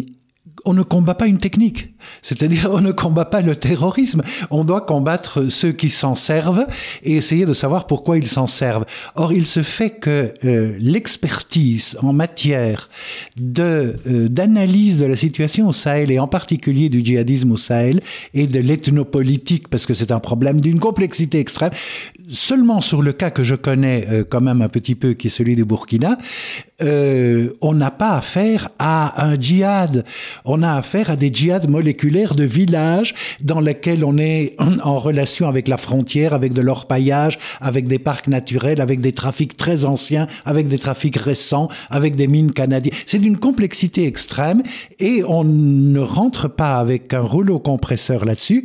on 0.65 0.73
ne 0.73 0.83
combat 0.83 1.15
pas 1.15 1.27
une 1.27 1.37
technique. 1.37 1.93
C'est-à-dire, 2.21 2.69
on 2.71 2.81
ne 2.81 2.91
combat 2.91 3.25
pas 3.25 3.41
le 3.41 3.55
terrorisme. 3.55 4.23
On 4.49 4.63
doit 4.63 4.81
combattre 4.81 5.49
ceux 5.49 5.71
qui 5.71 5.89
s'en 5.89 6.15
servent 6.15 6.65
et 7.03 7.13
essayer 7.13 7.45
de 7.45 7.53
savoir 7.53 7.87
pourquoi 7.87 8.17
ils 8.17 8.27
s'en 8.27 8.47
servent. 8.47 8.85
Or, 9.15 9.33
il 9.33 9.45
se 9.45 9.63
fait 9.63 9.89
que 9.89 10.33
euh, 10.45 10.75
l'expertise 10.79 11.97
en 12.01 12.13
matière 12.13 12.89
de 13.37 13.95
euh, 14.07 14.29
d'analyse 14.29 14.99
de 14.99 15.05
la 15.05 15.15
situation 15.15 15.67
au 15.67 15.73
Sahel 15.73 16.11
et 16.11 16.19
en 16.19 16.27
particulier 16.27 16.89
du 16.89 17.03
djihadisme 17.03 17.51
au 17.51 17.57
Sahel 17.57 18.01
et 18.33 18.45
de 18.45 18.59
l'ethnopolitique, 18.59 19.67
parce 19.69 19.85
que 19.85 19.93
c'est 19.93 20.11
un 20.11 20.19
problème 20.19 20.61
d'une 20.61 20.79
complexité 20.79 21.39
extrême, 21.39 21.71
seulement 22.29 22.81
sur 22.81 23.01
le 23.01 23.13
cas 23.13 23.31
que 23.31 23.43
je 23.43 23.55
connais 23.55 24.07
euh, 24.09 24.23
quand 24.27 24.41
même 24.41 24.61
un 24.61 24.69
petit 24.69 24.95
peu, 24.95 25.13
qui 25.13 25.27
est 25.27 25.29
celui 25.29 25.55
du 25.55 25.65
Burkina, 25.65 26.17
euh, 26.81 27.49
on 27.61 27.73
n'a 27.73 27.91
pas 27.91 28.11
affaire 28.11 28.69
à 28.79 29.25
un 29.25 29.39
djihad. 29.39 30.05
On 30.45 30.63
a 30.63 30.73
affaire 30.73 31.09
à 31.09 31.15
des 31.15 31.29
djihads 31.31 31.67
moléculaires 31.67 32.35
de 32.35 32.43
villages 32.43 33.13
dans 33.41 33.59
lesquels 33.59 34.03
on 34.03 34.17
est 34.17 34.55
en 34.83 34.99
relation 34.99 35.47
avec 35.47 35.67
la 35.67 35.77
frontière, 35.77 36.33
avec 36.33 36.53
de 36.53 36.61
l'orpaillage, 36.61 37.37
avec 37.61 37.87
des 37.87 37.99
parcs 37.99 38.27
naturels, 38.27 38.81
avec 38.81 38.99
des 39.01 39.13
trafics 39.13 39.57
très 39.57 39.85
anciens, 39.85 40.27
avec 40.45 40.67
des 40.67 40.79
trafics 40.79 41.17
récents, 41.17 41.67
avec 41.89 42.15
des 42.15 42.27
mines 42.27 42.51
canadiennes. 42.51 42.93
C'est 43.05 43.19
d'une 43.19 43.37
complexité 43.37 44.05
extrême 44.05 44.61
et 44.99 45.23
on 45.27 45.43
ne 45.43 45.99
rentre 45.99 46.47
pas 46.47 46.77
avec 46.77 47.13
un 47.13 47.21
rouleau 47.21 47.59
compresseur 47.59 48.25
là-dessus. 48.25 48.63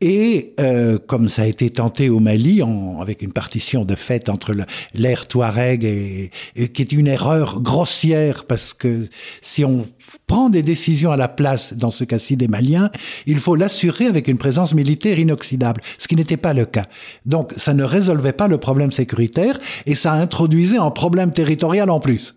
Et 0.00 0.54
euh, 0.60 0.98
comme 0.98 1.28
ça 1.28 1.42
a 1.42 1.46
été 1.46 1.70
tenté 1.70 2.10
au 2.10 2.20
Mali, 2.20 2.62
en, 2.62 3.00
avec 3.00 3.22
une 3.22 3.32
partition 3.32 3.84
de 3.84 3.94
fait 3.94 4.28
entre 4.28 4.54
l'ère 4.94 5.26
Touareg, 5.26 5.84
et, 5.84 6.30
et, 6.54 6.68
qui 6.68 6.82
est 6.82 6.92
une 6.92 7.06
erreur 7.06 7.62
grossière, 7.62 8.44
parce 8.44 8.74
que 8.74 9.06
si 9.40 9.64
on 9.64 9.86
prend 10.26 10.50
des 10.50 10.62
décisions 10.62 11.12
à 11.12 11.16
la 11.16 11.28
place, 11.28 11.72
dans 11.74 11.90
ce 11.90 12.04
cas-ci 12.04 12.36
des 12.36 12.48
Maliens, 12.48 12.90
il 13.26 13.38
faut 13.38 13.56
l'assurer 13.56 14.06
avec 14.06 14.28
une 14.28 14.38
présence 14.38 14.74
militaire 14.74 15.18
inoxydable, 15.18 15.80
ce 15.98 16.08
qui 16.08 16.16
n'était 16.16 16.36
pas 16.36 16.52
le 16.52 16.66
cas. 16.66 16.86
Donc 17.24 17.52
ça 17.56 17.72
ne 17.72 17.84
résolvait 17.84 18.32
pas 18.32 18.48
le 18.48 18.58
problème 18.58 18.92
sécuritaire, 18.92 19.58
et 19.86 19.94
ça 19.94 20.12
introduisait 20.12 20.78
un 20.78 20.90
problème 20.90 21.32
territorial 21.32 21.88
en 21.88 22.00
plus. 22.00 22.34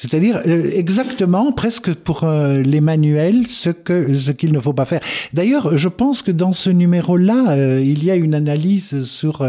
C'est-à-dire 0.00 0.40
euh, 0.46 0.70
exactement, 0.76 1.52
presque 1.52 1.92
pour 1.92 2.24
euh, 2.24 2.62
les 2.62 2.80
manuels, 2.80 3.46
ce 3.46 3.68
que 3.68 4.14
ce 4.14 4.30
qu'il 4.30 4.50
ne 4.50 4.58
faut 4.58 4.72
pas 4.72 4.86
faire. 4.86 5.00
D'ailleurs, 5.34 5.76
je 5.76 5.88
pense 5.88 6.22
que 6.22 6.30
dans 6.30 6.54
ce 6.54 6.70
numéro-là, 6.70 7.50
euh, 7.50 7.82
il 7.84 8.02
y 8.02 8.10
a 8.10 8.14
une 8.14 8.34
analyse 8.34 9.04
sur 9.04 9.46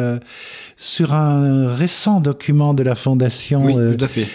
sur 0.75 1.13
un 1.13 1.73
récent 1.73 2.19
document 2.19 2.73
de 2.73 2.83
la 2.83 2.95
Fondation 2.95 3.63
oui, 3.63 3.95
tout 3.97 4.03
à 4.03 4.07
fait. 4.09 4.27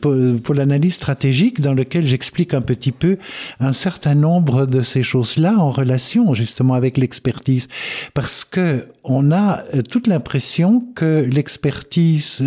pour, 0.00 0.14
pour 0.42 0.54
l'analyse 0.54 0.94
stratégique, 0.94 1.60
dans 1.60 1.74
lequel 1.74 2.06
j'explique 2.06 2.54
un 2.54 2.60
petit 2.60 2.92
peu 2.92 3.16
un 3.58 3.72
certain 3.72 4.14
nombre 4.14 4.66
de 4.66 4.82
ces 4.82 5.02
choses-là 5.02 5.54
en 5.58 5.70
relation 5.70 6.32
justement 6.34 6.74
avec 6.74 6.96
l'expertise, 6.96 7.66
parce 8.12 8.44
que 8.44 8.84
on 9.02 9.32
a 9.32 9.62
toute 9.90 10.06
l'impression 10.06 10.84
que 10.94 11.26
l'expertise 11.28 12.42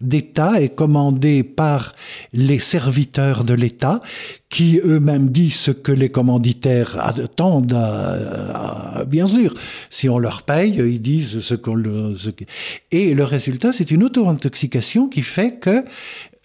d'État 0.00 0.60
est 0.60 0.74
commandée 0.74 1.42
par 1.42 1.92
les 2.32 2.58
serviteurs 2.58 3.44
de 3.44 3.54
l'État 3.54 4.00
qui 4.48 4.80
eux-mêmes 4.84 5.30
disent 5.30 5.56
ce 5.56 5.70
que 5.70 5.92
les 5.92 6.08
commanditaires 6.08 6.96
attendent, 6.98 7.74
à, 7.74 9.04
bien 9.06 9.26
sûr. 9.26 9.54
Si 9.90 10.08
on 10.08 10.18
leur 10.18 10.42
paye, 10.42 10.76
ils 10.76 11.00
disent 11.00 11.40
ce 11.40 11.54
qu'on 11.54 11.74
le... 11.74 12.14
Et 12.92 13.14
le 13.14 13.24
résultat, 13.24 13.72
c'est 13.72 13.90
une 13.90 14.04
auto-intoxication 14.04 15.08
qui 15.08 15.22
fait 15.22 15.58
que 15.58 15.84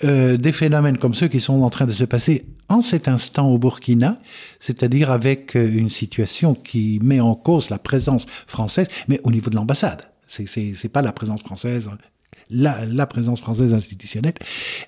euh, 0.04 0.38
des 0.38 0.52
phénomènes 0.52 0.98
comme 0.98 1.14
ceux 1.14 1.28
qui 1.28 1.40
sont 1.40 1.62
en 1.62 1.70
train 1.70 1.86
de 1.86 1.94
se 1.94 2.06
passer 2.06 2.46
en 2.70 2.82
cet 2.82 3.08
instant 3.08 3.50
au 3.50 3.60
Burkina, 3.60 4.20
c'est-à-dire 4.60 5.12
avec 5.12 5.56
euh, 5.56 5.72
une 5.72 5.90
situation 5.90 6.56
qui 6.56 7.00
met 7.04 7.20
en 7.20 7.36
cause 7.36 7.70
la 7.70 7.78
présence 7.78 8.26
française, 8.28 8.88
mais 9.08 9.20
au 9.24 9.32
niveau 9.32 9.50
de 9.50 9.56
l'ambassade. 9.56 10.02
C'est 10.28 10.90
pas 10.92 11.02
la 11.02 11.12
présence 11.12 11.42
française 11.42 11.90
la, 12.52 12.86
la, 12.86 13.06
présence 13.08 13.40
française 13.40 13.74
institutionnelle, 13.74 14.34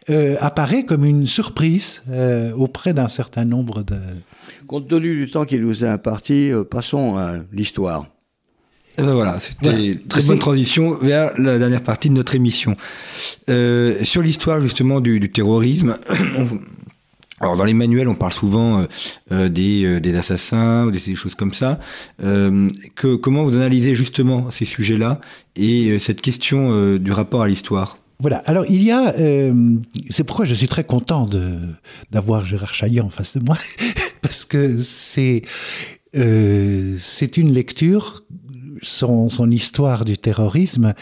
euh, 0.09 0.35
apparaît 0.39 0.83
comme 0.83 1.05
une 1.05 1.27
surprise 1.27 2.01
euh, 2.09 2.51
auprès 2.53 2.93
d'un 2.93 3.07
certain 3.07 3.45
nombre 3.45 3.83
de... 3.83 3.97
Compte 4.67 4.87
tenu 4.87 5.15
du 5.25 5.31
temps 5.31 5.45
qui 5.45 5.59
nous 5.59 5.83
est 5.83 5.87
imparti, 5.87 6.51
euh, 6.51 6.63
passons 6.63 7.17
à 7.17 7.35
l'histoire. 7.51 8.07
Et 8.97 9.01
ben 9.01 9.13
voilà, 9.13 9.39
c'était 9.39 9.91
une 9.91 9.99
très 10.01 10.21
bonne 10.23 10.37
transition 10.37 10.93
vers 10.93 11.33
la 11.39 11.57
dernière 11.57 11.81
partie 11.81 12.09
de 12.09 12.13
notre 12.13 12.35
émission. 12.35 12.77
Euh, 13.49 13.95
sur 14.03 14.21
l'histoire 14.21 14.61
justement 14.61 14.99
du, 14.99 15.19
du 15.19 15.31
terrorisme, 15.31 15.97
Alors 17.39 17.57
dans 17.57 17.65
les 17.65 17.73
manuels, 17.73 18.07
on 18.07 18.15
parle 18.15 18.33
souvent 18.33 18.81
euh, 18.81 18.85
euh 19.31 19.49
des, 19.49 19.83
euh, 19.83 19.99
des, 19.99 20.15
assassins 20.15 20.85
ou 20.85 20.91
des, 20.91 21.15
choses 21.15 21.35
comme 21.35 21.53
ça. 21.53 21.79
Comment 22.19 23.43
vous 23.43 23.55
analysez 23.55 23.95
justement 23.95 24.51
ces 24.51 24.65
sujets-là 24.65 25.19
et 25.55 25.99
cette 25.99 26.21
question 26.21 26.97
du 26.97 27.11
rapport 27.11 27.41
à 27.41 27.47
l'histoire? 27.47 27.97
Voilà. 28.19 28.37
Alors 28.45 28.65
il 28.69 28.81
y 28.83 28.91
a, 28.91 29.13
c'est 30.09 30.23
pourquoi 30.23 30.45
je 30.45 30.55
suis 30.55 30.67
très 30.67 30.83
content 30.83 31.25
d'avoir 32.11 32.45
Gérard 32.45 32.73
Chaillan 32.73 33.05
en 33.05 33.09
face 33.09 33.37
de 33.37 33.43
moi, 33.43 33.57
parce 34.21 34.45
que 34.45 34.77
c'est 34.77 35.41
c'est 36.13 37.37
une 37.37 37.51
lecture 37.51 38.23
son, 38.83 39.29
son, 39.29 39.49
histoire 39.49 40.05
du 40.05 40.17
terrorisme 40.17 40.93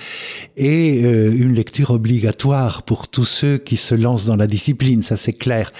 est 0.57 1.03
euh, 1.03 1.31
une 1.31 1.53
lecture 1.53 1.91
obligatoire 1.91 2.83
pour 2.83 3.07
tous 3.07 3.25
ceux 3.25 3.57
qui 3.57 3.77
se 3.77 3.95
lancent 3.95 4.25
dans 4.25 4.35
la 4.35 4.47
discipline, 4.47 5.03
ça 5.03 5.17
c'est 5.17 5.33
clair. 5.33 5.71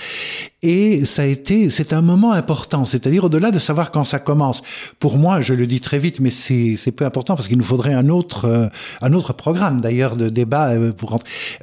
Et 0.64 1.06
ça 1.06 1.24
a 1.24 1.26
été, 1.26 1.72
c'est 1.72 1.92
un 1.92 2.02
moment 2.02 2.34
important, 2.34 2.86
c'est-à-dire 2.86 3.24
au-delà 3.24 3.50
de 3.50 3.58
savoir 3.58 3.90
quand 3.90 4.04
ça 4.04 4.20
commence. 4.20 4.62
Pour 5.00 5.18
moi, 5.18 5.42
je 5.42 5.56
le 5.56 5.66
dis 5.66 5.82
très 5.82 5.98
vite, 5.98 6.20
mais 6.20 6.30
c'est 6.30 6.92
peu 6.96 7.06
important 7.06 7.36
parce 7.36 7.48
qu'il 7.48 7.58
nous 7.58 7.64
faudrait 7.64 7.94
un 7.94 8.10
autre, 8.10 8.46
euh, 8.46 8.68
un 9.02 9.14
autre 9.14 9.34
programme 9.34 9.82
d'ailleurs 9.82 10.18
de 10.18 10.30
débat 10.30 10.72
euh, 10.72 10.94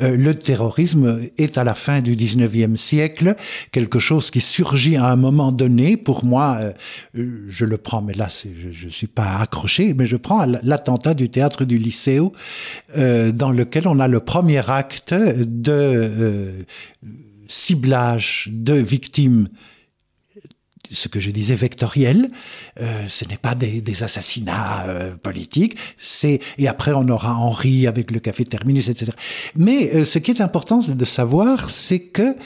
le 0.00 0.34
terrorisme 0.34 1.20
est 1.38 1.58
à 1.58 1.64
la 1.64 1.74
fin 1.74 2.00
du 2.00 2.16
19e 2.16 2.76
siècle 2.76 3.36
quelque 3.72 3.98
chose 3.98 4.30
qui 4.30 4.40
surgit 4.40 4.96
à 4.96 5.06
un 5.06 5.16
moment 5.16 5.52
donné. 5.52 5.96
Pour 5.96 6.24
moi, 6.24 6.58
je 7.14 7.64
le 7.64 7.78
prends, 7.78 8.02
mais 8.02 8.14
là, 8.14 8.28
je 8.28 8.86
ne 8.86 8.90
suis 8.90 9.06
pas 9.06 9.36
accroché, 9.40 9.94
mais 9.94 10.06
je 10.06 10.16
prends 10.16 10.27
l'attentat 10.62 11.14
du 11.14 11.28
théâtre 11.28 11.64
du 11.64 11.78
Lycéo, 11.78 12.32
dans 12.96 13.50
lequel 13.50 13.88
on 13.88 14.00
a 14.00 14.08
le 14.08 14.20
premier 14.20 14.68
acte 14.70 15.14
de 15.14 16.64
ciblage 17.48 18.48
de 18.52 18.74
victimes 18.74 19.48
ce 20.90 21.08
que 21.08 21.20
je 21.20 21.30
disais 21.30 21.54
vectoriel. 21.54 22.30
Euh, 22.80 23.04
ce 23.08 23.24
n'est 23.24 23.36
pas 23.36 23.54
des, 23.54 24.02
assassinats 24.02 24.84
euh, 24.86 25.16
politiques. 25.16 25.76
C'est 25.98 26.40
et 26.56 26.68
après 26.68 26.92
on 26.92 27.08
aura 27.08 27.34
Henri 27.34 27.86
avec 27.86 28.10
le 28.10 28.20
café 28.20 28.44
terminus, 28.44 28.88
etc. 28.88 29.12
Mais 29.56 29.94
euh, 29.94 30.04
ce 30.04 30.18
qui 30.18 30.30
est 30.30 30.40
important 30.40 30.78
de 30.78 31.04
savoir, 31.04 31.70
c'est 31.70 32.00
que 32.00 32.36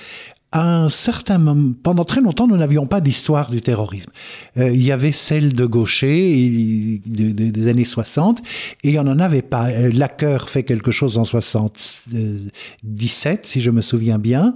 un 0.52 0.88
certain 0.88 1.38
moment, 1.38 1.72
pendant 1.82 2.04
très 2.04 2.20
longtemps, 2.20 2.46
nous 2.46 2.56
n'avions 2.56 2.86
pas 2.86 3.00
d'histoire 3.00 3.50
du 3.50 3.60
terrorisme. 3.60 4.10
il 4.56 4.82
y 4.82 4.92
avait 4.92 5.12
celle 5.12 5.52
de 5.52 5.64
Gaucher 5.64 7.00
des 7.04 7.68
années 7.68 7.84
60 7.84 8.40
et 8.82 8.88
il 8.88 8.92
n'y 8.92 8.98
en 8.98 9.18
avait 9.18 9.42
pas. 9.42 9.70
Lacker 9.88 10.48
fait 10.48 10.62
quelque 10.62 10.90
chose 10.90 11.18
en 11.18 11.24
77, 11.24 13.46
si 13.46 13.60
je 13.60 13.70
me 13.70 13.82
souviens 13.82 14.18
bien, 14.18 14.54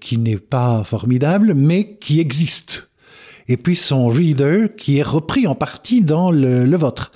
qui 0.00 0.18
n'est 0.18 0.38
pas 0.38 0.84
formidable, 0.84 1.54
mais 1.54 1.96
qui 2.00 2.20
existe 2.20 2.90
et 3.50 3.56
puis 3.56 3.74
son 3.74 4.06
reader 4.06 4.68
qui 4.76 4.98
est 4.98 5.02
repris 5.02 5.48
en 5.48 5.56
partie 5.56 6.02
dans 6.02 6.30
le, 6.30 6.76
vôtre. 6.76 7.10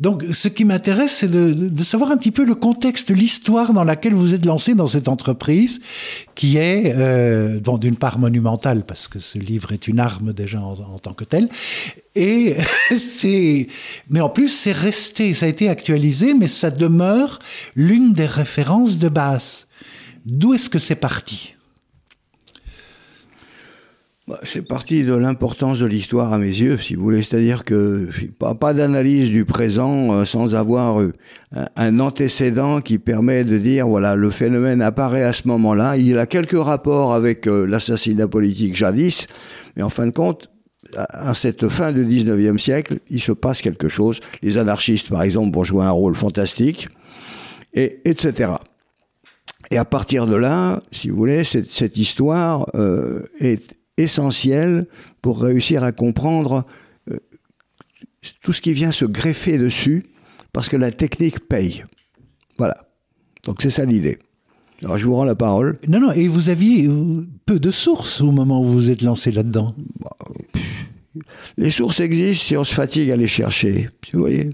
Donc, 0.00 0.24
ce 0.32 0.48
qui 0.48 0.64
m'intéresse, 0.64 1.18
c'est 1.18 1.30
de, 1.30 1.82
savoir 1.82 2.10
un 2.10 2.16
petit 2.16 2.32
peu 2.32 2.44
le 2.44 2.56
contexte, 2.56 3.10
l'histoire 3.10 3.72
dans 3.72 3.84
laquelle 3.84 4.14
vous 4.14 4.34
êtes 4.34 4.44
lancé 4.44 4.74
dans 4.74 4.88
cette 4.88 5.06
entreprise, 5.06 5.80
qui 6.34 6.56
est, 6.56 6.94
euh, 6.96 7.60
bon, 7.60 7.78
d'une 7.78 7.96
part 7.96 8.18
monumentale, 8.18 8.84
parce 8.84 9.06
que 9.06 9.20
ce 9.20 9.38
livre 9.38 9.70
est 9.72 9.86
une 9.86 10.00
arme 10.00 10.32
déjà 10.32 10.60
en, 10.60 10.72
en 10.72 10.98
tant 10.98 11.12
que 11.12 11.22
tel, 11.22 11.48
et 12.16 12.56
c'est, 12.96 13.68
mais 14.10 14.20
en 14.20 14.30
plus, 14.30 14.48
c'est 14.48 14.72
resté, 14.72 15.32
ça 15.32 15.46
a 15.46 15.48
été 15.48 15.68
actualisé, 15.68 16.34
mais 16.34 16.48
ça 16.48 16.70
demeure 16.70 17.38
l'une 17.76 18.14
des 18.14 18.26
références 18.26 18.98
de 18.98 19.08
base. 19.08 19.68
D'où 20.26 20.54
est-ce 20.54 20.70
que 20.70 20.80
c'est 20.80 20.96
parti? 20.96 21.53
C'est 24.42 24.66
parti 24.66 25.04
de 25.04 25.12
l'importance 25.12 25.78
de 25.80 25.86
l'histoire 25.86 26.32
à 26.32 26.38
mes 26.38 26.46
yeux, 26.46 26.78
si 26.78 26.94
vous 26.94 27.02
voulez. 27.02 27.22
C'est-à-dire 27.22 27.64
que 27.64 28.08
pas, 28.38 28.54
pas 28.54 28.72
d'analyse 28.72 29.28
du 29.28 29.44
présent 29.44 30.14
euh, 30.14 30.24
sans 30.24 30.54
avoir 30.54 31.00
euh, 31.00 31.12
un, 31.76 32.00
antécédent 32.00 32.80
qui 32.80 32.98
permet 32.98 33.44
de 33.44 33.58
dire, 33.58 33.86
voilà, 33.86 34.16
le 34.16 34.30
phénomène 34.30 34.80
apparaît 34.80 35.24
à 35.24 35.34
ce 35.34 35.46
moment-là. 35.48 35.98
Il 35.98 36.18
a 36.18 36.24
quelques 36.24 36.58
rapports 36.58 37.12
avec 37.12 37.46
euh, 37.46 37.66
l'assassinat 37.66 38.26
politique 38.26 38.74
jadis, 38.74 39.26
mais 39.76 39.82
en 39.82 39.90
fin 39.90 40.06
de 40.06 40.12
compte, 40.12 40.50
à, 40.96 41.34
cette 41.34 41.68
fin 41.68 41.92
du 41.92 42.06
19e 42.06 42.56
siècle, 42.56 43.00
il 43.10 43.20
se 43.20 43.32
passe 43.32 43.60
quelque 43.60 43.88
chose. 43.90 44.20
Les 44.40 44.56
anarchistes, 44.56 45.10
par 45.10 45.22
exemple, 45.22 45.54
vont 45.54 45.64
jouer 45.64 45.84
un 45.84 45.90
rôle 45.90 46.14
fantastique, 46.14 46.88
et, 47.74 48.00
etc. 48.06 48.52
Et 49.70 49.76
à 49.76 49.84
partir 49.84 50.26
de 50.26 50.36
là, 50.36 50.78
si 50.92 51.10
vous 51.10 51.16
voulez, 51.16 51.44
cette, 51.44 51.70
cette 51.72 51.96
histoire 51.96 52.66
est 53.40 53.74
essentiel 53.96 54.86
pour 55.22 55.40
réussir 55.40 55.84
à 55.84 55.92
comprendre 55.92 56.64
euh, 57.10 57.18
tout 58.42 58.52
ce 58.52 58.60
qui 58.60 58.72
vient 58.72 58.90
se 58.90 59.04
greffer 59.04 59.58
dessus, 59.58 60.04
parce 60.52 60.68
que 60.68 60.76
la 60.76 60.92
technique 60.92 61.48
paye. 61.48 61.84
Voilà. 62.58 62.76
Donc 63.44 63.62
c'est 63.62 63.70
ça 63.70 63.84
l'idée. 63.84 64.18
Alors 64.82 64.98
je 64.98 65.06
vous 65.06 65.14
rends 65.14 65.24
la 65.24 65.34
parole. 65.34 65.78
Non, 65.88 66.00
non, 66.00 66.12
et 66.12 66.28
vous 66.28 66.48
aviez 66.48 66.86
euh, 66.86 67.26
peu 67.46 67.58
de 67.58 67.70
sources 67.70 68.20
au 68.20 68.32
moment 68.32 68.60
où 68.60 68.64
vous 68.64 68.72
vous 68.72 68.90
êtes 68.90 69.02
lancé 69.02 69.30
là-dedans 69.32 69.74
bah, 70.00 70.16
Les 71.56 71.70
sources 71.70 72.00
existent 72.00 72.44
si 72.44 72.56
on 72.56 72.64
se 72.64 72.74
fatigue 72.74 73.10
à 73.10 73.16
les 73.16 73.26
chercher. 73.26 73.88
Vous 74.12 74.20
voyez 74.20 74.50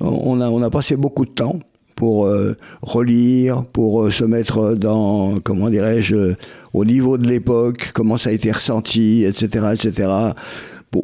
on 0.00 0.40
a, 0.40 0.48
on 0.48 0.62
a 0.62 0.70
passé 0.70 0.96
beaucoup 0.96 1.24
de 1.24 1.32
temps 1.32 1.58
pour 1.98 2.26
euh, 2.26 2.54
relire, 2.80 3.64
pour 3.64 4.12
se 4.12 4.22
mettre 4.22 4.74
dans, 4.74 5.40
comment 5.40 5.68
dirais-je, 5.68 6.34
au 6.72 6.84
niveau 6.84 7.18
de 7.18 7.26
l'époque, 7.26 7.90
comment 7.92 8.16
ça 8.16 8.30
a 8.30 8.32
été 8.32 8.52
ressenti, 8.52 9.24
etc., 9.24 9.66
etc. 9.72 10.08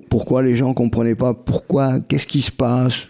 pourquoi 0.08 0.44
les 0.44 0.54
gens 0.54 0.72
comprenaient 0.72 1.16
pas 1.16 1.34
pourquoi, 1.34 1.98
qu'est-ce 1.98 2.28
qui 2.28 2.42
se 2.42 2.52
passe, 2.52 3.08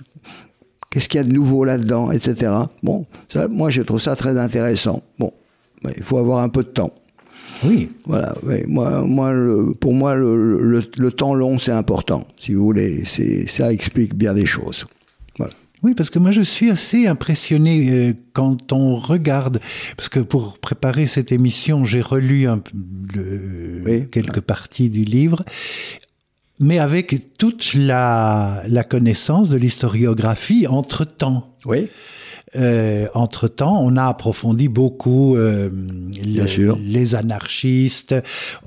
qu'est-ce 0.89 1.11
qu'il 1.11 1.19
y 1.19 1.21
a 1.21 1.25
de 1.25 1.33
nouveau 1.35 1.65
là-dedans, 1.65 2.11
etc. 2.11 2.53
Bon, 2.83 3.05
ça, 3.29 3.49
moi 3.49 3.69
je 3.69 3.83
trouve 3.83 4.01
ça 4.01 4.17
très 4.17 4.39
intéressant. 4.39 5.03
Bon, 5.19 5.31
il 5.95 6.03
faut 6.03 6.17
avoir 6.17 6.39
un 6.39 6.49
peu 6.49 6.63
de 6.63 6.71
temps. 6.71 6.95
Oui. 7.65 7.91
Voilà. 8.07 8.35
moi, 8.67 9.03
moi, 9.03 9.35
pour 9.79 9.93
moi, 9.93 10.15
le, 10.15 10.83
le 10.97 11.11
temps 11.11 11.35
long, 11.35 11.59
c'est 11.59 11.73
important. 11.73 12.27
Si 12.37 12.55
vous 12.55 12.65
voulez, 12.65 13.05
c'est 13.05 13.47
ça 13.47 13.71
explique 13.71 14.15
bien 14.15 14.33
des 14.33 14.47
choses. 14.47 14.87
Oui, 15.85 15.93
parce 15.95 16.09
que 16.09 16.19
moi 16.19 16.31
je 16.31 16.41
suis 16.41 16.71
assez 16.71 17.07
impressionné 17.07 17.91
euh, 17.91 18.15
quand 18.33 18.73
on 18.73 18.97
regarde, 18.97 19.61
parce 19.99 20.09
que 20.09 20.19
pour 20.19 20.59
préparer 20.59 21.07
cette 21.07 21.31
émission, 21.31 21.85
j'ai 21.85 22.01
relu 22.01 22.49
un, 22.49 22.63
quelques 24.11 24.41
parties 24.41 24.89
du 24.89 25.05
livre, 25.05 25.45
mais 26.59 26.79
avec 26.79 27.37
toute 27.37 27.75
la, 27.75 28.63
la 28.67 28.83
connaissance 28.83 29.51
de 29.51 29.59
l'historiographie 29.59 30.67
entre-temps. 30.67 31.55
Oui. 31.67 31.89
Euh, 32.57 33.07
entre-temps, 33.15 33.81
on 33.83 33.97
a 33.97 34.05
approfondi 34.05 34.69
beaucoup 34.69 35.37
euh, 35.37 35.71
les 36.23 37.15
anarchistes, 37.15 38.15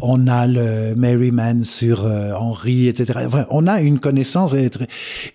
on 0.02 0.28
a 0.28 0.46
le 0.46 0.94
Merryman 0.96 1.64
sur 1.64 2.06
euh, 2.06 2.34
Henri, 2.34 2.88
etc. 2.88 3.28
on 3.50 3.66
a 3.68 3.82
une 3.82 4.00
connaissance. 4.00 4.54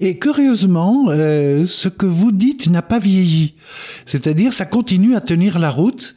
Et 0.00 0.18
curieusement, 0.18 1.06
ce 1.08 1.88
que 1.88 2.06
vous 2.06 2.32
dites 2.32 2.68
n'a 2.68 2.82
pas 2.82 2.98
vieilli. 2.98 3.54
C'est-à-dire, 4.06 4.52
ça 4.52 4.66
continue 4.66 5.16
à 5.16 5.20
tenir 5.20 5.58
la 5.58 5.70
route. 5.70 6.14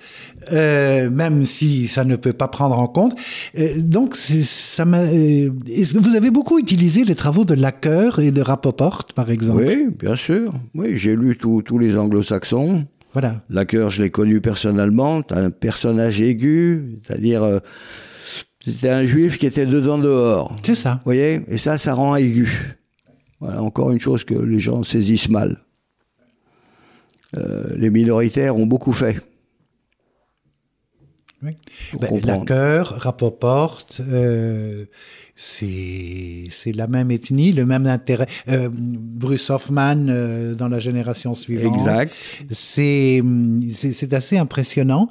Euh, 0.51 1.09
même 1.09 1.45
si 1.45 1.87
ça 1.87 2.03
ne 2.03 2.15
peut 2.15 2.33
pas 2.33 2.47
prendre 2.47 2.77
en 2.77 2.87
compte. 2.87 3.17
Euh, 3.57 3.81
donc, 3.81 4.15
ça. 4.15 4.83
Euh, 4.83 5.51
est-ce 5.67 5.93
que 5.93 5.99
vous 5.99 6.15
avez 6.15 6.31
beaucoup 6.31 6.59
utilisé 6.59 7.03
les 7.03 7.15
travaux 7.15 7.45
de 7.45 7.53
Lacker 7.53 8.19
et 8.19 8.31
de 8.31 8.41
Rapoport, 8.41 9.05
par 9.15 9.31
exemple? 9.31 9.63
Oui, 9.65 9.87
bien 9.97 10.15
sûr. 10.15 10.53
Oui, 10.73 10.97
j'ai 10.97 11.15
lu 11.15 11.37
tous 11.37 11.79
les 11.79 11.97
anglo-saxons. 11.97 12.85
Voilà. 13.13 13.41
Lacker, 13.49 13.89
je 13.89 14.03
l'ai 14.03 14.09
connu 14.09 14.41
personnellement. 14.41 15.21
C'est 15.27 15.35
un 15.35 15.49
personnage 15.49 16.21
aigu, 16.21 16.99
c'est-à-dire. 17.05 17.61
c'était 18.63 18.89
un 18.89 19.05
juif 19.05 19.37
qui 19.37 19.45
était 19.45 19.65
dedans 19.65 19.97
dehors. 19.97 20.55
C'est 20.63 20.75
ça. 20.75 20.95
Vous 20.95 21.05
voyez? 21.05 21.41
Et 21.47 21.57
ça, 21.57 21.77
ça 21.77 21.93
rend 21.93 22.15
aigu. 22.15 22.75
Voilà, 23.39 23.61
encore 23.61 23.91
une 23.91 23.99
chose 23.99 24.23
que 24.23 24.33
les 24.33 24.59
gens 24.59 24.83
saisissent 24.83 25.29
mal. 25.29 25.57
les 27.77 27.89
minoritaires 27.89 28.57
ont 28.57 28.65
beaucoup 28.65 28.93
fait. 28.93 29.21
Oui. 31.45 31.51
Ben, 31.99 32.19
la 32.23 32.37
cœur, 32.39 32.95
Rapoport, 32.99 33.85
euh, 33.99 34.85
c'est 35.35 36.47
la 36.73 36.87
même 36.87 37.11
ethnie, 37.11 37.51
le 37.51 37.65
même 37.65 37.85
intérêt. 37.85 38.25
Euh, 38.47 38.69
Bruce 38.71 39.49
Hoffman 39.49 40.07
euh, 40.07 40.55
dans 40.55 40.67
la 40.67 40.79
génération 40.79 41.35
suivante. 41.35 41.75
Exact. 41.75 42.11
C'est 42.49 43.21
assez 44.13 44.37
impressionnant. 44.37 45.07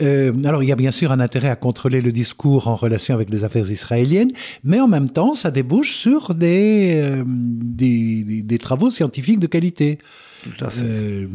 Euh, 0.00 0.32
alors, 0.44 0.62
il 0.62 0.68
y 0.68 0.72
a 0.72 0.76
bien 0.76 0.90
sûr 0.90 1.12
un 1.12 1.20
intérêt 1.20 1.48
à 1.48 1.56
contrôler 1.56 2.00
le 2.00 2.12
discours 2.12 2.66
en 2.66 2.74
relation 2.74 3.14
avec 3.14 3.30
les 3.30 3.44
affaires 3.44 3.70
israéliennes, 3.70 4.32
mais 4.64 4.80
en 4.80 4.88
même 4.88 5.10
temps, 5.10 5.34
ça 5.34 5.50
débouche 5.50 5.96
sur 5.96 6.34
des, 6.34 7.22
des, 7.26 8.42
des, 8.42 8.58
travaux 8.58 8.90
scientifiques 8.90 9.38
de 9.38 9.46
qualité. 9.46 9.98
Tout 10.42 10.64
à 10.64 10.70
fait. 10.70 11.28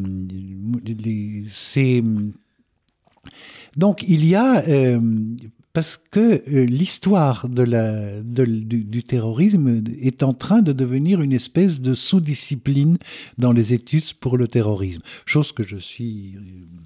c'est 1.50 2.04
donc 3.78 4.04
il 4.08 4.26
y 4.26 4.36
a, 4.36 4.64
euh, 4.68 5.00
parce 5.74 5.98
que 5.98 6.20
euh, 6.20 6.66
l'histoire 6.66 7.48
de 7.48 7.62
la, 7.62 8.20
du, 8.22 9.04
terrorisme 9.04 9.84
est 10.02 10.24
en 10.24 10.34
train 10.34 10.62
de 10.62 10.74
devenir 10.74 11.22
une 11.22 11.34
espèce 11.34 11.80
de 11.80 11.94
sous-discipline 11.94 12.98
dans 13.38 13.52
les 13.52 13.74
études 13.74 14.14
pour 14.20 14.38
le 14.38 14.48
terrorisme, 14.48 15.02
chose 15.26 15.52
que 15.52 15.64
je 15.64 15.78
suis 15.78 16.36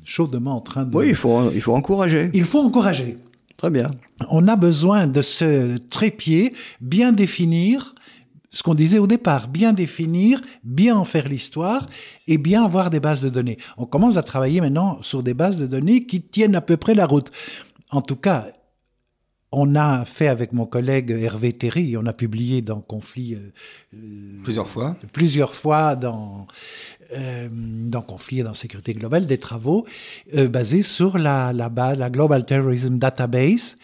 chaudement 0.04 0.58
en 0.58 0.62
train 0.62 0.86
de... 0.86 0.96
Oui, 0.96 1.08
il 1.10 1.16
faut, 1.16 1.52
il 1.52 1.62
faut 1.62 1.74
encourager. 1.74 2.30
Il 2.34 2.44
faut 2.44 2.60
encourager. 2.60 3.18
Très 3.56 3.70
bien. 3.70 3.90
On 4.30 4.48
a 4.48 4.56
besoin 4.56 5.08
de 5.08 5.22
ce 5.22 5.78
trépied, 5.78 6.52
bien 6.82 7.14
définir, 7.14 7.96
ce 8.52 8.64
qu'on 8.64 8.76
disait 8.76 9.00
au 9.00 9.08
départ, 9.08 9.48
bien 9.48 9.74
définir, 9.74 10.42
bien 10.64 10.98
en 10.98 11.06
faire 11.06 11.28
l'histoire 11.28 11.88
et 12.28 12.38
bien 12.38 12.64
avoir 12.66 12.90
des 12.90 13.00
bases 13.00 13.22
de 13.22 13.30
données. 13.30 13.58
On 13.78 13.86
commence 13.86 14.18
à 14.18 14.24
travailler 14.24 14.60
maintenant 14.60 15.02
sur 15.02 15.24
des 15.24 15.34
bases 15.34 15.58
de 15.58 15.66
données 15.66 16.06
qui 16.06 16.22
tiennent 16.22 16.56
à 16.56 16.62
peu 16.62 16.78
près 16.78 16.94
la 16.94 17.06
route. 17.06 17.32
En 17.92 18.02
tout 18.02 18.18
cas, 18.18 18.46
on 19.52 19.76
a 19.76 20.06
fait 20.06 20.28
avec 20.28 20.54
mon 20.54 20.66
collègue 20.66 21.12
Hervé 21.12 21.52
Terry, 21.52 21.98
on 21.98 22.06
a 22.06 22.14
publié 22.14 22.62
dans 22.62 22.80
Conflit 22.80 23.36
euh, 23.36 23.52
euh, 23.96 23.98
plusieurs 24.44 24.68
fois, 24.68 24.96
plusieurs 25.12 25.56
fois 25.56 25.96
dans 25.96 26.48
euh, 27.18 27.50
dans 27.52 28.02
Conflit 28.02 28.40
et 28.40 28.44
dans 28.44 28.54
Sécurité 28.54 28.94
globale 28.94 29.26
des 29.26 29.38
travaux 29.38 29.86
basés 30.50 30.84
sur 30.84 31.18
la 31.18 31.52
la, 31.52 31.70
la 31.96 32.10
Global 32.10 32.46
Terrorism 32.46 32.98
Database, 32.98 33.78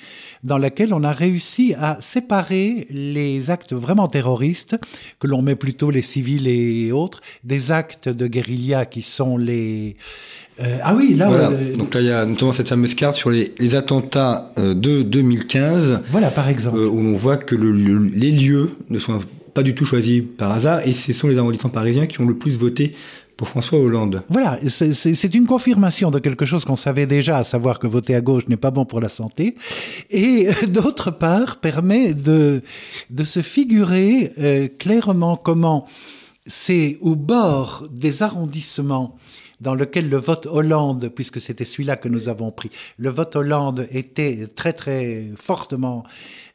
dans 0.44 0.58
laquelle 0.58 0.94
on 0.94 1.04
a 1.04 1.12
réussi 1.12 1.74
à 1.78 2.02
séparer 2.02 2.88
les 2.90 3.50
actes 3.50 3.74
vraiment 3.74 4.08
terroristes 4.08 4.78
que 5.20 5.28
l'on 5.28 5.42
met 5.42 5.56
plutôt 5.56 5.92
les 5.92 6.02
civils 6.02 6.48
et 6.48 6.94
autres 6.94 7.20
des 7.44 7.72
actes 7.72 8.08
de 8.08 8.28
guérilla 8.28 8.86
qui 8.86 9.02
sont 9.02 9.38
les 9.38 9.98
Euh, 10.60 10.78
ah 10.84 10.96
oui, 10.96 11.14
là. 11.14 11.28
Voilà. 11.28 11.50
Donc 11.78 11.94
là, 11.94 12.02
il 12.02 12.08
y 12.08 12.12
a 12.12 12.26
notamment 12.26 12.52
cette 12.52 12.70
fameuse 12.70 12.96
carte 12.96 13.16
sur 13.16 13.30
les, 13.30 13.54
les 13.60 13.76
attentats 13.76 14.52
euh, 14.58 14.74
de 14.74 15.02
2015. 15.04 16.02
Voilà, 16.12 16.30
par 16.30 16.50
exemple. 16.50 16.80
Euh, 16.80 16.88
où 16.88 17.00
on 17.00 17.14
voit 17.14 17.38
que 17.38 17.56
le, 17.56 17.72
le, 17.72 18.04
les 18.04 18.32
lieux 18.32 18.72
ne 18.90 19.00
sont 19.00 19.20
pas 19.54 19.64
du 19.64 19.76
tout 19.76 19.86
choisis 19.86 20.24
par 20.38 20.52
hasard, 20.52 20.86
et 20.86 20.92
ce 20.92 21.14
sont 21.14 21.28
les 21.28 21.38
arrondissements 21.38 21.70
parisiens 21.70 22.06
qui 22.06 22.22
ont 22.22 22.26
le 22.26 22.36
plus 22.36 22.58
voté 22.58 22.94
pour 23.38 23.48
François 23.48 23.80
Hollande. 23.80 24.24
Voilà, 24.30 24.60
c'est 24.68 25.36
une 25.36 25.46
confirmation 25.46 26.12
de 26.12 26.20
quelque 26.20 26.46
chose 26.46 26.66
qu'on 26.66 26.76
savait 26.76 27.06
déjà, 27.06 27.38
à 27.38 27.44
savoir 27.44 27.78
que 27.80 27.86
voter 27.86 28.16
à 28.16 28.22
gauche 28.22 28.48
n'est 28.48 28.58
pas 28.58 28.72
bon 28.72 28.86
pour 28.86 29.00
la 29.00 29.10
santé, 29.10 29.56
et 30.10 30.48
d'autre 30.68 31.12
part 31.12 31.58
permet 31.58 32.14
de, 32.14 32.62
de 33.12 33.24
se 33.24 33.42
figurer 33.42 34.32
euh, 34.40 34.68
clairement 34.68 35.38
comment 35.38 35.88
c'est 36.48 36.98
au 37.02 37.16
bord 37.16 37.88
des 37.92 38.24
arrondissements 38.24 39.16
dans 39.62 39.76
lequel 39.76 40.10
le 40.10 40.18
vote 40.18 40.46
Hollande, 40.46 41.10
puisque 41.14 41.42
c'était 41.42 41.66
celui-là 41.66 41.96
que 41.96 42.10
nous 42.10 42.30
avons 42.30 42.52
pris, 42.52 42.70
le 42.98 43.10
vote 43.10 43.36
Hollande 43.36 43.88
était 43.92 44.48
très 44.48 44.74
très 44.74 45.26
fortement 45.36 46.04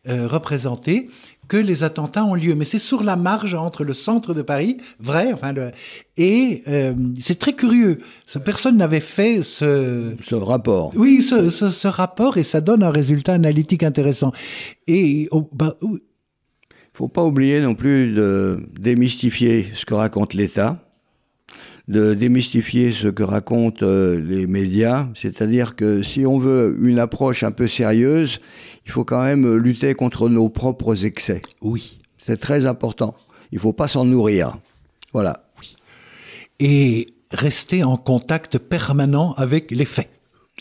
euh, 0.09 0.27
représenté, 0.27 1.09
que 1.49 1.57
les 1.57 1.85
attentats 1.85 2.25
ont 2.25 2.35
lieu. 2.35 2.55
Mais 2.55 2.65
c'est 2.65 2.79
sur 2.79 3.03
la 3.03 3.17
marge 3.17 3.55
entre 3.55 3.85
le 3.85 3.95
centre 3.95 4.35
de 4.35 4.43
Paris, 4.43 4.79
vrai, 5.01 5.33
enfin, 5.33 5.53
le, 5.53 5.71
et 6.17 6.63
euh, 6.69 6.95
c'est 7.19 7.39
très 7.39 7.53
curieux. 7.53 7.99
Personne 8.45 8.77
n'avait 8.77 9.01
fait 9.01 9.43
ce... 9.43 10.15
Ce 10.25 10.35
rapport. 10.35 10.93
Oui, 10.97 11.23
ce, 11.23 11.51
ce, 11.51 11.71
ce, 11.71 11.89
rapport, 11.89 12.37
et 12.37 12.45
ça 12.45 12.61
donne 12.61 12.83
un 12.83 12.91
résultat 12.91 13.35
analytique 13.35 13.83
intéressant. 13.83 14.33
Et... 14.87 15.29
Oh, 15.31 15.49
bah, 15.53 15.77
faut 16.95 17.09
pas 17.09 17.25
oublier 17.25 17.61
non 17.61 17.75
plus 17.75 18.13
de 18.13 18.61
démystifier 18.79 19.67
ce 19.75 19.87
que 19.87 19.95
raconte 19.95 20.35
l'État 20.35 20.92
de 21.93 22.15
démystifier 22.15 22.91
ce 22.91 23.09
que 23.09 23.23
racontent 23.23 23.85
euh, 23.85 24.19
les 24.19 24.47
médias, 24.47 25.09
c'est-à-dire 25.15 25.77
que 25.77 26.03
si 26.03 26.25
on 26.25 26.39
veut 26.39 26.77
une 26.81 26.99
approche 26.99 27.43
un 27.43 27.51
peu 27.51 27.69
sérieuse, 27.69 28.41
il 28.87 28.91
faut 28.91 29.05
quand 29.05 29.23
même 29.23 29.57
lutter 29.57 29.93
contre 29.93 30.31
nos 30.31 30.49
propres 30.49 31.05
excès. 31.05 31.43
Oui. 31.61 31.99
C'est 32.17 32.41
très 32.41 32.65
important. 32.65 33.15
Il 33.51 33.57
ne 33.57 33.61
faut 33.61 33.75
pas 33.75 33.89
s'en 33.89 34.07
nourrir. 34.07 34.57
Voilà. 35.13 35.45
Oui. 35.61 35.77
Et 36.61 37.09
rester 37.31 37.85
en 37.85 37.99
contact 37.99 38.57
permanent 38.59 39.35
avec 39.35 39.71
les 39.71 39.85
faits. 39.85 40.09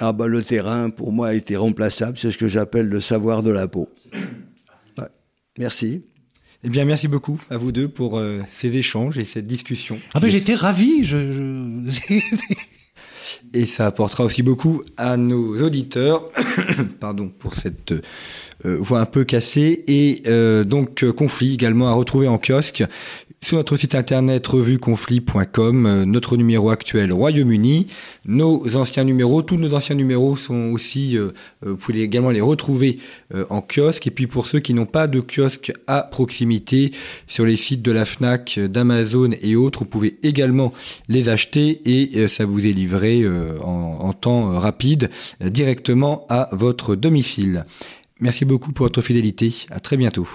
Ah 0.01 0.11
bah 0.11 0.27
le 0.27 0.43
terrain, 0.43 0.89
pour 0.89 1.13
moi, 1.13 1.29
a 1.29 1.33
été 1.33 1.55
remplaçable. 1.55 2.17
C'est 2.17 2.31
ce 2.31 2.37
que 2.37 2.49
j'appelle 2.49 2.89
le 2.89 2.99
savoir 2.99 3.41
de 3.41 3.51
la 3.51 3.69
peau. 3.69 3.87
Ouais. 4.97 5.07
Merci. 5.57 6.03
Eh 6.63 6.69
bien, 6.69 6.85
merci 6.85 7.07
beaucoup 7.07 7.41
à 7.49 7.57
vous 7.57 7.71
deux 7.71 7.87
pour 7.87 8.19
euh, 8.19 8.41
ces 8.51 8.77
échanges 8.77 9.17
et 9.17 9.23
cette 9.23 9.47
discussion. 9.47 9.99
Ah 10.13 10.19
ben, 10.19 10.29
j'étais 10.29 10.53
ravi. 10.53 11.03
Je, 11.03 11.31
je... 11.31 12.19
et 13.53 13.65
ça 13.65 13.87
apportera 13.87 14.25
aussi 14.25 14.43
beaucoup 14.43 14.83
à 14.95 15.17
nos 15.17 15.59
auditeurs, 15.59 16.29
pardon 16.99 17.29
pour 17.29 17.55
cette 17.55 17.93
euh, 17.93 18.77
voix 18.79 18.99
un 18.99 19.07
peu 19.07 19.23
cassée, 19.23 19.83
et 19.87 20.21
euh, 20.27 20.63
donc 20.63 21.03
conflit 21.11 21.55
également 21.55 21.89
à 21.89 21.93
retrouver 21.93 22.27
en 22.27 22.37
kiosque 22.37 22.83
sur 23.43 23.57
notre 23.57 23.75
site 23.75 23.95
internet 23.95 24.45
revueconflit.com, 24.45 25.85
euh, 25.85 26.05
notre 26.05 26.37
numéro 26.37 26.69
actuel 26.69 27.11
Royaume-Uni, 27.11 27.87
nos 28.25 28.75
anciens 28.75 29.03
numéros, 29.03 29.41
tous 29.41 29.57
nos 29.57 29.73
anciens 29.73 29.95
numéros 29.95 30.35
sont 30.35 30.69
aussi, 30.71 31.17
euh, 31.17 31.31
vous 31.63 31.75
pouvez 31.75 32.03
également 32.03 32.29
les 32.29 32.39
retrouver 32.39 32.99
euh, 33.33 33.45
en 33.49 33.61
kiosque. 33.61 34.05
Et 34.05 34.11
puis 34.11 34.27
pour 34.27 34.45
ceux 34.45 34.59
qui 34.59 34.75
n'ont 34.75 34.85
pas 34.85 35.07
de 35.07 35.21
kiosque 35.21 35.73
à 35.87 36.03
proximité, 36.03 36.91
sur 37.25 37.45
les 37.45 37.55
sites 37.55 37.81
de 37.81 37.91
la 37.91 38.05
FNAC, 38.05 38.59
d'Amazon 38.59 39.31
et 39.41 39.55
autres, 39.55 39.79
vous 39.79 39.85
pouvez 39.85 40.19
également 40.21 40.71
les 41.07 41.27
acheter 41.29 41.81
et 41.85 42.27
ça 42.27 42.45
vous 42.45 42.65
est 42.67 42.73
livré 42.73 43.27
en, 43.63 43.65
en 43.67 44.13
temps 44.13 44.59
rapide 44.59 45.09
directement 45.41 46.27
à 46.29 46.49
votre 46.51 46.95
domicile. 46.95 47.65
Merci 48.19 48.45
beaucoup 48.45 48.71
pour 48.71 48.85
votre 48.85 49.01
fidélité. 49.01 49.51
À 49.71 49.79
très 49.79 49.97
bientôt. 49.97 50.27